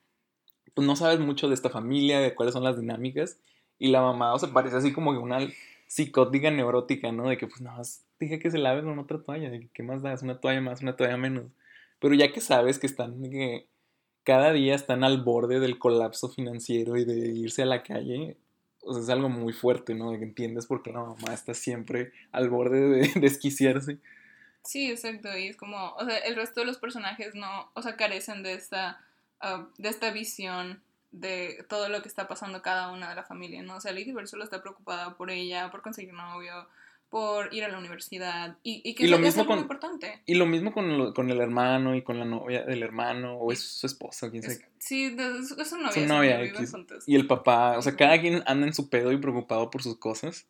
pues 0.74 0.86
no 0.86 0.96
sabes 0.96 1.18
mucho 1.18 1.48
de 1.48 1.54
esta 1.54 1.70
familia, 1.70 2.20
de 2.20 2.34
cuáles 2.34 2.52
son 2.52 2.64
las 2.64 2.78
dinámicas, 2.78 3.38
y 3.78 3.88
la 3.88 4.00
mamá, 4.00 4.34
o 4.34 4.38
sea, 4.38 4.50
parece 4.52 4.76
así 4.76 4.92
como 4.92 5.12
que 5.12 5.18
una 5.18 5.38
psicótica 5.86 6.50
neurótica, 6.50 7.10
¿no? 7.12 7.28
De 7.28 7.36
que 7.36 7.46
pues 7.46 7.60
nada 7.60 7.78
más 7.78 8.04
dije 8.18 8.38
que 8.38 8.50
se 8.50 8.58
lave 8.58 8.82
con 8.82 8.98
otra 8.98 9.22
toalla, 9.22 9.50
de 9.50 9.60
que 9.60 9.68
qué 9.68 9.82
más 9.82 10.02
da, 10.02 10.12
es 10.12 10.22
una 10.22 10.40
toalla 10.40 10.60
más, 10.60 10.82
una 10.82 10.96
toalla 10.96 11.16
menos. 11.16 11.46
Pero 11.98 12.14
ya 12.14 12.32
que 12.32 12.40
sabes 12.40 12.78
que 12.78 12.86
están, 12.86 13.30
que 13.30 13.66
cada 14.24 14.52
día 14.52 14.74
están 14.74 15.04
al 15.04 15.22
borde 15.22 15.60
del 15.60 15.78
colapso 15.78 16.28
financiero 16.28 16.96
y 16.96 17.04
de 17.04 17.32
irse 17.32 17.62
a 17.62 17.66
la 17.66 17.82
calle, 17.82 18.36
o 18.82 18.92
sea, 18.92 19.02
es 19.02 19.08
algo 19.08 19.28
muy 19.28 19.52
fuerte, 19.52 19.94
¿no? 19.94 20.10
De 20.10 20.16
entiendes 20.16 20.66
por 20.66 20.82
qué 20.82 20.92
la 20.92 21.00
mamá 21.00 21.32
está 21.32 21.54
siempre 21.54 22.12
al 22.32 22.50
borde 22.50 22.80
de 22.80 23.12
desquiciarse. 23.20 23.98
Sí, 24.64 24.90
exacto, 24.90 25.36
y 25.36 25.48
es 25.48 25.56
como, 25.56 25.94
o 25.94 26.04
sea, 26.04 26.18
el 26.18 26.36
resto 26.36 26.60
de 26.60 26.66
los 26.66 26.78
personajes 26.78 27.34
no, 27.34 27.70
o 27.74 27.82
sea, 27.82 27.96
carecen 27.96 28.42
de 28.42 28.54
esta, 28.54 29.00
ah, 29.40 29.66
de 29.78 29.88
esta 29.88 30.12
visión 30.12 30.82
de 31.10 31.64
todo 31.68 31.88
lo 31.88 32.00
que 32.00 32.08
está 32.08 32.26
pasando 32.26 32.62
cada 32.62 32.90
una 32.90 33.10
de 33.10 33.14
la 33.14 33.24
familia, 33.24 33.62
¿no? 33.62 33.76
O 33.76 33.80
sea, 33.80 33.92
Lady 33.92 34.12
Bird 34.12 34.26
solo 34.26 34.44
está 34.44 34.62
preocupada 34.62 35.16
por 35.16 35.30
ella, 35.30 35.70
por 35.70 35.82
conseguir 35.82 36.14
novio, 36.14 36.66
por 37.12 37.52
ir 37.52 37.62
a 37.62 37.68
la 37.68 37.76
universidad 37.78 38.56
y, 38.62 38.80
y 38.88 38.94
que 38.94 39.04
Y 39.04 39.08
lo 39.08 39.16
es 39.16 39.22
mismo 39.22 39.44
con- 39.46 39.56
muy 39.56 39.62
importante. 39.64 40.22
Y 40.24 40.34
lo 40.34 40.46
mismo 40.46 40.72
con, 40.72 40.96
lo- 40.96 41.12
con 41.12 41.28
el 41.30 41.38
hermano 41.42 41.94
y 41.94 42.00
con 42.00 42.18
la 42.18 42.24
novia 42.24 42.62
del 42.64 42.82
hermano, 42.82 43.36
o 43.36 43.50
Y- 43.50 43.54
es 43.54 43.60
su 43.60 43.86
esposa, 43.86 44.30
quién 44.30 44.42
sabe. 44.42 44.54
Es- 44.54 44.64
sí, 44.78 45.14
es, 45.18 45.50
es 45.52 45.68
su 45.68 45.76
novia. 45.76 45.92
Su 45.92 46.06
novia, 46.06 46.40
juntos. 46.70 47.04
Y 47.06 47.14
el 47.16 47.26
papá, 47.26 47.76
o 47.76 47.82
sea, 47.82 47.96
cada 47.96 48.18
quien 48.18 48.42
anda 48.46 48.66
en 48.66 48.72
su 48.72 48.88
pedo 48.88 49.12
y 49.12 49.18
preocupado 49.18 49.70
por 49.70 49.82
sus 49.82 49.98
cosas. 49.98 50.46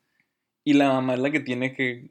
Y 0.63 0.75
la 0.75 0.87
mamá 0.93 1.15
es 1.15 1.21
la 1.21 1.33
que 1.33 1.41
tiene 1.41 1.73
que 1.75 2.11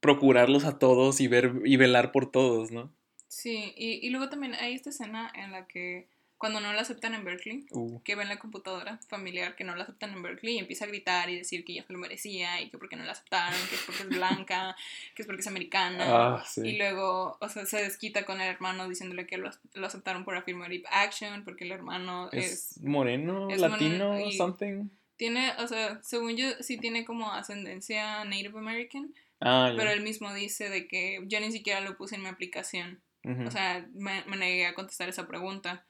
procurarlos 0.00 0.64
a 0.66 0.78
todos 0.78 1.20
y 1.22 1.26
ver 1.28 1.54
y 1.64 1.78
velar 1.78 2.12
por 2.12 2.30
todos, 2.30 2.70
¿no? 2.70 2.92
Sí, 3.26 3.72
y, 3.74 4.06
y 4.06 4.10
luego 4.10 4.28
también 4.28 4.54
hay 4.54 4.74
esta 4.74 4.90
escena 4.90 5.32
en 5.34 5.50
la 5.52 5.66
que 5.66 6.08
cuando 6.38 6.60
no 6.60 6.72
la 6.72 6.82
aceptan 6.82 7.14
en 7.14 7.24
Berkeley, 7.24 7.66
Uh, 7.72 8.00
que 8.02 8.14
ven 8.14 8.28
la 8.28 8.38
computadora 8.38 8.98
familiar 9.08 9.56
que 9.56 9.64
no 9.64 9.74
la 9.76 9.82
aceptan 9.82 10.12
en 10.12 10.22
Berkeley 10.22 10.54
y 10.54 10.58
empieza 10.58 10.84
a 10.84 10.88
gritar 10.88 11.28
y 11.30 11.36
decir 11.36 11.64
que 11.64 11.72
ella 11.72 11.84
se 11.84 11.92
lo 11.92 11.98
merecía 11.98 12.60
y 12.62 12.70
que 12.70 12.78
porque 12.78 12.96
no 12.96 13.04
la 13.04 13.12
aceptaron, 13.12 13.58
que 13.68 13.74
es 13.74 13.82
porque 13.84 14.02
es 14.04 14.08
blanca, 14.08 14.76
que 15.14 15.22
es 15.22 15.26
porque 15.26 15.40
es 15.40 15.46
americana. 15.48 16.04
ah, 16.06 16.44
sí. 16.46 16.62
Y 16.62 16.78
luego, 16.78 17.36
o 17.40 17.48
sea, 17.48 17.66
se 17.66 17.82
desquita 17.82 18.24
con 18.24 18.40
el 18.40 18.48
hermano 18.48 18.88
diciéndole 18.88 19.26
que 19.26 19.36
lo, 19.36 19.50
lo 19.74 19.86
aceptaron 19.86 20.24
por 20.24 20.36
affirmative 20.36 20.84
action, 20.90 21.44
porque 21.44 21.64
el 21.64 21.72
hermano 21.72 22.30
es, 22.32 22.72
es 22.76 22.82
moreno, 22.82 23.50
es 23.50 23.60
latino, 23.60 24.12
moreno 24.12 24.30
something. 24.32 24.84
tiene, 25.16 25.52
o 25.58 25.66
sea, 25.66 26.00
según 26.02 26.36
yo, 26.36 26.46
sí 26.60 26.78
tiene 26.78 27.04
como 27.04 27.32
ascendencia 27.32 28.24
Native 28.24 28.58
American, 28.58 29.12
Ah, 29.40 29.68
ya. 29.70 29.76
pero 29.76 29.90
él 29.92 30.00
mismo 30.02 30.34
dice 30.34 30.68
de 30.68 30.88
que 30.88 31.20
yo 31.26 31.38
ni 31.40 31.52
siquiera 31.52 31.80
lo 31.80 31.96
puse 31.96 32.16
en 32.16 32.22
mi 32.22 32.28
aplicación. 32.28 33.00
O 33.46 33.50
sea, 33.50 33.86
me, 33.92 34.24
me 34.24 34.36
negué 34.38 34.64
a 34.66 34.74
contestar 34.74 35.08
esa 35.10 35.28
pregunta. 35.28 35.84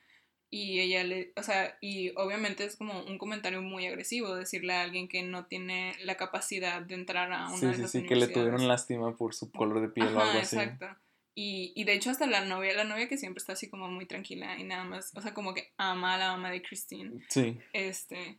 Y 0.50 0.80
ella 0.80 1.04
le, 1.04 1.32
o 1.36 1.42
sea, 1.42 1.76
y 1.82 2.10
obviamente 2.16 2.64
es 2.64 2.76
como 2.76 3.02
un 3.02 3.18
comentario 3.18 3.60
muy 3.60 3.86
agresivo 3.86 4.34
decirle 4.34 4.72
a 4.72 4.82
alguien 4.82 5.06
que 5.06 5.22
no 5.22 5.44
tiene 5.44 5.94
la 6.04 6.16
capacidad 6.16 6.80
de 6.80 6.94
entrar 6.94 7.30
a 7.32 7.48
una 7.48 7.58
sí, 7.58 7.66
de 7.66 7.74
sí, 7.74 7.80
esas 7.80 7.90
sí, 7.90 8.06
que 8.06 8.16
le 8.16 8.28
tuvieron 8.28 8.66
lástima 8.66 9.14
por 9.14 9.34
su 9.34 9.50
color 9.50 9.80
de 9.82 9.88
piel 9.90 10.16
o 10.16 10.20
Ajá, 10.20 10.30
algo 10.30 10.40
así. 10.40 10.56
exacto. 10.56 10.86
Y, 11.34 11.72
y 11.76 11.84
de 11.84 11.92
hecho 11.92 12.10
hasta 12.10 12.26
la 12.26 12.44
novia, 12.44 12.72
la 12.74 12.84
novia 12.84 13.08
que 13.08 13.18
siempre 13.18 13.38
está 13.40 13.52
así 13.52 13.68
como 13.68 13.88
muy 13.88 14.06
tranquila 14.06 14.58
y 14.58 14.64
nada 14.64 14.84
más, 14.84 15.12
o 15.14 15.20
sea, 15.20 15.34
como 15.34 15.52
que 15.54 15.70
ama 15.76 16.14
a 16.14 16.18
la 16.18 16.32
mamá 16.32 16.50
de 16.50 16.62
Christine. 16.62 17.20
Sí, 17.28 17.58
Este, 17.74 18.38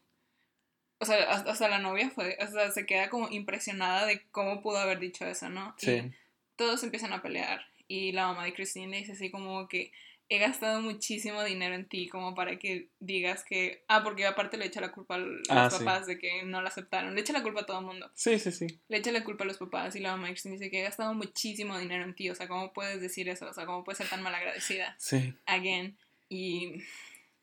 o 0.99 1.05
sea, 1.05 1.29
hasta, 1.31 1.51
hasta 1.51 1.69
la 1.69 1.79
novia 1.79 2.09
fue, 2.09 2.37
o 2.41 2.47
sea, 2.47 2.71
se 2.71 2.85
queda 2.85 3.09
como 3.09 3.29
impresionada 3.29 4.05
de 4.05 4.21
cómo 4.31 4.61
pudo 4.61 4.79
haber 4.79 4.99
dicho 4.99 5.25
eso, 5.25 5.47
¿no? 5.49 5.75
Y 5.81 5.85
sí. 5.85 6.11
todos 6.55 6.83
empiezan 6.83 7.13
a 7.13 7.21
pelear 7.21 7.61
y 7.87 8.11
la 8.11 8.27
mamá 8.27 8.43
de 8.45 8.53
Christine 8.53 8.87
le 8.87 8.97
dice 8.97 9.13
así 9.13 9.31
como 9.31 9.67
que 9.67 9.91
he 10.31 10.37
gastado 10.37 10.79
muchísimo 10.81 11.43
dinero 11.43 11.73
en 11.73 11.87
ti 11.87 12.07
como 12.07 12.35
para 12.35 12.59
que 12.59 12.89
digas 12.99 13.43
que 13.43 13.83
ah 13.87 14.03
porque 14.03 14.27
aparte 14.27 14.57
le 14.57 14.65
echa 14.67 14.79
la 14.79 14.91
culpa 14.91 15.15
a 15.15 15.17
los 15.17 15.39
Ah, 15.49 15.69
sí. 15.71 15.83
papás 15.83 16.05
de 16.05 16.19
que 16.19 16.43
no 16.43 16.61
la 16.61 16.69
aceptaron 16.69 17.15
le 17.15 17.21
echa 17.21 17.33
la 17.33 17.41
culpa 17.41 17.61
a 17.61 17.65
todo 17.65 17.79
el 17.79 17.85
mundo 17.87 18.11
Sí, 18.13 18.37
sí, 18.37 18.51
sí. 18.51 18.67
le 18.89 18.97
echa 18.97 19.11
la 19.11 19.23
culpa 19.23 19.43
a 19.43 19.47
los 19.47 19.57
papás 19.57 19.95
y 19.95 19.99
la 19.99 20.11
mamá 20.11 20.27
dice 20.29 20.69
que 20.69 20.79
he 20.79 20.83
gastado 20.83 21.13
muchísimo 21.15 21.77
dinero 21.79 22.03
en 22.03 22.13
ti 22.13 22.29
o 22.29 22.35
sea 22.35 22.47
cómo 22.47 22.71
puedes 22.73 23.01
decir 23.01 23.27
eso 23.27 23.47
o 23.49 23.53
sea 23.53 23.65
cómo 23.65 23.83
puedes 23.83 23.97
ser 23.97 24.07
tan 24.07 24.21
malagradecida 24.21 24.95
Sí. 24.99 25.33
again 25.47 25.97
y, 26.29 26.83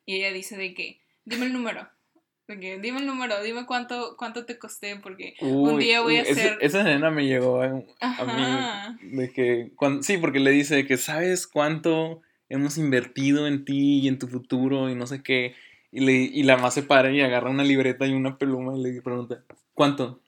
y 0.05 0.15
ella 0.17 0.33
dice 0.33 0.57
de 0.57 0.73
que 0.73 1.01
dime 1.25 1.47
el 1.47 1.53
número 1.53 1.89
de 2.47 2.61
que 2.61 2.79
dime 2.79 3.01
el 3.01 3.07
número 3.07 3.43
dime 3.43 3.67
cuánto 3.67 4.17
cuánto 4.17 4.47
te 4.47 4.57
costé 4.61 4.95
porque 4.95 5.35
un 5.41 5.81
día 5.81 6.03
voy 6.03 6.19
a 6.19 6.23
uy, 6.23 6.29
hacer 6.29 6.59
Esa 6.61 6.83
escena 6.83 7.11
me 7.11 7.27
llegó 7.27 7.61
a, 7.63 7.83
a 8.01 8.95
mí. 9.01 9.09
De 9.17 9.33
que. 9.33 9.73
cuan- 9.75 10.05
sí, 10.05 10.19
porque 10.19 10.39
le 10.39 10.53
dice 10.53 10.87
que 10.87 10.97
sabes 10.97 11.49
cuánto 11.49 12.23
hemos 12.49 12.79
invertido 12.79 13.47
en 13.47 13.65
ti 13.65 14.01
y 14.01 14.09
en 14.09 14.19
tu 14.19 14.29
futuro 14.29 14.91
y 14.91 14.95
no 14.95 15.07
sé 15.07 15.23
qué. 15.23 15.55
Y, 15.93 16.01
le, 16.01 16.13
y 16.13 16.43
la 16.43 16.57
mamá 16.57 16.71
se 16.71 16.83
para 16.83 17.11
y 17.13 17.21
agarra 17.21 17.51
una 17.51 17.65
libreta 17.65 18.07
y 18.07 18.13
una 18.13 18.39
pluma 18.39 18.77
y 18.77 18.83
le 18.83 19.03
pregunta: 19.03 19.45
¿Cuánto? 19.75 20.21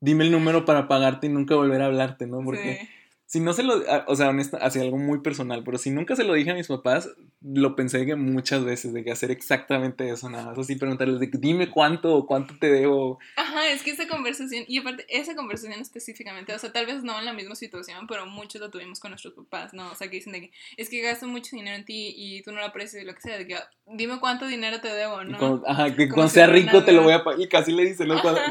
Dime 0.00 0.24
el 0.24 0.32
número 0.32 0.64
para 0.64 0.88
pagarte 0.88 1.26
y 1.26 1.30
nunca 1.30 1.56
volver 1.56 1.82
a 1.82 1.86
hablarte, 1.86 2.26
¿no? 2.26 2.42
Porque. 2.44 2.88
Si 3.30 3.40
no 3.40 3.52
se 3.52 3.62
lo. 3.62 3.74
a- 3.90 4.04
O 4.08 4.16
sea, 4.16 4.30
honesta, 4.30 4.56
hacia 4.56 4.80
algo 4.82 4.96
muy 4.96 5.20
personal, 5.20 5.62
pero 5.62 5.76
si 5.76 5.90
nunca 5.90 6.16
se 6.16 6.24
lo 6.24 6.32
dije 6.32 6.50
a 6.50 6.54
mis 6.54 6.66
papás, 6.66 7.10
lo 7.42 7.76
pensé 7.76 8.06
que 8.06 8.16
muchas 8.16 8.64
veces, 8.64 8.94
de 8.94 9.04
que 9.04 9.10
hacer 9.12 9.30
exactamente 9.30 10.08
eso, 10.08 10.30
nada 10.30 10.46
más 10.46 10.58
así 10.58 10.76
preguntarles 10.76 11.20
de 11.20 11.30
que 11.30 11.36
dime 11.38 11.70
cuánto 11.70 12.14
o 12.14 12.26
cuánto 12.26 12.54
te 12.58 12.70
debo. 12.72 13.18
Ajá, 13.36 13.68
es 13.70 13.82
que 13.82 13.90
esa 13.90 14.08
conversación, 14.08 14.64
y 14.66 14.78
aparte, 14.78 15.04
esa 15.10 15.34
conversación 15.36 15.78
específicamente, 15.80 16.54
o 16.54 16.58
sea, 16.58 16.72
tal 16.72 16.86
vez 16.86 17.04
no 17.04 17.18
en 17.18 17.26
la 17.26 17.34
misma 17.34 17.54
situación, 17.54 18.06
pero 18.06 18.24
muchos 18.26 18.60
lo 18.62 18.70
tuvimos 18.70 18.98
con 18.98 19.10
nuestros 19.10 19.34
papás, 19.34 19.74
¿no? 19.74 19.92
O 19.92 19.94
sea, 19.94 20.08
que 20.08 20.16
dicen 20.16 20.32
de 20.32 20.40
que 20.40 20.50
es 20.78 20.88
que 20.88 21.00
gasto 21.02 21.28
mucho 21.28 21.54
dinero 21.54 21.76
en 21.76 21.84
ti 21.84 22.14
y 22.16 22.42
tú 22.42 22.50
no 22.52 22.60
lo 22.60 22.64
aprecias 22.64 23.02
y 23.02 23.06
lo 23.06 23.14
que 23.14 23.20
sea, 23.20 23.36
de 23.36 23.46
que 23.46 23.56
"Ah, 23.56 23.68
dime 23.86 24.18
cuánto 24.20 24.46
dinero 24.46 24.80
te 24.80 24.88
debo, 24.88 25.22
¿no? 25.24 25.62
ajá, 25.66 25.94
que 25.94 26.08
cuando 26.08 26.30
sea 26.30 26.46
rico 26.46 26.82
te 26.82 26.92
lo 26.92 27.02
voy 27.02 27.12
a 27.12 27.22
pagar. 27.22 27.40
Y 27.40 27.46
casi 27.48 27.72
le 27.72 27.84
dice, 27.84 28.04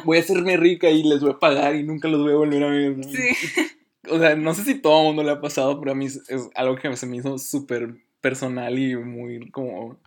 voy 0.05 0.17
a 0.17 0.21
hacerme 0.21 0.55
rica 0.55 0.87
y 0.89 1.01
les 1.03 1.19
voy 1.19 1.31
a 1.31 1.39
pagar 1.39 1.75
y 1.75 1.83
nunca 1.83 2.07
los 2.07 2.21
voy 2.21 2.33
a 2.33 2.35
volver 2.35 2.63
a 2.63 2.67
ver. 2.69 2.95
¿no? 2.97 3.03
Sí, 3.03 3.29
O 4.09 4.19
sea, 4.19 4.35
no 4.35 4.53
sé 4.53 4.63
si 4.63 4.75
todo 4.75 5.01
el 5.01 5.07
mundo 5.07 5.23
le 5.23 5.31
ha 5.31 5.41
pasado, 5.41 5.79
pero 5.79 5.91
a 5.91 5.95
mí 5.95 6.05
es, 6.05 6.21
algo 6.55 6.75
que 6.75 6.95
se 6.95 7.05
me 7.05 7.17
hizo 7.17 7.37
súper 7.37 7.95
personal 8.21 8.77
y 8.77 8.95
muy 8.95 9.51
como 9.51 9.99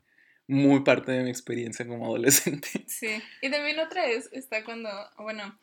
muy 0.47 0.81
parte 0.81 1.13
de 1.13 1.23
mi 1.23 1.31
experiencia 1.31 1.87
como 1.87 2.07
adolescente. 2.07 2.69
sí. 2.89 3.23
Y 3.41 3.51
también 3.51 3.79
otra 3.79 4.07
es, 4.07 4.29
está 4.33 4.65
cuando, 4.65 4.91
bueno, 5.19 5.57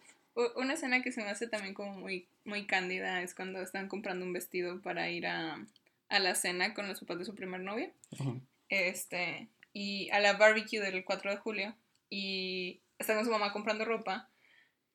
una 0.56 0.76
escena 0.76 1.02
que 1.02 1.12
se 1.12 1.22
me 1.22 1.30
hace 1.30 1.48
también 1.48 1.74
como 1.74 1.94
muy, 1.94 2.28
muy 2.46 2.66
cándida 2.66 3.22
es 3.22 3.36
cuando 3.36 3.62
están 3.62 3.90
comprando 3.90 4.26
un 4.26 4.32
vestido 4.32 4.82
para 4.82 5.10
ir 5.10 5.28
a, 5.28 5.66
a 6.10 6.20
la 6.20 6.36
cena 6.36 6.74
con 6.74 6.88
los 6.88 7.02
papás 7.02 7.20
de 7.20 7.26
su 7.26 7.36
primer 7.36 7.62
novia. 7.62 7.92
Ujú. 8.12 8.42
este, 8.70 9.50
y 9.74 10.10
a 10.12 10.20
la 10.20 10.34
barbecue 10.34 10.80
del 10.80 11.04
4 11.04 11.32
de 11.32 11.38
julio 11.38 11.76
y 12.10 12.80
está 12.98 13.14
con 13.16 13.26
su 13.26 13.32
mamá 13.32 13.54
comprando 13.54 13.86
ropa 13.86 14.30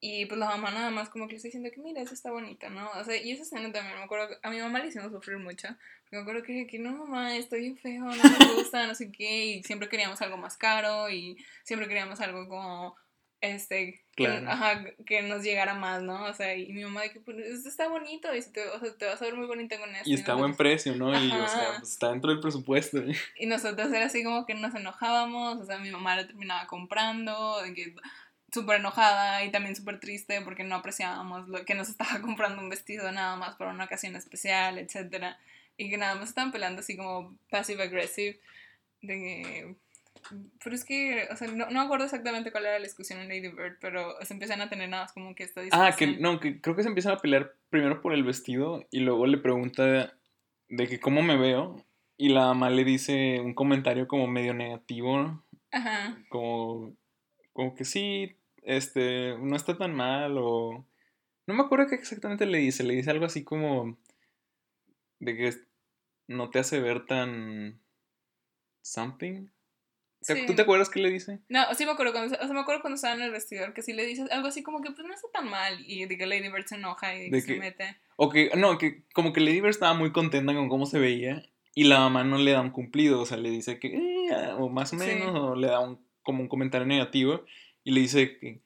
y 0.04 0.26
pues 0.26 0.36
la 0.36 0.46
mamá 0.48 0.72
nada 0.72 0.90
más 0.90 1.08
como 1.08 1.28
que 1.28 1.34
le 1.34 1.36
está 1.36 1.46
diciendo 1.46 1.70
que 1.72 1.80
mira, 1.80 2.02
esa 2.02 2.12
está 2.12 2.32
bonita, 2.32 2.68
¿no? 2.68 2.90
O 2.90 3.04
sea, 3.04 3.16
y 3.16 3.30
esa 3.30 3.44
escena 3.44 3.70
también, 3.70 3.96
me 3.96 4.02
acuerdo, 4.02 4.30
que 4.30 4.36
a 4.42 4.50
mi 4.50 4.58
mamá 4.58 4.80
le 4.80 4.88
hicimos 4.88 5.12
sufrir 5.12 5.38
mucho, 5.38 5.68
porque 6.02 6.16
me 6.16 6.22
acuerdo 6.22 6.42
que, 6.42 6.66
que 6.66 6.80
no 6.80 6.90
mamá, 6.90 7.36
estoy 7.36 7.60
bien 7.60 7.78
feo, 7.78 8.04
no 8.04 8.10
me 8.10 8.54
gusta, 8.56 8.84
no 8.88 8.96
sé 8.96 9.12
qué, 9.12 9.44
y 9.46 9.62
siempre 9.62 9.88
queríamos 9.88 10.20
algo 10.20 10.36
más 10.36 10.56
caro 10.56 11.08
y 11.08 11.36
siempre 11.62 11.86
queríamos 11.86 12.20
algo 12.20 12.48
como, 12.48 12.96
este, 13.40 14.04
que, 14.16 14.24
Claro. 14.24 14.50
ajá, 14.50 14.84
que 15.06 15.22
nos 15.22 15.44
llegara 15.44 15.74
más, 15.74 16.02
¿no? 16.02 16.24
O 16.24 16.32
sea, 16.34 16.56
y 16.56 16.72
mi 16.72 16.82
mamá 16.82 17.02
de 17.02 17.12
que, 17.12 17.20
pues, 17.20 17.38
esto 17.38 17.68
está 17.68 17.88
bonito, 17.88 18.34
y 18.34 18.42
te, 18.52 18.68
o 18.70 18.80
sea, 18.80 18.96
te 18.96 19.06
vas 19.06 19.22
a 19.22 19.24
ver 19.24 19.36
muy 19.36 19.46
bonita 19.46 19.78
con 19.78 19.94
esto. 19.94 20.10
Y 20.10 20.14
está 20.14 20.32
a 20.32 20.36
buen 20.36 20.56
precio, 20.56 20.96
¿no? 20.96 21.12
Y 21.12 21.30
o 21.30 21.48
sea, 21.48 21.76
pues, 21.78 21.92
está 21.92 22.10
dentro 22.10 22.30
del 22.32 22.40
presupuesto. 22.40 22.98
Y 23.36 23.46
nosotros 23.46 23.92
era 23.92 24.06
así 24.06 24.24
como 24.24 24.46
que 24.46 24.54
nos 24.54 24.74
enojábamos, 24.74 25.60
o 25.60 25.64
sea, 25.64 25.78
mi 25.78 25.92
mamá 25.92 26.16
lo 26.16 26.26
terminaba 26.26 26.66
comprando, 26.66 27.62
de 27.62 27.72
que 27.72 27.94
súper 28.52 28.80
enojada 28.80 29.44
y 29.44 29.50
también 29.50 29.74
súper 29.74 29.98
triste 29.98 30.40
porque 30.42 30.64
no 30.64 30.76
apreciábamos 30.76 31.48
lo 31.48 31.64
que 31.64 31.74
nos 31.74 31.88
estaba 31.90 32.20
comprando 32.20 32.62
un 32.62 32.68
vestido 32.68 33.10
nada 33.12 33.36
más 33.36 33.56
para 33.56 33.70
una 33.70 33.84
ocasión 33.84 34.14
especial, 34.16 34.78
etcétera 34.78 35.38
Y 35.76 35.90
que 35.90 35.96
nada 35.96 36.14
más 36.14 36.28
estaban 36.28 36.52
peleando 36.52 36.80
así 36.80 36.96
como 36.96 37.36
passive 37.50 37.82
aggressive, 37.82 38.38
de 39.00 39.14
que... 39.14 39.74
Pero 40.62 40.76
es 40.76 40.84
que, 40.84 41.26
o 41.32 41.36
sea, 41.36 41.48
no, 41.48 41.68
no 41.70 41.80
acuerdo 41.80 42.04
exactamente 42.04 42.52
cuál 42.52 42.66
era 42.66 42.78
la 42.78 42.84
discusión 42.84 43.18
en 43.18 43.28
Lady 43.28 43.48
Bird, 43.48 43.78
pero 43.80 44.14
se 44.22 44.34
empiezan 44.34 44.60
a 44.60 44.68
tener 44.68 44.88
nada 44.88 45.04
más 45.04 45.12
como 45.12 45.34
que 45.34 45.42
esta 45.42 45.62
discusión. 45.62 45.84
Ah, 45.84 45.96
que 45.96 46.06
no, 46.06 46.38
que 46.38 46.60
creo 46.60 46.76
que 46.76 46.82
se 46.82 46.88
empiezan 46.88 47.14
a 47.14 47.18
pelear 47.18 47.56
primero 47.70 48.00
por 48.00 48.12
el 48.12 48.22
vestido 48.22 48.86
y 48.92 49.00
luego 49.00 49.26
le 49.26 49.38
pregunta 49.38 50.14
de 50.68 50.86
que 50.86 51.00
cómo 51.00 51.22
me 51.22 51.36
veo 51.36 51.84
y 52.16 52.28
la 52.28 52.42
mamá 52.42 52.70
le 52.70 52.84
dice 52.84 53.40
un 53.40 53.52
comentario 53.52 54.06
como 54.06 54.28
medio 54.28 54.54
negativo, 54.54 55.42
Ajá. 55.72 56.16
como, 56.28 56.94
como 57.52 57.74
que 57.74 57.84
sí, 57.84 58.36
este, 58.62 59.36
no 59.38 59.56
está 59.56 59.76
tan 59.76 59.94
mal 59.94 60.36
o... 60.38 60.86
No 61.46 61.54
me 61.54 61.62
acuerdo 61.62 61.88
qué 61.88 61.96
exactamente 61.96 62.46
le 62.46 62.58
dice, 62.58 62.84
le 62.84 62.94
dice 62.94 63.10
algo 63.10 63.24
así 63.26 63.42
como 63.44 63.98
de 65.18 65.36
que 65.36 65.52
no 66.28 66.50
te 66.50 66.58
hace 66.60 66.80
ver 66.80 67.06
tan... 67.06 67.80
something. 68.82 69.46
¿Te- 69.46 70.34
Sí. 70.36 70.46
¿Tú 70.46 70.54
te 70.54 70.62
acuerdas 70.62 70.88
qué 70.88 71.00
le 71.00 71.10
dice? 71.10 71.40
No, 71.48 71.62
sí 71.74 71.84
me 71.84 71.90
acuerdo 71.90 72.12
cuando, 72.12 72.32
o 72.32 72.38
sea, 72.38 72.46
me 72.54 72.60
acuerdo 72.60 72.80
cuando 72.80 72.94
estaba 72.94 73.14
en 73.14 73.22
el 73.22 73.32
vestidor 73.32 73.74
que 73.74 73.82
sí 73.82 73.92
le 73.92 74.06
dices 74.06 74.30
algo 74.30 74.46
así 74.46 74.62
como 74.62 74.80
que 74.80 74.92
pues 74.92 75.04
no 75.04 75.12
está 75.12 75.26
tan 75.32 75.48
mal 75.50 75.82
y 75.84 76.06
de 76.06 76.16
que 76.16 76.26
Lady 76.26 76.48
Bird 76.48 76.66
se 76.66 76.76
enoja 76.76 77.12
y 77.16 77.24
de 77.24 77.30
que 77.30 77.36
De 77.36 77.40
se 77.42 77.56
mete. 77.58 77.96
O 78.14 78.30
que, 78.30 78.50
no, 78.56 78.78
que 78.78 79.02
como 79.14 79.32
que 79.32 79.40
Lady 79.40 79.60
Bird 79.60 79.70
estaba 79.70 79.94
muy 79.94 80.12
contenta 80.12 80.54
con 80.54 80.68
cómo 80.68 80.86
se 80.86 81.00
veía 81.00 81.42
y 81.74 81.84
la 81.84 81.98
mamá 81.98 82.22
no 82.22 82.38
le 82.38 82.52
da 82.52 82.60
un 82.60 82.70
cumplido, 82.70 83.20
o 83.20 83.26
sea, 83.26 83.36
le 83.36 83.50
dice 83.50 83.80
que, 83.80 83.88
eh, 84.28 84.30
o 84.58 84.68
más 84.68 84.92
o 84.92 84.98
Sí. 84.98 85.04
menos, 85.04 85.34
o 85.34 85.56
le 85.56 85.66
da 85.66 85.80
un, 85.80 86.06
como 86.22 86.40
un 86.40 86.48
comentario 86.48 86.86
negativo 86.86 87.44
y 87.84 87.92
le 87.92 88.00
dice 88.00 88.38
que, 88.38 88.60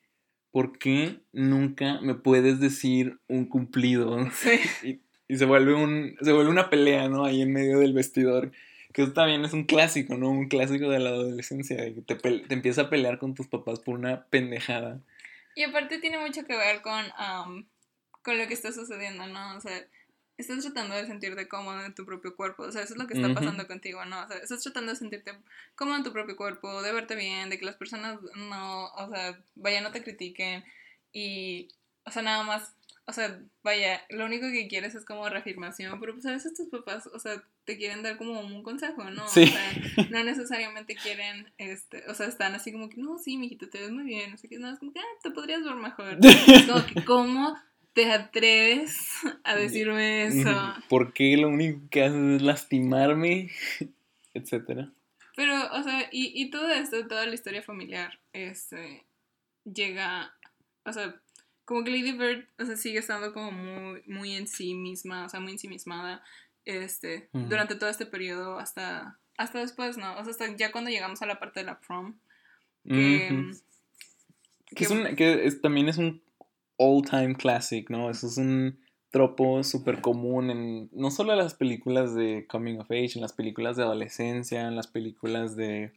¿por 0.50 0.78
qué 0.78 1.20
nunca 1.32 2.00
me 2.00 2.14
puedes 2.14 2.60
decir 2.60 3.18
un 3.28 3.46
cumplido? 3.46 4.16
Sí. 4.32 4.60
Y, 4.82 5.00
y 5.28 5.38
se 5.38 5.44
vuelve 5.44 5.74
un, 5.74 6.16
se 6.20 6.32
vuelve 6.32 6.50
una 6.50 6.70
pelea, 6.70 7.08
¿no? 7.08 7.24
Ahí 7.24 7.42
en 7.42 7.52
medio 7.52 7.78
del 7.78 7.92
vestidor. 7.92 8.52
Que 8.92 9.02
eso 9.02 9.12
también 9.12 9.44
es 9.44 9.52
un 9.52 9.64
clásico, 9.64 10.16
¿no? 10.16 10.30
Un 10.30 10.48
clásico 10.48 10.88
de 10.88 11.00
la 11.00 11.10
adolescencia, 11.10 11.76
de 11.76 11.94
que 11.94 12.02
te, 12.02 12.14
te 12.14 12.54
empieza 12.54 12.82
a 12.82 12.90
pelear 12.90 13.18
con 13.18 13.34
tus 13.34 13.48
papás 13.48 13.80
por 13.80 13.98
una 13.98 14.24
pendejada. 14.26 15.00
Y 15.54 15.64
aparte 15.64 15.98
tiene 15.98 16.18
mucho 16.18 16.44
que 16.44 16.56
ver 16.56 16.82
con, 16.82 17.04
con 18.22 18.38
lo 18.38 18.46
que 18.46 18.54
está 18.54 18.72
sucediendo, 18.72 19.26
¿no? 19.26 19.56
O 19.56 19.60
sea, 19.60 19.86
estás 20.38 20.62
tratando 20.62 20.94
de 20.94 21.06
sentirte 21.06 21.48
cómodo 21.48 21.84
en 21.84 21.94
tu 21.94 22.04
propio 22.04 22.36
cuerpo, 22.36 22.64
o 22.64 22.72
sea, 22.72 22.82
eso 22.82 22.94
es 22.94 22.98
lo 22.98 23.06
que 23.06 23.14
está 23.14 23.32
pasando 23.32 23.66
contigo, 23.66 24.04
¿no? 24.04 24.22
O 24.22 24.28
sea, 24.28 24.36
estás 24.38 24.62
tratando 24.62 24.92
de 24.92 24.98
sentirte 24.98 25.32
cómodo 25.74 25.96
en 25.96 26.04
tu 26.04 26.12
propio 26.12 26.36
cuerpo, 26.36 26.82
de 26.82 26.92
verte 26.92 27.14
bien, 27.14 27.50
de 27.50 27.58
que 27.58 27.64
las 27.64 27.76
personas 27.76 28.18
no, 28.34 28.86
o 28.86 29.08
sea, 29.10 29.38
vaya, 29.54 29.80
no 29.80 29.92
te 29.92 30.02
critiquen 30.02 30.64
y, 31.12 31.68
o 32.04 32.10
sea, 32.10 32.22
nada 32.22 32.42
más 32.42 32.72
o 33.08 33.12
sea, 33.12 33.40
vaya, 33.62 34.02
lo 34.10 34.26
único 34.26 34.50
que 34.50 34.66
quieres 34.66 34.96
es 34.96 35.04
como 35.04 35.28
reafirmación, 35.28 36.00
pero 36.00 36.12
pues 36.12 36.26
a 36.26 36.32
veces 36.32 36.54
tus 36.54 36.68
papás, 36.68 37.08
o 37.12 37.20
sea, 37.20 37.40
te 37.64 37.76
quieren 37.76 38.02
dar 38.02 38.16
como 38.16 38.40
un 38.40 38.64
consejo, 38.64 39.04
¿no? 39.10 39.28
Sí. 39.28 39.44
O 39.44 39.46
sea, 39.46 40.08
no 40.10 40.24
necesariamente 40.24 40.96
quieren, 40.96 41.48
este, 41.56 42.02
o 42.08 42.14
sea, 42.14 42.26
están 42.26 42.56
así 42.56 42.72
como 42.72 42.88
que, 42.88 42.96
no, 42.96 43.16
sí, 43.18 43.36
mijito, 43.36 43.68
te 43.68 43.78
ves 43.78 43.92
muy 43.92 44.02
bien, 44.02 44.32
no 44.32 44.36
sé 44.36 44.48
qué, 44.48 44.58
no, 44.58 44.72
es 44.72 44.80
como 44.80 44.92
que, 44.92 44.98
ah, 44.98 45.18
te 45.22 45.30
podrías 45.30 45.62
ver 45.62 45.76
mejor. 45.76 46.18
Es 46.20 46.66
como 46.66 46.84
que, 46.84 47.04
¿cómo 47.04 47.56
te 47.96 48.12
atreves 48.12 49.08
a 49.42 49.56
decirme 49.56 50.26
eso? 50.26 50.74
¿Por 50.90 51.14
qué 51.14 51.34
lo 51.38 51.48
único 51.48 51.80
que 51.90 52.04
haces 52.04 52.36
es 52.36 52.42
lastimarme? 52.42 53.50
Etcétera. 54.34 54.92
Pero, 55.34 55.54
o 55.72 55.82
sea, 55.82 56.08
y, 56.12 56.30
y 56.34 56.50
todo 56.50 56.68
esto, 56.70 57.06
toda 57.08 57.24
la 57.26 57.34
historia 57.34 57.62
familiar, 57.62 58.18
este, 58.34 59.06
llega, 59.64 60.34
o 60.84 60.92
sea, 60.92 61.16
como 61.64 61.84
que 61.84 61.90
Lady 61.90 62.12
Bird, 62.12 62.46
o 62.58 62.66
sea, 62.66 62.76
sigue 62.76 62.98
estando 62.98 63.32
como 63.32 63.50
muy, 63.50 64.02
muy 64.06 64.34
en 64.34 64.46
sí 64.46 64.74
misma, 64.74 65.24
o 65.24 65.28
sea, 65.30 65.40
muy 65.40 65.52
ensimismada, 65.52 66.22
este, 66.66 67.28
Ujú. 67.32 67.46
durante 67.48 67.76
todo 67.76 67.88
este 67.88 68.04
periodo 68.06 68.58
hasta, 68.58 69.18
hasta 69.38 69.58
después, 69.60 69.96
¿no? 69.96 70.12
O 70.18 70.22
sea, 70.22 70.30
hasta 70.32 70.54
ya 70.56 70.70
cuando 70.70 70.90
llegamos 70.90 71.22
a 71.22 71.26
la 71.26 71.38
parte 71.38 71.60
de 71.60 71.66
la 71.66 71.80
prom, 71.80 72.18
que, 72.84 72.92
que- 72.94 74.74
Que, 74.74 74.84
es 74.84 74.90
un, 74.90 75.16
que 75.16 75.46
es- 75.46 75.60
también 75.62 75.88
es 75.88 75.96
un 75.98 76.22
all-time 76.78 77.34
classic, 77.34 77.90
¿no? 77.90 78.10
Eso 78.10 78.26
es 78.26 78.36
un 78.38 78.78
tropo 79.10 79.62
súper 79.64 80.00
común 80.00 80.50
en 80.50 80.90
no 80.92 81.10
solo 81.10 81.32
en 81.32 81.38
las 81.38 81.54
películas 81.54 82.14
de 82.14 82.46
coming 82.48 82.78
of 82.78 82.90
age, 82.90 83.12
en 83.14 83.22
las 83.22 83.32
películas 83.32 83.76
de 83.76 83.84
adolescencia, 83.84 84.68
en 84.68 84.76
las 84.76 84.86
películas 84.88 85.56
de... 85.56 85.92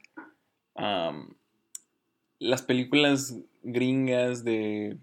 las 2.40 2.62
películas 2.62 3.36
gringas 3.64 4.44
de... 4.44 4.98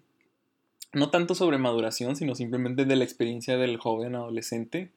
No 0.93 1.11
tanto 1.11 1.35
sobre 1.35 1.59
maduración, 1.59 2.17
sino 2.17 2.35
simplemente 2.35 2.87
de 2.87 2.97
la 2.97 3.05
experiencia 3.05 3.59
del 3.59 3.77
joven 3.77 4.15
adolescente. 4.15 4.93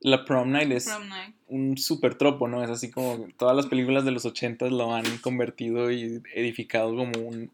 La 0.00 0.24
prom 0.24 0.52
night 0.52 0.70
es 0.70 0.84
prom 0.84 1.08
night. 1.08 1.34
un 1.48 1.76
super 1.76 2.14
tropo, 2.14 2.46
¿no? 2.46 2.62
Es 2.62 2.70
así 2.70 2.88
como 2.88 3.26
todas 3.36 3.56
las 3.56 3.66
películas 3.66 4.04
de 4.04 4.12
los 4.12 4.24
80 4.24 4.66
lo 4.66 4.94
han 4.94 5.04
convertido 5.22 5.90
y 5.90 6.22
edificado 6.36 6.94
como 6.94 7.18
un 7.18 7.50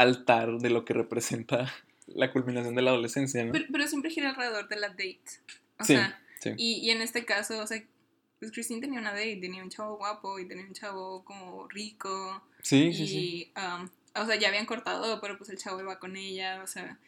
altar 0.00 0.58
de 0.58 0.70
lo 0.70 0.84
que 0.84 0.94
representa 0.94 1.72
la 2.06 2.32
culminación 2.32 2.74
de 2.74 2.82
la 2.82 2.90
adolescencia, 2.90 3.44
¿no? 3.44 3.52
Pero, 3.52 3.66
pero 3.70 3.86
siempre 3.86 4.10
gira 4.10 4.30
alrededor 4.30 4.68
de 4.68 4.76
la 4.76 4.88
date. 4.88 5.20
O 5.78 5.84
Sí, 5.84 5.94
sea, 5.94 6.20
sí. 6.40 6.50
y, 6.56 6.78
y 6.86 6.90
en 6.90 7.02
este 7.02 7.24
caso, 7.24 7.62
o 7.62 7.66
sea, 7.66 7.82
pues 8.38 8.52
Christine 8.52 8.80
tenía 8.80 8.98
una 9.00 9.12
date, 9.12 9.36
tenía 9.36 9.62
un 9.62 9.70
chavo 9.70 9.96
guapo 9.98 10.38
y 10.38 10.48
tenía 10.48 10.64
un 10.64 10.72
chavo 10.72 11.24
como 11.24 11.68
rico. 11.68 12.42
Sí, 12.62 12.86
y, 12.88 12.94
sí, 12.94 13.06
sí. 13.06 13.52
um, 13.56 13.88
o 14.14 14.26
sea, 14.26 14.36
ya 14.36 14.48
habían 14.48 14.66
cortado, 14.66 15.20
pero 15.20 15.36
pues 15.38 15.50
el 15.50 15.58
chavo 15.58 15.80
iba 15.80 15.98
con 15.98 16.16
ella, 16.16 16.62
o 16.62 16.66
sea. 16.66 16.98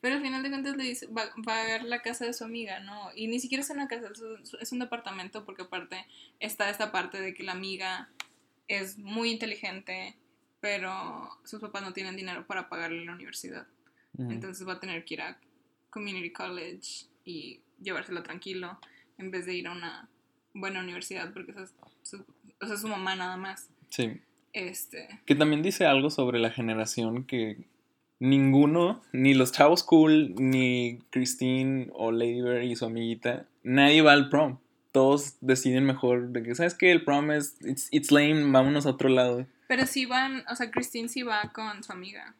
Pero 0.00 0.16
al 0.16 0.22
final 0.22 0.42
de 0.42 0.48
cuentas 0.50 0.76
le 0.76 0.82
dice, 0.82 1.06
va, 1.06 1.30
va 1.48 1.62
a 1.62 1.64
ver 1.64 1.84
la 1.84 2.02
casa 2.02 2.24
de 2.26 2.32
su 2.32 2.42
amiga, 2.42 2.80
¿no? 2.80 3.10
Y 3.14 3.28
ni 3.28 3.38
siquiera 3.38 3.62
es 3.62 3.70
una 3.70 3.86
casa, 3.86 4.08
es 4.42 4.52
es 4.60 4.72
un 4.72 4.80
departamento 4.80 5.44
porque 5.44 5.62
aparte 5.62 6.04
está 6.40 6.68
esta 6.70 6.90
parte 6.90 7.20
de 7.20 7.32
que 7.34 7.44
la 7.44 7.52
amiga 7.52 8.08
es 8.66 8.98
muy 8.98 9.30
inteligente, 9.30 10.16
pero 10.62 11.28
sus 11.44 11.60
papás 11.60 11.82
no 11.82 11.92
tienen 11.92 12.16
dinero 12.16 12.46
para 12.46 12.68
pagarle 12.68 13.04
la 13.04 13.12
universidad. 13.12 13.66
Entonces 14.16 14.66
va 14.66 14.74
a 14.74 14.80
tener 14.80 15.04
que 15.04 15.14
ir 15.14 15.22
a 15.22 15.36
community 15.90 16.30
college 16.30 17.06
y 17.24 17.60
llevárselo 17.82 18.22
tranquilo 18.22 18.78
en 19.18 19.30
vez 19.30 19.44
de 19.44 19.54
ir 19.54 19.66
a 19.66 19.72
una 19.72 20.08
buena 20.54 20.80
universidad 20.80 21.32
porque 21.32 21.50
esa 21.50 21.64
es 21.64 21.74
su, 22.02 22.24
o 22.60 22.66
sea, 22.66 22.76
su 22.76 22.86
mamá 22.86 23.16
nada 23.16 23.36
más. 23.36 23.68
Sí. 23.88 24.20
Este, 24.52 25.08
Que 25.26 25.34
también 25.34 25.62
dice 25.62 25.86
algo 25.86 26.10
sobre 26.10 26.38
la 26.38 26.50
generación 26.50 27.24
que 27.24 27.64
ninguno, 28.20 29.02
ni 29.12 29.34
los 29.34 29.50
chavos 29.50 29.82
cool, 29.82 30.34
ni 30.36 31.00
Christine 31.10 31.88
o 31.94 32.12
Lady 32.12 32.70
y 32.70 32.76
su 32.76 32.84
amiguita, 32.84 33.46
nadie 33.64 34.02
va 34.02 34.12
al 34.12 34.28
prom. 34.28 34.58
Todos 34.92 35.38
deciden 35.40 35.86
mejor 35.86 36.28
de 36.28 36.44
que, 36.44 36.54
¿sabes 36.54 36.74
qué? 36.74 36.92
El 36.92 37.02
prom 37.02 37.32
es, 37.32 37.56
it's, 37.64 37.88
it's 37.90 38.12
lame, 38.12 38.52
vámonos 38.52 38.86
a 38.86 38.90
otro 38.90 39.08
lado. 39.08 39.46
Pero 39.74 39.86
sí 39.86 40.04
van, 40.04 40.44
o 40.50 40.54
sea, 40.54 40.70
Christine 40.70 41.08
sí 41.08 41.22
va 41.22 41.50
con 41.54 41.82
su 41.82 41.92
amiga 41.92 42.34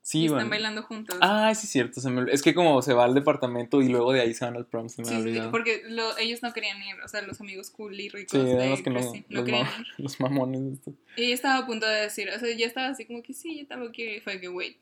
Sí, 0.00 0.22
y 0.24 0.28
van. 0.28 0.38
están 0.38 0.48
bailando 0.50 0.82
juntos. 0.82 1.18
Ah, 1.20 1.54
sí, 1.54 1.66
es 1.66 1.72
cierto. 1.72 2.00
se 2.00 2.08
me 2.08 2.20
olvidó. 2.20 2.34
Es 2.34 2.40
que 2.40 2.54
como 2.54 2.80
se 2.80 2.94
va 2.94 3.04
al 3.04 3.12
departamento 3.12 3.82
y 3.82 3.88
luego 3.90 4.12
de 4.12 4.22
ahí 4.22 4.32
se 4.32 4.46
van 4.46 4.56
al 4.56 4.64
prom, 4.66 4.88
se 4.88 5.02
me 5.02 5.08
Sí, 5.08 5.22
sí, 5.34 5.40
porque 5.50 5.82
lo- 5.88 6.16
ellos 6.16 6.42
no 6.42 6.54
querían 6.54 6.78
ir, 6.82 6.98
o 7.04 7.08
sea, 7.08 7.20
los 7.20 7.38
amigos 7.42 7.70
cool 7.70 8.00
y 8.00 8.08
ricos 8.08 8.32
Sí, 8.32 8.38
de 8.46 8.82
que 8.82 8.90
no, 8.90 9.00
los, 9.00 9.12
querían 9.44 9.64
ma- 9.64 9.76
ir. 9.78 9.86
los 9.98 10.20
mamones 10.20 10.62
de 10.64 10.72
estos. 10.72 10.94
Y 11.16 11.24
ella 11.24 11.34
estaba 11.34 11.58
a 11.58 11.66
punto 11.66 11.84
de 11.86 12.00
decir, 12.00 12.30
o 12.30 12.38
sea, 12.38 12.56
ya 12.56 12.64
estaba 12.66 12.88
así 12.88 13.04
como 13.04 13.22
que 13.22 13.34
sí, 13.34 13.58
yo 13.60 13.66
tampoco 13.66 13.92
quiero 13.92 14.12
ir. 14.14 14.22
Fue 14.22 14.40
que, 14.40 14.48
wait, 14.48 14.78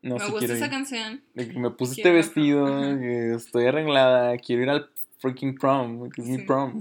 No, 0.00 0.14
me 0.14 0.24
sí 0.26 0.30
gusta 0.30 0.52
esa 0.54 0.64
ir. 0.66 0.70
canción. 0.70 1.22
De 1.34 1.48
que 1.48 1.58
me 1.58 1.70
puse 1.70 1.92
este 1.92 2.02
Quiero 2.02 2.16
vestido, 2.18 2.66
que 3.00 3.34
estoy 3.34 3.66
arreglada, 3.66 4.36
quiero 4.38 4.62
ir 4.62 4.70
al 4.70 4.90
freaking 5.18 5.56
prom, 5.56 6.08
que 6.10 6.22
es 6.22 6.28
mi 6.28 6.38
prom. 6.38 6.80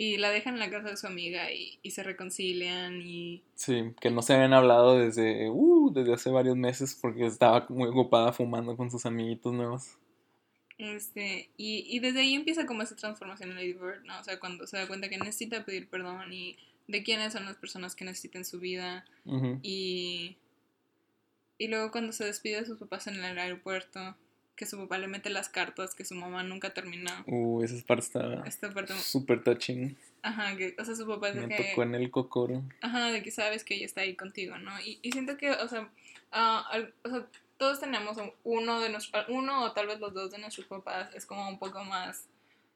Y 0.00 0.16
la 0.16 0.30
dejan 0.30 0.54
en 0.54 0.60
la 0.60 0.70
casa 0.70 0.90
de 0.90 0.96
su 0.96 1.08
amiga 1.08 1.50
y, 1.50 1.80
y 1.82 1.90
se 1.90 2.04
reconcilian 2.04 3.02
y... 3.02 3.42
Sí, 3.56 3.82
que 4.00 4.12
no 4.12 4.22
se 4.22 4.32
habían 4.32 4.52
hablado 4.52 4.96
desde, 4.96 5.50
uh, 5.50 5.92
desde 5.92 6.14
hace 6.14 6.30
varios 6.30 6.56
meses 6.56 6.96
porque 7.02 7.26
estaba 7.26 7.66
muy 7.68 7.88
ocupada 7.88 8.32
fumando 8.32 8.76
con 8.76 8.92
sus 8.92 9.04
amiguitos 9.06 9.52
nuevos. 9.52 9.98
Este, 10.78 11.50
y, 11.56 11.84
y 11.88 11.98
desde 11.98 12.20
ahí 12.20 12.34
empieza 12.34 12.64
como 12.64 12.82
esa 12.82 12.94
transformación 12.94 13.50
en 13.50 13.56
Lady 13.56 13.72
Bird, 13.72 14.04
¿no? 14.04 14.20
O 14.20 14.22
sea, 14.22 14.38
cuando 14.38 14.68
se 14.68 14.76
da 14.76 14.86
cuenta 14.86 15.08
que 15.08 15.18
necesita 15.18 15.64
pedir 15.64 15.88
perdón 15.88 16.32
y 16.32 16.56
de 16.86 17.02
quiénes 17.02 17.32
son 17.32 17.46
las 17.46 17.56
personas 17.56 17.96
que 17.96 18.04
necesita 18.04 18.38
en 18.38 18.44
su 18.44 18.60
vida. 18.60 19.04
Y, 19.62 20.36
y 21.58 21.66
luego 21.66 21.90
cuando 21.90 22.12
se 22.12 22.24
despide 22.24 22.60
de 22.60 22.66
sus 22.66 22.78
papás 22.78 23.08
en 23.08 23.16
el 23.16 23.36
aeropuerto, 23.36 24.16
que 24.58 24.66
su 24.66 24.76
papá 24.76 24.98
le 24.98 25.06
mete 25.06 25.30
las 25.30 25.48
cartas 25.48 25.94
que 25.94 26.04
su 26.04 26.14
mamá 26.16 26.42
nunca 26.42 26.74
terminó. 26.74 27.12
Uh, 27.26 27.62
esa 27.62 27.76
parte 27.86 28.04
está 28.06 28.42
Esta 28.44 28.70
parte, 28.74 28.92
súper 28.98 29.42
touching. 29.44 29.96
ajá, 30.22 30.56
que, 30.56 30.74
o 30.78 30.84
sea, 30.84 30.94
su 30.96 31.06
papá 31.06 31.32
Me 31.32 31.48
que... 31.56 31.70
tocó 31.70 31.84
en 31.84 31.94
el 31.94 32.10
cocoro. 32.10 32.62
Ajá, 32.82 33.10
de 33.12 33.22
que 33.22 33.30
sabes 33.30 33.62
que 33.64 33.76
ella 33.76 33.86
está 33.86 34.00
ahí 34.00 34.16
contigo, 34.16 34.58
¿no? 34.58 34.78
Y, 34.80 34.98
y 35.00 35.12
siento 35.12 35.36
que, 35.36 35.50
o 35.52 35.68
sea, 35.68 35.88
al- 36.32 36.92
o 37.04 37.08
sea, 37.08 37.26
todos 37.56 37.78
tenemos 37.80 38.16
un- 38.18 38.32
uno 38.44 38.80
de 38.80 38.88
nuestros, 38.90 39.24
uno 39.28 39.62
o 39.64 39.72
tal 39.72 39.86
vez 39.86 40.00
los 40.00 40.12
dos 40.12 40.30
de 40.32 40.38
nuestros 40.38 40.66
papás 40.66 41.08
es 41.14 41.24
como 41.24 41.48
un 41.48 41.58
poco 41.60 41.84
más 41.84 42.24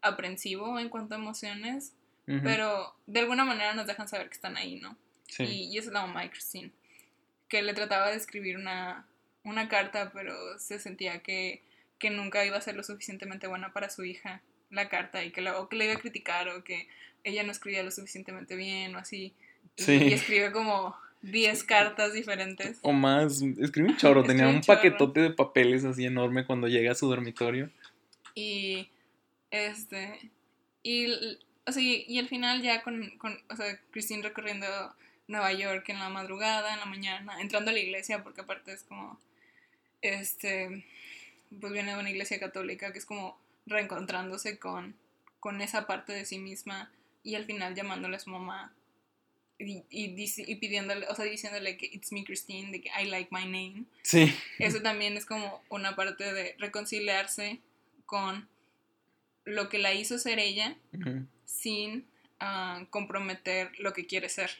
aprensivo 0.00 0.78
en 0.78 0.88
cuanto 0.88 1.14
a 1.14 1.18
emociones, 1.18 1.92
pero 2.24 2.94
de 3.06 3.20
alguna 3.20 3.44
manera 3.44 3.74
nos 3.74 3.86
dejan 3.86 4.08
saber 4.08 4.28
que 4.28 4.34
están 4.34 4.56
ahí, 4.56 4.76
¿no? 4.76 4.96
Sí. 5.26 5.42
Y, 5.42 5.74
y 5.74 5.78
esa 5.78 5.88
es 5.88 5.92
la 5.94 6.06
mamá 6.06 6.22
de 6.22 6.30
Christine, 6.30 6.70
que 7.48 7.60
le 7.62 7.74
trataba 7.74 8.08
de 8.10 8.16
escribir 8.16 8.56
una, 8.56 9.04
una 9.44 9.68
carta, 9.68 10.10
pero 10.14 10.34
se 10.58 10.78
sentía 10.78 11.18
que, 11.22 11.62
que 12.02 12.10
nunca 12.10 12.44
iba 12.44 12.58
a 12.58 12.60
ser 12.60 12.74
lo 12.76 12.82
suficientemente 12.82 13.46
buena 13.46 13.72
para 13.72 13.88
su 13.88 14.04
hija 14.04 14.42
la 14.70 14.88
carta 14.90 15.24
y 15.24 15.30
que 15.30 15.40
la, 15.40 15.58
o 15.58 15.68
que 15.68 15.76
le 15.76 15.84
iba 15.86 15.94
a 15.94 15.98
criticar 16.00 16.48
o 16.48 16.64
que 16.64 16.88
ella 17.24 17.44
no 17.44 17.52
escribía 17.52 17.82
lo 17.84 17.90
suficientemente 17.92 18.56
bien 18.56 18.94
o 18.94 18.98
así. 18.98 19.32
Y, 19.76 19.82
Sí. 19.84 19.92
y 19.92 20.12
escribe 20.12 20.50
como 20.52 20.96
10 21.22 21.62
cartas 21.64 22.12
diferentes. 22.12 22.78
O 22.82 22.92
más, 22.92 23.40
escribe 23.60 23.90
un 23.90 23.96
chorro, 23.96 24.24
tenía 24.24 24.48
un 24.48 24.56
un 24.56 24.60
chorro. 24.60 24.78
paquetote 24.78 25.20
de 25.20 25.30
papeles 25.30 25.84
así 25.84 26.04
enorme 26.04 26.44
cuando 26.44 26.66
llega 26.68 26.92
a 26.92 26.94
su 26.96 27.08
dormitorio. 27.08 27.70
Y 28.34 28.88
este 29.52 30.30
y, 30.82 31.12
o 31.66 31.70
sea, 31.72 31.82
y, 31.82 32.04
y 32.08 32.18
al 32.18 32.28
final 32.28 32.60
ya 32.62 32.82
con, 32.82 33.10
con 33.18 33.38
o 33.50 33.56
sea, 33.56 33.78
Christine 33.92 34.22
recorriendo 34.22 34.66
Nueva 35.28 35.52
York 35.52 35.88
en 35.90 36.00
la 36.00 36.08
madrugada, 36.08 36.72
en 36.74 36.80
la 36.80 36.86
mañana, 36.86 37.40
entrando 37.40 37.70
a 37.70 37.74
la 37.74 37.78
iglesia, 37.80 38.22
porque 38.24 38.40
aparte 38.40 38.72
es 38.72 38.82
como 38.82 39.20
este 40.02 40.84
pues 41.60 41.72
viene 41.72 41.92
de 41.94 41.98
una 42.00 42.10
iglesia 42.10 42.38
católica 42.40 42.92
que 42.92 42.98
es 42.98 43.04
como 43.06 43.38
reencontrándose 43.66 44.58
con, 44.58 44.94
con 45.40 45.60
esa 45.60 45.86
parte 45.86 46.12
de 46.12 46.24
sí 46.24 46.38
misma 46.38 46.90
y 47.22 47.34
al 47.34 47.44
final 47.44 47.74
llamándole 47.74 48.16
a 48.16 48.20
su 48.20 48.30
mamá 48.30 48.72
y, 49.58 49.84
y, 49.90 50.08
dici- 50.16 50.44
y 50.46 50.56
pidiéndole, 50.56 51.06
o 51.08 51.14
sea, 51.14 51.24
diciéndole 51.24 51.76
que 51.76 51.86
it's 51.86 52.10
me 52.12 52.24
Christine, 52.24 52.72
de 52.72 52.80
que 52.80 52.90
I 53.00 53.06
like 53.06 53.28
my 53.30 53.44
name. 53.44 53.84
Sí. 54.02 54.34
Eso 54.58 54.82
también 54.82 55.16
es 55.16 55.24
como 55.24 55.62
una 55.68 55.94
parte 55.94 56.32
de 56.32 56.56
reconciliarse 56.58 57.60
con 58.06 58.48
lo 59.44 59.68
que 59.68 59.78
la 59.78 59.94
hizo 59.94 60.18
ser 60.18 60.38
ella 60.38 60.76
sin 61.44 62.06
ah, 62.40 62.84
comprometer 62.90 63.70
lo 63.78 63.92
que 63.92 64.06
quiere 64.06 64.28
ser. 64.28 64.50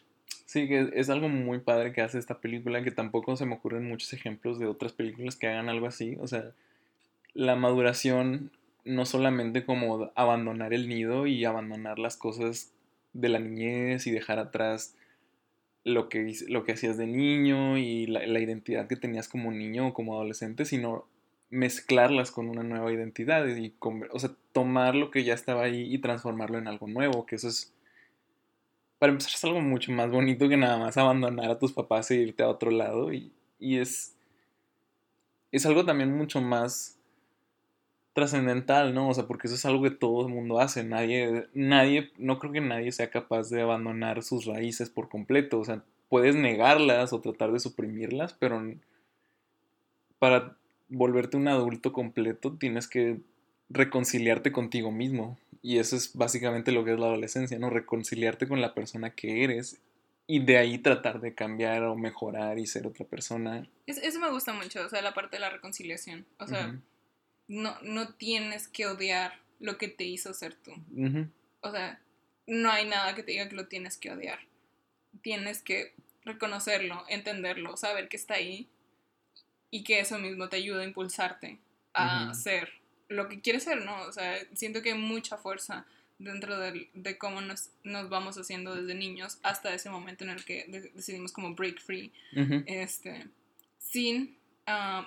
Sí, 0.46 0.68
que 0.68 0.90
es 0.94 1.08
algo 1.10 1.28
muy 1.28 1.60
padre 1.60 1.92
que 1.92 2.02
hace 2.02 2.18
esta 2.18 2.38
película, 2.40 2.84
que 2.84 2.90
tampoco 2.90 3.36
se 3.36 3.46
me 3.46 3.54
ocurren 3.54 3.88
muchos 3.88 4.12
ejemplos 4.12 4.58
de 4.58 4.66
otras 4.66 4.92
películas 4.92 5.34
que 5.34 5.46
hagan 5.48 5.68
algo 5.68 5.86
así. 5.86 6.16
O 6.20 6.28
sea, 6.28 6.52
la 7.34 7.56
maduración 7.56 8.50
no 8.84 9.06
solamente 9.06 9.64
como 9.64 10.10
abandonar 10.14 10.74
el 10.74 10.88
nido 10.88 11.26
y 11.26 11.44
abandonar 11.44 11.98
las 11.98 12.16
cosas 12.16 12.72
de 13.12 13.28
la 13.28 13.38
niñez 13.38 14.06
y 14.06 14.10
dejar 14.10 14.38
atrás 14.38 14.96
lo 15.84 16.08
que, 16.08 16.34
lo 16.48 16.64
que 16.64 16.72
hacías 16.72 16.96
de 16.96 17.06
niño 17.06 17.78
y 17.78 18.06
la, 18.06 18.40
identidad 18.40 18.88
que 18.88 18.96
tenías 18.96 19.28
como 19.28 19.50
niño 19.50 19.88
o 19.88 19.94
como 19.94 20.14
adolescente, 20.14 20.64
sino 20.64 21.06
mezclarlas 21.50 22.30
con 22.30 22.48
una 22.48 22.62
nueva 22.62 22.92
identidad 22.92 23.46
y, 23.46 23.74
o 23.80 24.18
sea, 24.18 24.30
tomar 24.52 24.94
lo 24.94 25.10
que 25.10 25.24
ya 25.24 25.34
estaba 25.34 25.64
ahí 25.64 25.92
y 25.92 25.98
transformarlo 25.98 26.58
en 26.58 26.68
algo 26.68 26.86
nuevo, 26.86 27.26
que 27.26 27.36
eso 27.36 27.48
es 27.48 27.74
para 28.98 29.10
empezar 29.10 29.32
es 29.34 29.44
algo 29.44 29.60
mucho 29.60 29.90
más 29.90 30.10
bonito 30.12 30.48
que 30.48 30.56
nada 30.56 30.78
más 30.78 30.96
abandonar 30.96 31.50
a 31.50 31.58
tus 31.58 31.72
papás 31.72 32.08
e 32.12 32.16
irte 32.16 32.44
a 32.44 32.48
otro 32.48 32.70
lado 32.70 33.12
y, 33.12 33.32
y 33.58 33.78
es 33.78 34.14
es 35.50 35.66
algo 35.66 35.84
también 35.84 36.16
mucho 36.16 36.40
más 36.40 36.98
trascendental, 38.12 38.94
¿no? 38.94 39.08
O 39.08 39.14
sea, 39.14 39.26
porque 39.26 39.46
eso 39.46 39.56
es 39.56 39.64
algo 39.64 39.82
que 39.82 39.90
todo 39.90 40.26
el 40.26 40.32
mundo 40.32 40.60
hace. 40.60 40.84
Nadie, 40.84 41.46
nadie, 41.54 42.10
no 42.18 42.38
creo 42.38 42.52
que 42.52 42.60
nadie 42.60 42.92
sea 42.92 43.10
capaz 43.10 43.48
de 43.48 43.62
abandonar 43.62 44.22
sus 44.22 44.44
raíces 44.44 44.90
por 44.90 45.08
completo. 45.08 45.58
O 45.58 45.64
sea, 45.64 45.82
puedes 46.08 46.34
negarlas 46.34 47.12
o 47.12 47.20
tratar 47.20 47.52
de 47.52 47.60
suprimirlas, 47.60 48.34
pero 48.34 48.62
para 50.18 50.56
volverte 50.88 51.36
un 51.36 51.48
adulto 51.48 51.92
completo 51.92 52.56
tienes 52.58 52.86
que 52.86 53.20
reconciliarte 53.70 54.52
contigo 54.52 54.92
mismo. 54.92 55.38
Y 55.62 55.78
eso 55.78 55.96
es 55.96 56.14
básicamente 56.14 56.72
lo 56.72 56.84
que 56.84 56.92
es 56.92 56.98
la 56.98 57.06
adolescencia, 57.06 57.58
¿no? 57.58 57.70
Reconciliarte 57.70 58.46
con 58.46 58.60
la 58.60 58.74
persona 58.74 59.10
que 59.10 59.44
eres 59.44 59.80
y 60.26 60.44
de 60.44 60.58
ahí 60.58 60.78
tratar 60.78 61.20
de 61.20 61.34
cambiar 61.34 61.84
o 61.84 61.96
mejorar 61.96 62.58
y 62.58 62.66
ser 62.66 62.86
otra 62.86 63.06
persona. 63.06 63.66
eso 63.86 64.20
me 64.20 64.30
gusta 64.30 64.52
mucho, 64.52 64.84
o 64.84 64.88
sea, 64.88 65.02
la 65.02 65.14
parte 65.14 65.36
de 65.36 65.40
la 65.40 65.50
reconciliación. 65.50 66.26
O 66.38 66.46
sea, 66.46 66.78
no, 67.48 67.76
no 67.82 68.14
tienes 68.14 68.68
que 68.68 68.86
odiar 68.86 69.40
lo 69.60 69.78
que 69.78 69.88
te 69.88 70.04
hizo 70.04 70.34
ser 70.34 70.54
tú. 70.54 70.72
O 71.60 71.70
sea, 71.70 72.00
no 72.46 72.70
hay 72.70 72.86
nada 72.86 73.14
que 73.14 73.22
te 73.22 73.32
diga 73.32 73.48
que 73.48 73.56
lo 73.56 73.68
tienes 73.68 73.96
que 73.96 74.10
odiar. 74.10 74.40
Tienes 75.22 75.62
que 75.62 75.94
reconocerlo, 76.24 77.04
entenderlo, 77.08 77.76
saber 77.76 78.08
que 78.08 78.16
está 78.16 78.34
ahí 78.34 78.68
y 79.70 79.84
que 79.84 80.00
eso 80.00 80.18
mismo 80.18 80.48
te 80.48 80.56
ayuda 80.56 80.82
a 80.82 80.86
impulsarte 80.86 81.58
a 81.94 82.32
ser 82.34 82.70
lo 83.08 83.28
que 83.28 83.40
quieres 83.40 83.64
ser, 83.64 83.84
¿no? 83.84 84.02
O 84.02 84.12
sea, 84.12 84.38
siento 84.54 84.82
que 84.82 84.92
hay 84.92 84.98
mucha 84.98 85.36
fuerza 85.36 85.86
dentro 86.18 86.58
de, 86.58 86.88
de 86.94 87.18
cómo 87.18 87.40
nos, 87.40 87.70
nos, 87.84 88.08
vamos 88.08 88.38
haciendo 88.38 88.74
desde 88.74 88.94
niños 88.94 89.38
hasta 89.42 89.74
ese 89.74 89.90
momento 89.90 90.24
en 90.24 90.30
el 90.30 90.44
que 90.44 90.90
decidimos 90.94 91.32
como 91.32 91.54
break 91.54 91.80
free, 91.80 92.12
este, 92.66 93.26
sin 93.78 94.36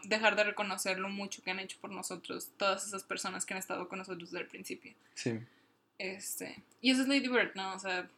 dejar 0.03 0.35
de 0.35 0.43
reconocer 0.43 0.99
lo 0.99 1.09
mucho 1.09 1.41
que 1.43 1.51
han 1.51 1.59
hecho 1.59 1.77
por 1.79 1.89
nosotros 1.89 2.49
todas 2.57 2.85
esas 2.85 3.03
personas 3.03 3.45
que 3.45 3.53
han 3.53 3.59
estado 3.59 3.87
con 3.87 3.99
nosotros 3.99 4.31
desde 4.31 4.43
el 4.43 4.49
principio. 4.49 4.93
Sí. 5.13 5.39
Este, 5.97 6.61
y 6.81 6.91
eso 6.91 7.01
es 7.01 7.07
Lady 7.07 7.27
Bird, 7.27 7.55
¿no? 7.55 7.73
O 7.73 7.79
sea, 7.79 8.09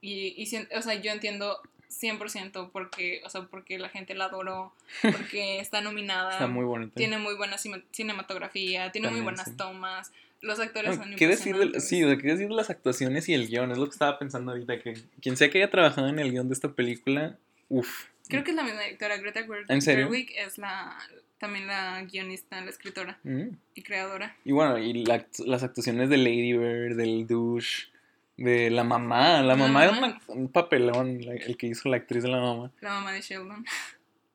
y, 0.00 0.34
y 0.36 0.76
o 0.76 0.82
sea, 0.82 0.94
yo 0.94 1.10
entiendo 1.10 1.58
100% 1.88 2.70
porque, 2.70 3.22
o 3.24 3.30
sea, 3.30 3.42
porque 3.42 3.78
la 3.78 3.88
gente 3.88 4.14
la 4.14 4.26
adoró, 4.26 4.72
porque 5.02 5.60
está 5.60 5.80
nominada. 5.80 6.32
está 6.32 6.46
muy 6.46 6.64
bonita. 6.64 6.94
Tiene 6.96 7.18
muy 7.18 7.34
buena 7.34 7.56
cinematografía, 7.58 8.92
tiene 8.92 9.10
muy 9.10 9.20
buenas 9.20 9.56
tomas. 9.56 10.12
Los 10.40 10.60
actores 10.60 10.96
son 10.96 11.14
¿qué 11.14 11.26
decir 11.26 11.56
de, 11.56 11.80
Sí, 11.80 12.00
¿qué 12.00 12.28
decir 12.28 12.48
de 12.48 12.54
las 12.54 12.68
actuaciones 12.68 13.30
y 13.30 13.34
el 13.34 13.48
guion? 13.48 13.72
Es 13.72 13.78
lo 13.78 13.86
que 13.86 13.92
estaba 13.92 14.18
pensando 14.18 14.52
ahorita, 14.52 14.78
que 14.78 14.94
quien 15.22 15.38
sea 15.38 15.48
que 15.48 15.58
haya 15.58 15.70
trabajado 15.70 16.08
en 16.08 16.18
el 16.18 16.30
guion 16.30 16.48
de 16.48 16.54
esta 16.54 16.70
película, 16.72 17.38
uff. 17.70 18.08
Creo 18.28 18.44
que 18.44 18.50
es 18.50 18.56
la 18.56 18.62
misma 18.62 18.80
directora, 18.82 19.16
Greta 19.18 19.44
Gerwig. 19.80 20.32
es 20.36 20.58
la, 20.58 20.96
también 21.38 21.66
la 21.66 22.02
guionista, 22.04 22.60
la 22.60 22.70
escritora 22.70 23.18
mm. 23.22 23.48
y 23.74 23.82
creadora. 23.82 24.36
Y 24.44 24.52
bueno, 24.52 24.78
y 24.78 25.04
las 25.04 25.62
actuaciones 25.62 26.08
de 26.08 26.16
Lady 26.16 26.52
Bird, 26.54 26.96
del 26.96 27.26
douche, 27.26 27.88
de 28.36 28.70
la 28.70 28.84
mamá. 28.84 29.42
La, 29.42 29.56
mamá, 29.56 29.84
era 29.84 30.20
un 30.28 30.48
papelón, 30.48 31.20
el 31.22 31.56
que 31.56 31.66
hizo 31.66 31.88
la 31.88 31.96
actriz 31.96 32.22
de 32.22 32.30
la 32.30 32.40
mamá. 32.40 32.72
La 32.80 32.90
mamá 32.90 33.12
de 33.12 33.20
Sheldon. 33.20 33.64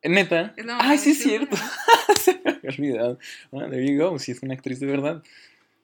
¿Neta? 0.04 0.54
Ay, 0.80 0.98
sí 0.98 1.12
es 1.12 1.24
cierto. 1.24 1.58
Se 2.20 2.40
me 2.46 2.52
había 2.52 2.70
olvidado. 2.70 3.20
Bueno, 3.52 3.70
there 3.70 3.86
you 3.86 4.02
go, 4.02 4.18
sí 4.20 4.32
es 4.32 4.42
una 4.42 4.54
actriz 4.54 4.80
de 4.80 4.86
verdad. 4.86 5.24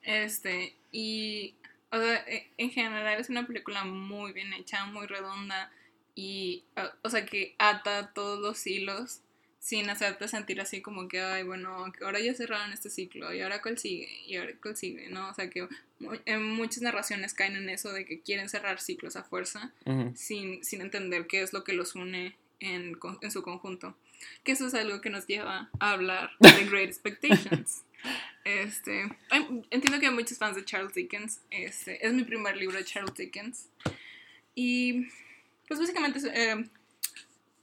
Este, 0.03 0.75
y, 0.91 1.55
o 1.91 1.97
sea, 1.97 2.23
e, 2.27 2.47
en 2.57 2.69
general 2.69 3.19
es 3.19 3.29
una 3.29 3.45
película 3.45 3.83
muy 3.83 4.31
bien 4.31 4.53
hecha, 4.53 4.85
muy 4.85 5.07
redonda 5.07 5.71
y, 6.15 6.63
o 7.03 7.09
sea, 7.09 7.25
que 7.25 7.55
ata 7.59 8.13
todos 8.13 8.39
los 8.39 8.65
hilos 8.65 9.21
sin 9.65 9.89
hacerte 9.89 10.27
sentir 10.27 10.61
así 10.61 10.81
como 10.81 11.07
que, 11.07 11.19
ay, 11.19 11.41
bueno, 11.41 11.91
ahora 12.03 12.19
ya 12.19 12.35
cerraron 12.35 12.71
este 12.71 12.91
ciclo, 12.91 13.33
y 13.33 13.41
ahora 13.41 13.63
cuál 13.63 13.79
sigue, 13.79 14.07
y 14.27 14.35
ahora 14.35 14.53
cuál 14.61 14.77
sigue, 14.77 15.09
¿no? 15.09 15.27
O 15.27 15.33
sea, 15.33 15.49
que 15.49 15.67
en 16.25 16.43
muchas 16.43 16.83
narraciones 16.83 17.33
caen 17.33 17.55
en 17.55 17.69
eso 17.69 17.91
de 17.91 18.05
que 18.05 18.21
quieren 18.21 18.47
cerrar 18.47 18.79
ciclos 18.79 19.15
a 19.15 19.23
fuerza, 19.23 19.73
sin, 20.13 20.63
sin 20.63 20.81
entender 20.81 21.25
qué 21.25 21.41
es 21.41 21.51
lo 21.51 21.63
que 21.63 21.73
los 21.73 21.95
une 21.95 22.35
en, 22.59 22.95
en, 23.21 23.31
su 23.31 23.41
conjunto. 23.41 23.97
Que 24.43 24.51
eso 24.51 24.67
es 24.67 24.75
algo 24.75 25.01
que 25.01 25.09
nos 25.09 25.25
lleva 25.25 25.71
a 25.79 25.91
hablar 25.91 26.29
de 26.39 26.65
Great 26.69 26.89
Expectations. 26.89 27.81
este, 28.43 29.09
entiendo 29.71 29.99
que 29.99 30.05
hay 30.05 30.13
muchos 30.13 30.37
fans 30.37 30.55
de 30.55 30.63
Charles 30.63 30.93
Dickens, 30.93 31.41
este, 31.49 32.05
es 32.05 32.13
mi 32.13 32.23
primer 32.23 32.55
libro 32.55 32.77
de 32.77 32.85
Charles 32.85 33.15
Dickens, 33.15 33.67
y 34.53 35.07
pues 35.67 35.79
básicamente 35.79 36.19
eh, 36.33 36.69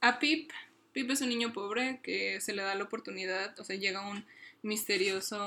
a 0.00 0.18
Pip 0.18 0.50
Pip 0.92 1.10
es 1.10 1.22
un 1.22 1.30
niño 1.30 1.52
pobre 1.52 2.00
que 2.02 2.40
se 2.40 2.52
le 2.52 2.62
da 2.62 2.74
la 2.74 2.84
oportunidad, 2.84 3.58
o 3.58 3.64
sea, 3.64 3.76
llega 3.76 4.06
un 4.06 4.24
misterioso, 4.62 5.38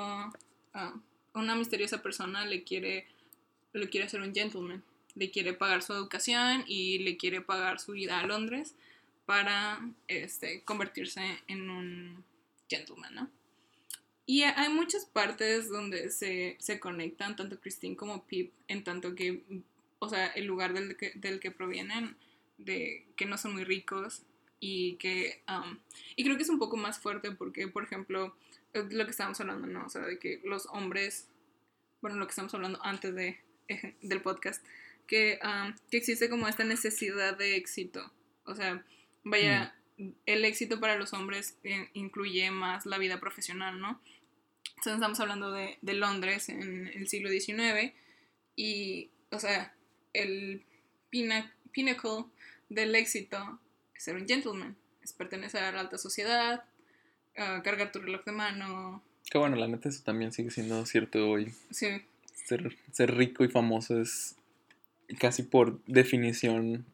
ah, 0.74 0.94
una 1.34 1.56
misteriosa 1.56 2.02
persona 2.02 2.46
le 2.46 2.63
quiere, 2.63 3.06
le 3.74 3.89
quiere 3.89 4.08
hacer 4.08 4.22
un 4.22 4.34
gentleman, 4.34 4.84
le 5.13 5.30
quiere 5.30 5.54
pagar 5.54 5.84
su 5.84 5.94
educación 5.94 6.63
y 6.68 7.00
le 7.00 7.15
quiere 7.18 7.41
pagar 7.41 7.80
su 7.80 7.91
vida 7.91 8.20
a 8.20 8.26
Londres 8.26 8.74
para 9.26 9.80
este, 10.08 10.62
convertirse 10.63 11.22
en 11.48 11.70
un 11.70 12.24
gentleman, 12.68 13.13
¿no? 13.13 13.30
Y 14.28 14.41
hay 14.41 14.70
muchas 14.70 15.06
partes 15.06 15.70
donde 15.70 16.10
se, 16.10 16.58
se 16.60 16.80
conectan, 16.80 17.36
tanto 17.36 17.60
Christine 17.60 17.96
como 17.96 18.24
Pip, 18.24 18.52
en 18.68 18.84
tanto 18.84 19.13
que, 19.13 19.44
o 20.00 20.10
sea, 20.10 20.26
el 20.28 20.46
lugar 20.46 20.74
del 20.74 20.98
que, 20.98 21.12
del 21.13 21.39
que 21.39 21.52
provienen, 21.52 22.15
de 22.58 23.06
que 23.15 23.26
no 23.26 23.38
son 23.38 23.54
muy 23.54 23.63
ricos, 23.63 24.24
y 24.60 24.96
que 24.96 25.44
y 26.15 26.24
creo 26.24 26.38
que 26.38 26.44
es 26.44 26.50
un 26.50 26.60
poco 26.60 26.78
más 26.78 27.00
fuerte 27.00 27.32
porque 27.32 27.68
por 27.68 27.84
ejemplo 27.84 28.36
lo 28.74 29.06
que 29.06 29.12
estábamos 29.12 29.39
hablando 29.39 29.68
no 29.68 29.86
o 29.86 29.89
sea 29.89 30.02
de 30.02 30.18
que 30.18 30.41
los 30.44 30.68
hombres 30.68 31.28
bueno 32.02 32.18
lo 32.18 32.26
que 32.26 32.32
estamos 32.32 32.54
hablando 32.54 32.80
antes 32.84 33.13
de 33.13 33.39
del 34.02 34.22
podcast 34.22 34.65
que, 35.08 35.39
que 35.91 35.98
existe 35.98 36.30
como 36.30 36.48
esta 36.48 36.63
necesidad 36.63 37.38
de 37.38 37.58
éxito. 37.58 38.12
O 38.46 38.56
sea 38.56 38.84
vaya 39.24 39.76
mm. 39.98 40.10
el 40.26 40.46
éxito 40.46 40.80
para 40.80 40.98
los 40.98 41.13
hombres 41.13 41.58
eh, 41.63 41.89
incluye 41.94 42.50
más 42.52 42.86
la 42.86 42.98
vida 42.98 43.20
profesional 43.20 43.80
no 43.80 44.02
entonces 44.70 44.94
estamos 44.94 45.20
hablando 45.20 45.52
de, 45.52 45.78
de 45.82 45.94
Londres 45.94 46.50
en 46.50 46.88
el 46.88 47.08
siglo 47.08 47.30
XIX 47.30 47.94
y 48.56 49.10
o 49.32 49.39
sea 49.39 49.74
el 50.13 50.63
pinnacle 51.10 52.26
del 52.69 52.95
éxito 52.95 53.60
ser 53.97 54.15
un 54.15 54.28
gentleman, 54.28 54.75
es 55.04 55.13
pertenecer 55.13 55.63
a 55.63 55.71
la 55.71 55.82
alta 55.82 55.97
sociedad, 55.97 56.63
cargar 57.36 57.91
tu 57.91 57.99
reloj 57.99 58.23
de 58.23 58.32
mano. 58.32 59.04
Que 59.30 59.38
bueno, 59.38 59.56
la 59.56 59.67
neta 59.67 59.89
eso 59.89 60.04
también 60.04 60.32
sigue 60.32 60.51
siendo 60.51 60.86
cierto 60.86 61.28
hoy. 61.28 61.54
Sí. 61.71 61.88
Ser, 62.34 62.78
ser 62.91 63.15
rico 63.15 63.43
y 63.43 63.47
famoso 63.47 63.99
es 63.99 64.36
casi 65.19 65.43
por 65.43 65.84
definición 65.86 66.86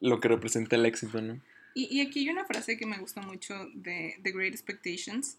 lo 0.00 0.20
que 0.20 0.28
representa 0.28 0.76
el 0.76 0.86
éxito, 0.86 1.20
¿no? 1.20 1.40
Y, 1.74 1.96
y, 1.96 2.00
aquí 2.00 2.20
hay 2.20 2.30
una 2.30 2.44
frase 2.44 2.76
que 2.76 2.86
me 2.86 2.98
gusta 2.98 3.20
mucho 3.20 3.68
de 3.74 4.18
The 4.22 4.32
Great 4.32 4.52
Expectations, 4.52 5.38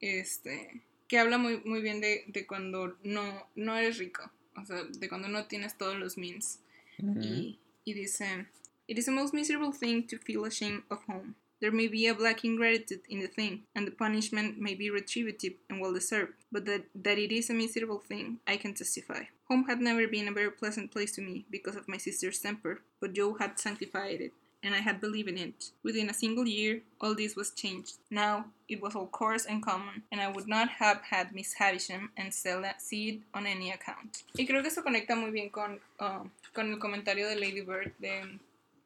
este, 0.00 0.82
que 1.08 1.18
habla 1.18 1.38
muy, 1.38 1.60
muy 1.64 1.80
bien 1.80 2.00
de, 2.00 2.24
de 2.28 2.46
cuando 2.46 2.96
no, 3.02 3.48
no 3.56 3.76
eres 3.76 3.98
rico, 3.98 4.30
o 4.56 4.64
sea, 4.64 4.84
de 4.84 5.08
cuando 5.08 5.28
no 5.28 5.46
tienes 5.46 5.76
todos 5.76 5.96
los 5.96 6.16
means. 6.16 6.60
y, 6.98 7.58
y 7.84 7.94
dice, 7.94 8.46
It 8.86 8.98
is 8.98 9.08
a 9.08 9.12
most 9.12 9.32
miserable 9.32 9.72
thing 9.72 10.06
to 10.08 10.18
feel 10.18 10.44
ashamed 10.44 10.82
of 10.90 11.04
home. 11.04 11.36
There 11.60 11.72
may 11.72 11.88
be 11.88 12.06
a 12.06 12.14
black 12.14 12.44
ingratitude 12.44 13.00
in 13.08 13.20
the 13.20 13.28
thing, 13.28 13.62
and 13.74 13.86
the 13.86 13.92
punishment 13.92 14.60
may 14.60 14.74
be 14.74 14.90
retributive 14.90 15.54
and 15.70 15.80
well 15.80 15.94
deserved, 15.94 16.34
but 16.52 16.66
that, 16.66 16.84
that 16.94 17.18
it 17.18 17.32
is 17.32 17.48
a 17.48 17.54
miserable 17.54 18.00
thing, 18.00 18.40
I 18.46 18.58
can 18.58 18.74
testify. 18.74 19.22
Home 19.48 19.64
had 19.64 19.80
never 19.80 20.06
been 20.06 20.28
a 20.28 20.32
very 20.32 20.50
pleasant 20.50 20.90
place 20.90 21.12
to 21.12 21.22
me 21.22 21.46
because 21.50 21.76
of 21.76 21.88
my 21.88 21.96
sister's 21.96 22.38
temper, 22.38 22.82
but 23.00 23.14
Joe 23.14 23.34
had 23.34 23.58
sanctified 23.58 24.20
it, 24.20 24.32
and 24.62 24.74
I 24.74 24.80
had 24.80 25.00
believed 25.00 25.30
in 25.30 25.38
it. 25.38 25.70
Within 25.82 26.10
a 26.10 26.14
single 26.14 26.46
year, 26.46 26.82
all 27.00 27.14
this 27.14 27.36
was 27.36 27.52
changed. 27.52 27.96
Now, 28.10 28.46
it 28.68 28.82
was 28.82 28.94
all 28.94 29.06
coarse 29.06 29.46
and 29.46 29.62
common, 29.62 30.02
and 30.12 30.20
I 30.20 30.28
would 30.28 30.48
not 30.48 30.68
have 30.68 31.00
had 31.08 31.34
Miss 31.34 31.54
Havisham 31.54 32.10
and 32.18 32.34
Stella 32.34 32.74
see 32.76 33.08
it 33.08 33.20
on 33.32 33.46
any 33.46 33.70
account. 33.70 34.24
Y 34.38 34.44
creo 34.44 34.60
que 34.60 34.68
eso 34.68 34.82
conecta 34.82 35.16
muy 35.16 35.30
bien 35.30 35.48
con, 35.48 35.80
uh, 36.00 36.24
con 36.52 36.70
el 36.70 36.78
comentario 36.78 37.26
de 37.26 37.36
Lady 37.36 37.62
Bird 37.62 37.92
de 37.98 38.38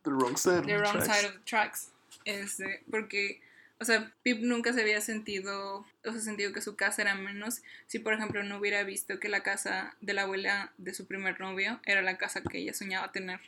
The 0.08 0.14
Wrong 0.14 0.36
Side, 0.36 0.62
the 0.62 0.78
wrong 0.78 1.00
side 1.02 1.26
of 1.26 1.32
the 1.34 1.44
Tracks. 1.44 1.92
Este, 2.24 2.82
porque, 2.90 3.40
o 3.80 3.84
sea, 3.84 4.12
Pip 4.22 4.40
nunca 4.40 4.72
se 4.72 4.82
había 4.82 5.00
sentido, 5.00 5.86
o 6.04 6.12
sea, 6.12 6.20
sentido 6.20 6.52
que 6.52 6.60
su 6.60 6.76
casa 6.76 7.02
era 7.02 7.14
menos 7.14 7.62
si, 7.86 7.98
por 7.98 8.14
ejemplo, 8.14 8.42
no 8.42 8.58
hubiera 8.58 8.82
visto 8.84 9.20
que 9.20 9.28
la 9.28 9.42
casa 9.42 9.96
de 10.00 10.14
la 10.14 10.22
abuela 10.22 10.72
de 10.78 10.94
su 10.94 11.06
primer 11.06 11.40
novio 11.40 11.80
era 11.84 12.02
la 12.02 12.18
casa 12.18 12.42
que 12.42 12.58
ella 12.58 12.74
soñaba 12.74 13.12
tener 13.12 13.40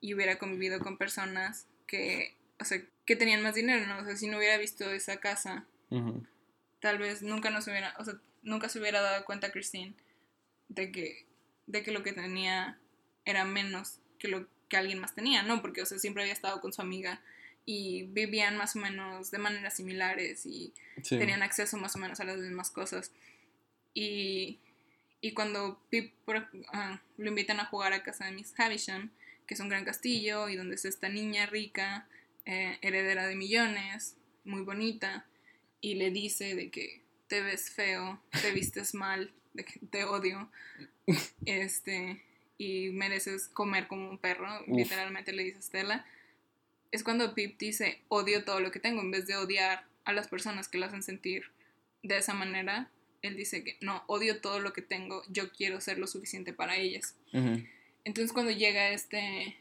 y 0.00 0.14
hubiera 0.14 0.38
convivido 0.38 0.80
con 0.80 0.98
personas 0.98 1.66
que, 1.86 2.34
o 2.60 2.64
sea, 2.64 2.80
que 3.04 3.16
tenían 3.16 3.42
más 3.42 3.54
dinero, 3.54 3.86
¿no? 3.86 3.98
O 3.98 4.04
sea, 4.04 4.16
si 4.16 4.28
no 4.28 4.38
hubiera 4.38 4.58
visto 4.58 4.90
esa 4.90 5.18
casa, 5.18 5.64
tal 6.80 6.98
vez 6.98 7.22
nunca 7.22 7.50
nos 7.50 7.66
hubiera, 7.66 7.94
o 7.98 8.04
sea, 8.04 8.14
nunca 8.42 8.68
se 8.68 8.78
hubiera 8.78 9.00
dado 9.00 9.24
cuenta 9.24 9.50
Christine 9.50 9.94
de 10.68 10.92
que, 10.92 11.26
de 11.66 11.82
que 11.82 11.92
lo 11.92 12.02
que 12.02 12.12
tenía 12.12 12.78
era 13.24 13.44
menos 13.44 13.98
que 14.18 14.28
lo 14.28 14.46
que 14.74 14.78
alguien 14.80 14.98
más 14.98 15.14
tenía, 15.14 15.44
¿no? 15.44 15.62
Porque, 15.62 15.82
o 15.82 15.86
sea, 15.86 16.00
siempre 16.00 16.24
había 16.24 16.32
estado 16.32 16.60
con 16.60 16.72
su 16.72 16.82
amiga 16.82 17.20
y 17.64 18.02
vivían 18.08 18.56
más 18.56 18.74
o 18.74 18.80
menos 18.80 19.30
de 19.30 19.38
maneras 19.38 19.76
similares 19.76 20.44
y 20.46 20.72
Sí. 21.02 21.16
tenían 21.16 21.44
acceso 21.44 21.76
más 21.76 21.94
o 21.94 21.98
menos 22.00 22.18
a 22.18 22.24
las 22.24 22.38
mismas 22.38 22.70
cosas. 22.70 23.12
Y, 23.94 24.58
y 25.20 25.32
cuando 25.32 25.80
Pip 25.90 26.12
por- 26.24 26.48
ah, 26.72 27.00
lo 27.16 27.28
invitan 27.28 27.60
a 27.60 27.66
jugar 27.66 27.92
a 27.92 28.02
casa 28.02 28.24
de 28.26 28.32
Miss 28.32 28.52
Havisham, 28.58 29.10
que 29.46 29.54
es 29.54 29.60
un 29.60 29.68
gran 29.68 29.84
castillo 29.84 30.48
y 30.48 30.56
donde 30.56 30.74
está 30.74 30.88
esta 30.88 31.08
niña 31.08 31.46
rica, 31.46 32.08
eh, 32.46 32.78
heredera 32.82 33.26
de 33.28 33.36
millones, 33.36 34.16
muy 34.44 34.62
bonita, 34.62 35.24
y 35.80 35.94
le 35.94 36.10
dice 36.10 36.54
de 36.56 36.70
que 36.70 37.00
te 37.28 37.40
ves 37.42 37.70
feo, 37.70 38.20
te 38.42 38.50
vistes 38.50 38.92
mal, 38.94 39.32
de 39.52 39.64
que 39.64 39.78
te 39.90 40.04
odio, 40.04 40.50
este, 41.46 42.22
y 42.58 42.90
mereces 42.90 43.48
comer 43.48 43.86
como 43.88 44.08
un 44.10 44.18
perro, 44.18 44.48
Uf. 44.66 44.76
literalmente 44.76 45.32
le 45.32 45.44
dice 45.44 45.62
Stella. 45.62 46.04
Es 46.92 47.02
cuando 47.02 47.34
Pip 47.34 47.58
dice 47.58 48.00
odio 48.08 48.44
todo 48.44 48.60
lo 48.60 48.70
que 48.70 48.78
tengo, 48.80 49.00
en 49.02 49.10
vez 49.10 49.26
de 49.26 49.36
odiar 49.36 49.84
a 50.04 50.12
las 50.12 50.28
personas 50.28 50.68
que 50.68 50.78
lo 50.78 50.86
hacen 50.86 51.02
sentir 51.02 51.44
de 52.02 52.18
esa 52.18 52.34
manera, 52.34 52.90
él 53.22 53.36
dice 53.36 53.64
que 53.64 53.76
no, 53.80 54.04
odio 54.06 54.40
todo 54.40 54.60
lo 54.60 54.72
que 54.72 54.82
tengo, 54.82 55.22
yo 55.28 55.50
quiero 55.50 55.80
ser 55.80 55.98
lo 55.98 56.06
suficiente 56.06 56.52
para 56.52 56.76
ellas. 56.76 57.16
Entonces 58.04 58.32
cuando 58.32 58.52
llega 58.52 58.90
este, 58.90 59.56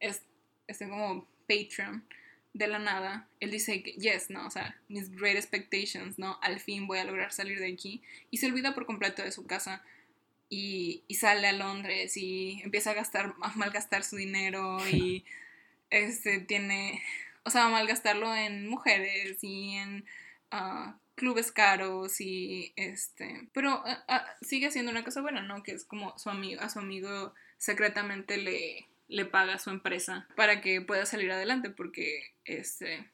es- 0.00 0.22
este 0.68 0.88
como 0.88 1.26
Patreon 1.48 2.04
de 2.52 2.68
la 2.68 2.78
nada, 2.78 3.26
él 3.40 3.50
dice 3.50 3.82
que 3.82 3.92
yes, 3.94 4.30
no, 4.30 4.46
o 4.46 4.50
sea, 4.50 4.78
mis 4.88 5.10
great 5.10 5.36
expectations, 5.36 6.18
no, 6.18 6.38
al 6.42 6.60
fin 6.60 6.86
voy 6.86 6.98
a 6.98 7.04
lograr 7.04 7.32
salir 7.32 7.58
de 7.58 7.72
aquí 7.72 8.02
y 8.30 8.36
se 8.38 8.46
olvida 8.46 8.74
por 8.74 8.86
completo 8.86 9.22
de 9.22 9.32
su 9.32 9.46
casa 9.46 9.82
y, 10.48 11.04
y 11.08 11.14
sale 11.16 11.48
a 11.48 11.52
Londres 11.52 12.16
y 12.16 12.60
empieza 12.62 12.90
a 12.90 12.94
gastar, 12.94 13.34
a 13.42 13.52
malgastar 13.56 14.04
su 14.04 14.16
dinero 14.16 14.78
y 14.88 15.24
este 15.90 16.40
tiene, 16.40 17.02
o 17.44 17.50
sea, 17.50 17.66
a 17.66 17.70
malgastarlo 17.70 18.34
en 18.34 18.68
mujeres 18.68 19.38
y 19.42 19.76
en 19.76 20.04
ah, 20.50 20.96
clubes 21.14 21.52
caros 21.52 22.20
y 22.20 22.72
este, 22.76 23.48
pero 23.52 23.82
ah, 23.86 24.04
ah, 24.08 24.26
sigue 24.42 24.70
siendo 24.70 24.90
una 24.92 25.04
cosa 25.04 25.20
buena, 25.20 25.42
¿no? 25.42 25.62
Que 25.62 25.72
es 25.72 25.84
como 25.84 26.16
su 26.18 26.30
amigo, 26.30 26.60
a 26.60 26.68
su 26.68 26.78
amigo 26.78 27.34
secretamente 27.58 28.36
le, 28.36 28.86
le 29.08 29.24
paga 29.24 29.58
su 29.58 29.70
empresa 29.70 30.28
para 30.36 30.60
que 30.60 30.80
pueda 30.80 31.06
salir 31.06 31.32
adelante 31.32 31.70
porque 31.70 32.32
este 32.44 33.08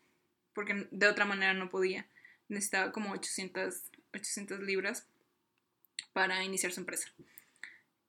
porque 0.52 0.86
de 0.90 1.06
otra 1.06 1.24
manera 1.24 1.54
no 1.54 1.70
podía. 1.70 2.06
Necesitaba 2.48 2.92
como 2.92 3.12
800, 3.12 3.84
800 4.14 4.60
libras 4.60 5.06
para 6.12 6.44
iniciar 6.44 6.72
su 6.72 6.80
empresa. 6.80 7.08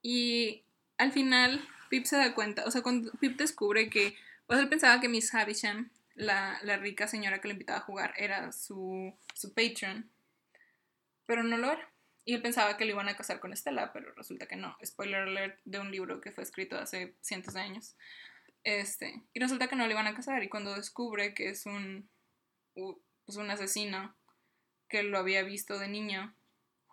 Y 0.01 0.63
al 0.97 1.11
final 1.11 1.67
Pip 1.89 2.05
se 2.05 2.17
da 2.17 2.33
cuenta, 2.33 2.65
o 2.65 2.71
sea, 2.71 2.81
cuando 2.81 3.11
Pip 3.13 3.37
descubre 3.37 3.89
que, 3.89 4.15
o 4.47 4.53
él 4.53 4.69
pensaba 4.69 4.99
que 4.99 5.09
Miss 5.09 5.33
Havisham, 5.33 5.89
la, 6.15 6.59
la 6.63 6.77
rica 6.77 7.07
señora 7.07 7.39
que 7.39 7.47
le 7.47 7.53
invitaba 7.53 7.79
a 7.79 7.83
jugar, 7.83 8.13
era 8.17 8.51
su, 8.51 9.13
su 9.33 9.53
patron, 9.53 10.09
pero 11.25 11.43
no 11.43 11.57
lo 11.57 11.71
era. 11.71 11.89
Y 12.25 12.35
él 12.35 12.41
pensaba 12.41 12.77
que 12.77 12.85
lo 12.85 12.91
iban 12.91 13.09
a 13.09 13.17
casar 13.17 13.39
con 13.39 13.51
Estela, 13.51 13.91
pero 13.91 14.13
resulta 14.13 14.45
que 14.45 14.55
no. 14.55 14.77
Spoiler 14.83 15.23
alert 15.23 15.59
de 15.65 15.79
un 15.79 15.91
libro 15.91 16.21
que 16.21 16.31
fue 16.31 16.43
escrito 16.43 16.77
hace 16.77 17.15
cientos 17.21 17.53
de 17.53 17.61
años. 17.61 17.95
Este, 18.63 19.21
y 19.33 19.39
resulta 19.39 19.67
que 19.67 19.75
no 19.75 19.85
le 19.85 19.93
iban 19.93 20.07
a 20.07 20.15
casar. 20.15 20.41
Y 20.41 20.47
cuando 20.47 20.73
descubre 20.75 21.33
que 21.33 21.49
es 21.49 21.65
un, 21.65 22.09
pues 22.73 23.37
un 23.37 23.51
asesino 23.51 24.15
que 24.87 25.03
lo 25.03 25.17
había 25.17 25.43
visto 25.43 25.79
de 25.79 25.89
niño 25.89 26.33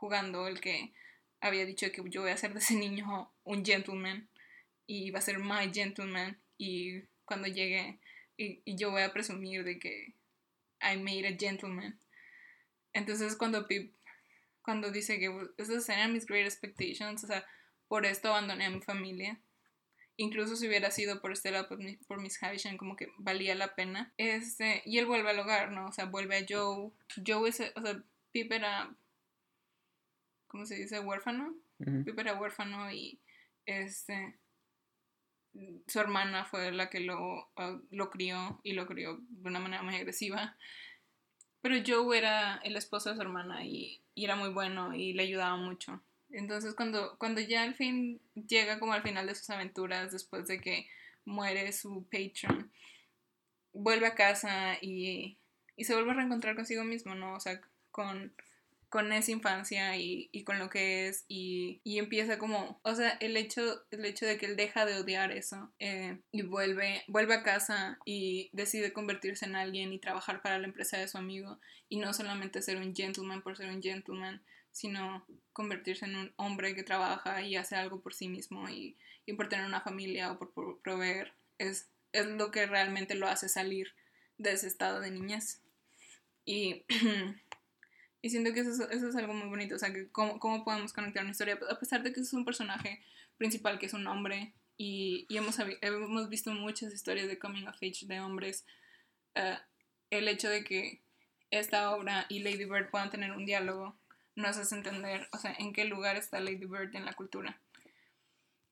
jugando, 0.01 0.49
el 0.49 0.61
que 0.61 0.93
había 1.41 1.67
dicho 1.67 1.91
que 1.93 2.03
yo 2.11 2.23
voy 2.23 2.31
a 2.31 2.35
hacer 2.35 2.53
de 2.55 2.61
ese 2.61 2.75
niño 2.77 3.33
un 3.45 3.65
gentleman 3.65 4.29
y 4.87 5.11
va 5.11 5.19
a 5.21 5.23
ser 5.23 5.39
my 5.39 5.73
gentleman. 5.73 6.41
Y 6.59 7.03
cuando 7.25 7.47
llegue, 7.49 8.01
y, 8.37 8.63
y 8.65 8.77
yo 8.77 8.91
voy 8.91 9.03
a 9.03 9.13
presumir 9.13 9.65
de 9.65 9.79
que 9.79 10.15
I 10.83 10.97
made 10.99 11.29
a 11.29 11.37
gentleman. 11.39 11.99
Entonces 12.93 13.37
cuando 13.37 13.67
Pip 13.67 13.95
cuando 14.63 14.91
dice 14.93 15.19
que 15.19 15.29
"Well, 15.29 15.51
esas 15.59 15.89
eran 15.89 16.13
mis 16.13 16.27
great 16.27 16.45
expectations, 16.47 17.25
o 17.25 17.27
sea, 17.27 17.47
por 17.89 18.07
esto 18.07 18.29
abandoné 18.29 18.67
a 18.67 18.71
mi 18.71 18.81
familia. 18.83 19.41
Incluso 20.17 20.55
si 20.57 20.69
hubiera 20.69 20.91
sido 20.91 21.21
por 21.21 21.33
Estela, 21.33 21.67
por, 21.69 21.79
mi- 21.79 21.97
por 22.07 22.21
Miss 22.21 22.43
Havisham, 22.43 22.77
como 22.77 22.95
que 22.97 23.09
valía 23.19 23.55
la 23.55 23.75
pena. 23.75 24.13
Este, 24.19 24.83
y 24.85 24.99
él 24.99 25.07
vuelve 25.07 25.31
al 25.31 25.39
hogar, 25.41 25.73
¿no? 25.73 25.87
O 25.89 25.93
sea, 25.93 26.05
vuelve 26.07 26.37
a 26.39 26.47
Joe. 26.49 26.91
Joe 27.27 27.49
es, 27.49 27.61
o 27.75 27.81
sea, 27.83 28.03
Pip 28.33 28.53
era, 28.53 28.95
¿cómo 30.51 30.67
se 30.67 30.75
dice? 30.75 31.01
Huérfano. 31.01 31.55
Ujú. 31.79 32.05
Pip 32.05 32.19
era 32.19 32.35
huérfano 32.35 32.91
y 32.93 33.19
este 33.65 34.37
su 35.87 35.99
hermana 35.99 36.45
fue 36.45 36.71
la 36.73 36.91
que 36.91 37.01
lo, 37.01 37.49
ah, 37.57 37.79
lo 37.91 38.11
crió 38.11 38.61
y 38.63 38.73
lo 38.73 38.87
crió 38.87 39.21
de 39.29 39.49
una 39.49 39.61
manera 39.61 39.83
muy 39.83 39.95
agresiva. 39.95 40.57
Pero 41.61 41.77
Joe 41.87 42.17
era 42.17 42.61
el 42.65 42.77
esposo 42.77 43.11
de 43.11 43.17
su 43.17 43.23
hermana 43.23 43.65
y, 43.65 44.01
y 44.15 44.25
era 44.25 44.37
muy 44.37 44.51
bueno 44.51 44.95
y 44.95 45.13
le 45.13 45.25
ayudaba 45.25 45.57
mucho. 45.57 46.03
Entonces 46.31 46.75
cuando, 46.75 47.17
cuando 47.19 47.41
ya 47.41 47.65
al 47.65 47.75
fin 47.75 48.21
llega 48.35 48.79
como 48.79 48.93
al 48.93 49.03
final 49.03 49.27
de 49.27 49.35
sus 49.35 49.51
aventuras, 49.51 50.13
después 50.13 50.47
de 50.47 50.61
que 50.61 50.89
muere 51.25 51.73
su 51.73 52.05
patron, 52.05 52.71
vuelve 53.73 54.07
a 54.07 54.15
casa 54.15 54.79
y, 54.81 55.37
y 55.77 55.85
se 55.85 55.95
vuelve 55.95 56.13
a 56.13 56.15
reencontrar 56.15 56.55
consigo 56.55 56.85
mismo, 56.85 57.15
¿no? 57.15 57.35
O 57.35 57.41
sea, 57.41 57.61
con, 57.91 58.33
con 58.91 59.13
esa 59.13 59.31
infancia 59.31 59.97
y, 59.97 60.29
y 60.33 60.43
con 60.43 60.59
lo 60.59 60.69
que 60.69 61.07
es 61.07 61.25
y, 61.29 61.81
y 61.85 61.99
empieza 61.99 62.39
como, 62.39 62.81
o 62.83 62.95
sea, 62.97 63.11
el 63.21 63.37
hecho, 63.37 63.87
el 63.93 64.05
hecho 64.05 64.27
de 64.27 64.37
que 64.37 64.47
él 64.47 64.57
deja 64.57 64.85
de 64.85 64.99
odiar 64.99 65.31
eso 65.31 65.73
eh, 65.79 66.21
y 66.33 66.43
vuelve, 66.43 67.05
vuelve 67.07 67.35
a 67.35 67.45
casa 67.45 67.99
y 68.05 68.51
decide 68.53 68.93
convertirse 68.93 69.47
en 69.47 69.55
alguien 69.55 69.93
y 69.93 70.01
trabajar 70.01 70.43
para 70.43 70.59
la 70.59 70.67
empresa 70.67 70.99
de 70.99 71.07
su 71.07 71.19
amigo 71.19 71.61
y 71.89 71.99
no 71.99 72.13
solamente 72.13 72.63
ser 72.63 72.79
un 72.79 72.95
gentleman 72.95 73.43
por 73.43 73.57
ser 73.57 73.71
un 73.71 73.81
gentleman, 73.81 74.43
sino 74.73 75.25
convertirse 75.53 76.07
en 76.07 76.17
un 76.17 76.33
hombre 76.35 76.75
que 76.75 76.83
trabaja 76.83 77.43
y 77.43 77.55
hace 77.55 77.77
algo 77.77 78.01
por 78.01 78.13
sí 78.13 78.29
mismo 78.29 78.69
y, 78.69 78.97
y 79.25 79.35
por 79.35 79.49
tener 79.49 79.67
una 79.67 79.83
familia 79.83 80.33
o 80.33 80.39
por, 80.39 80.53
por 80.53 80.81
proveer, 80.83 81.33
es, 81.59 81.89
es 82.13 82.27
lo 82.27 82.51
que 82.51 82.67
realmente 82.67 83.15
lo 83.15 83.29
hace 83.29 83.49
salir 83.49 83.95
de 84.37 84.51
ese 84.53 84.67
estado 84.67 84.99
de 84.99 85.13
niñez. 85.13 85.63
Y 86.45 86.85
Y 88.23 88.31
siento 88.31 88.53
que 88.53 88.61
eso 88.61 88.89
es, 88.91 89.17
algo 89.17 89.33
muy 89.33 89.49
bonito, 89.49 89.77
o 89.77 89.79
sea, 89.79 89.93
que 89.93 90.09
cómo, 90.11 90.39
cómo 90.39 90.65
podemos 90.65 90.93
conectar 90.93 91.23
una 91.23 91.33
historia, 91.33 91.59
a 91.71 91.79
pesar 91.79 92.03
de 92.03 92.13
que 92.13 92.21
es 92.21 92.33
un 92.33 92.45
personaje 92.45 93.01
principal 93.39 93.79
que 93.79 93.87
es 93.87 93.95
un 93.95 94.07
hombre, 94.07 94.53
y, 94.77 95.27
y 95.29 95.37
hemos, 95.37 95.57
hemos 95.59 96.29
visto 96.29 96.53
muchas 96.53 96.93
historias 96.93 97.29
de 97.29 97.39
coming 97.39 97.67
of 97.67 97.77
age 97.77 98.07
de 98.07 98.21
hombres, 98.21 98.65
eh, 99.35 99.59
el 100.11 100.29
hecho 100.29 100.49
de 100.49 100.65
que 100.65 101.01
esta 101.51 101.91
obra 101.95 102.27
y 102.29 102.41
Lady 102.41 102.65
Bird 102.65 102.91
puedan 102.91 103.11
tener 103.11 103.33
un 103.33 103.47
diálogo 103.47 103.97
nos 104.37 104.57
hace 104.57 104.75
entender, 104.75 105.29
o 105.33 105.39
sea, 105.39 105.55
en 105.59 105.73
qué 105.73 105.85
lugar 105.85 106.17
está 106.17 106.41
Lady 106.41 106.65
Bird 106.65 106.95
en 106.95 107.05
la 107.05 107.15
cultura. 107.15 107.61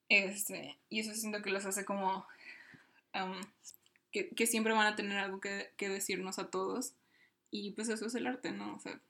Este, 0.08 0.78
y 0.88 1.00
eso 1.00 1.14
siento 1.14 1.42
que 1.42 1.50
los 1.50 1.66
hace 1.66 1.84
como 1.84 2.26
um, 3.14 3.40
que, 4.10 4.30
que 4.30 4.46
siempre 4.46 4.72
van 4.72 4.86
a 4.86 4.96
tener 4.96 5.18
algo 5.18 5.40
que, 5.40 5.70
que 5.76 5.88
decirnos 5.88 6.38
a 6.38 6.50
todos. 6.50 6.94
Y 7.50 7.72
pues 7.72 7.88
eso 7.88 8.06
es 8.06 8.14
el 8.14 8.26
arte, 8.26 8.52
¿no? 8.52 8.76
O 8.76 8.80
sea, 8.80 9.00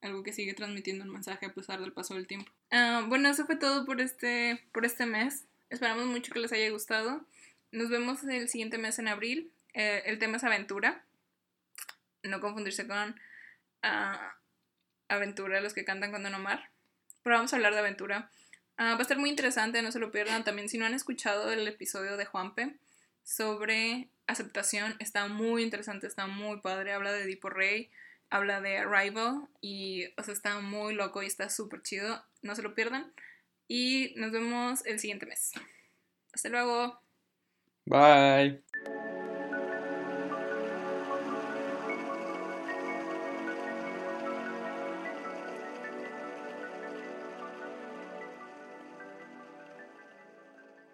algo 0.00 0.22
que 0.22 0.32
sigue 0.32 0.54
transmitiendo 0.54 1.04
un 1.04 1.10
mensaje 1.10 1.46
a 1.46 1.52
pesar 1.52 1.80
del 1.80 1.92
paso 1.92 2.14
del 2.14 2.26
tiempo. 2.26 2.50
Ah, 2.70 3.04
bueno, 3.06 3.28
eso 3.28 3.46
fue 3.46 3.56
todo 3.56 3.84
por 3.84 4.00
este, 4.00 4.62
por 4.72 4.84
este 4.84 5.06
mes. 5.06 5.44
Esperamos 5.70 6.06
mucho 6.06 6.32
que 6.32 6.40
les 6.40 6.52
haya 6.52 6.70
gustado. 6.70 7.24
Nos 7.72 7.90
vemos 7.90 8.22
el 8.24 8.48
siguiente 8.48 8.78
mes 8.78 8.98
en 8.98 9.08
abril. 9.08 9.52
Eh, 9.74 10.02
el 10.06 10.18
tema 10.18 10.36
es 10.36 10.44
aventura. 10.44 11.04
No 12.22 12.40
confundirse 12.40 12.86
con 12.86 13.20
ah, 13.82 14.36
aventura, 15.08 15.60
los 15.60 15.74
que 15.74 15.84
cantan 15.84 16.12
con 16.12 16.22
Don 16.22 16.34
Omar. 16.34 16.70
Pero 17.22 17.36
vamos 17.36 17.52
a 17.52 17.56
hablar 17.56 17.74
de 17.74 17.80
aventura. 17.80 18.30
Ah, 18.76 18.92
va 18.92 18.98
a 18.98 19.02
estar 19.02 19.18
muy 19.18 19.30
interesante, 19.30 19.82
no 19.82 19.92
se 19.92 19.98
lo 19.98 20.10
pierdan. 20.10 20.44
También 20.44 20.68
si 20.68 20.78
no 20.78 20.86
han 20.86 20.94
escuchado 20.94 21.52
el 21.52 21.66
episodio 21.66 22.16
de 22.16 22.24
Juanpe 22.24 22.76
sobre 23.24 24.08
aceptación, 24.26 24.96
está 25.00 25.26
muy 25.26 25.62
interesante, 25.62 26.06
está 26.06 26.26
muy 26.26 26.60
padre. 26.60 26.92
Habla 26.92 27.12
de 27.12 27.24
Edipo 27.24 27.50
Rey, 27.50 27.90
habla 28.30 28.60
de 28.60 28.78
Arrival 28.78 29.48
y 29.60 30.06
o 30.18 30.22
sea, 30.22 30.34
está 30.34 30.60
muy 30.60 30.94
loco 30.94 31.22
y 31.22 31.26
está 31.26 31.48
súper 31.48 31.82
chido. 31.82 32.22
No 32.42 32.54
se 32.54 32.62
lo 32.62 32.74
pierdan. 32.74 33.12
Y 33.66 34.14
nos 34.16 34.32
vemos 34.32 34.84
el 34.86 34.98
siguiente 34.98 35.26
mes. 35.26 35.52
Hasta 36.32 36.48
luego. 36.48 37.00
Bye. 37.84 38.62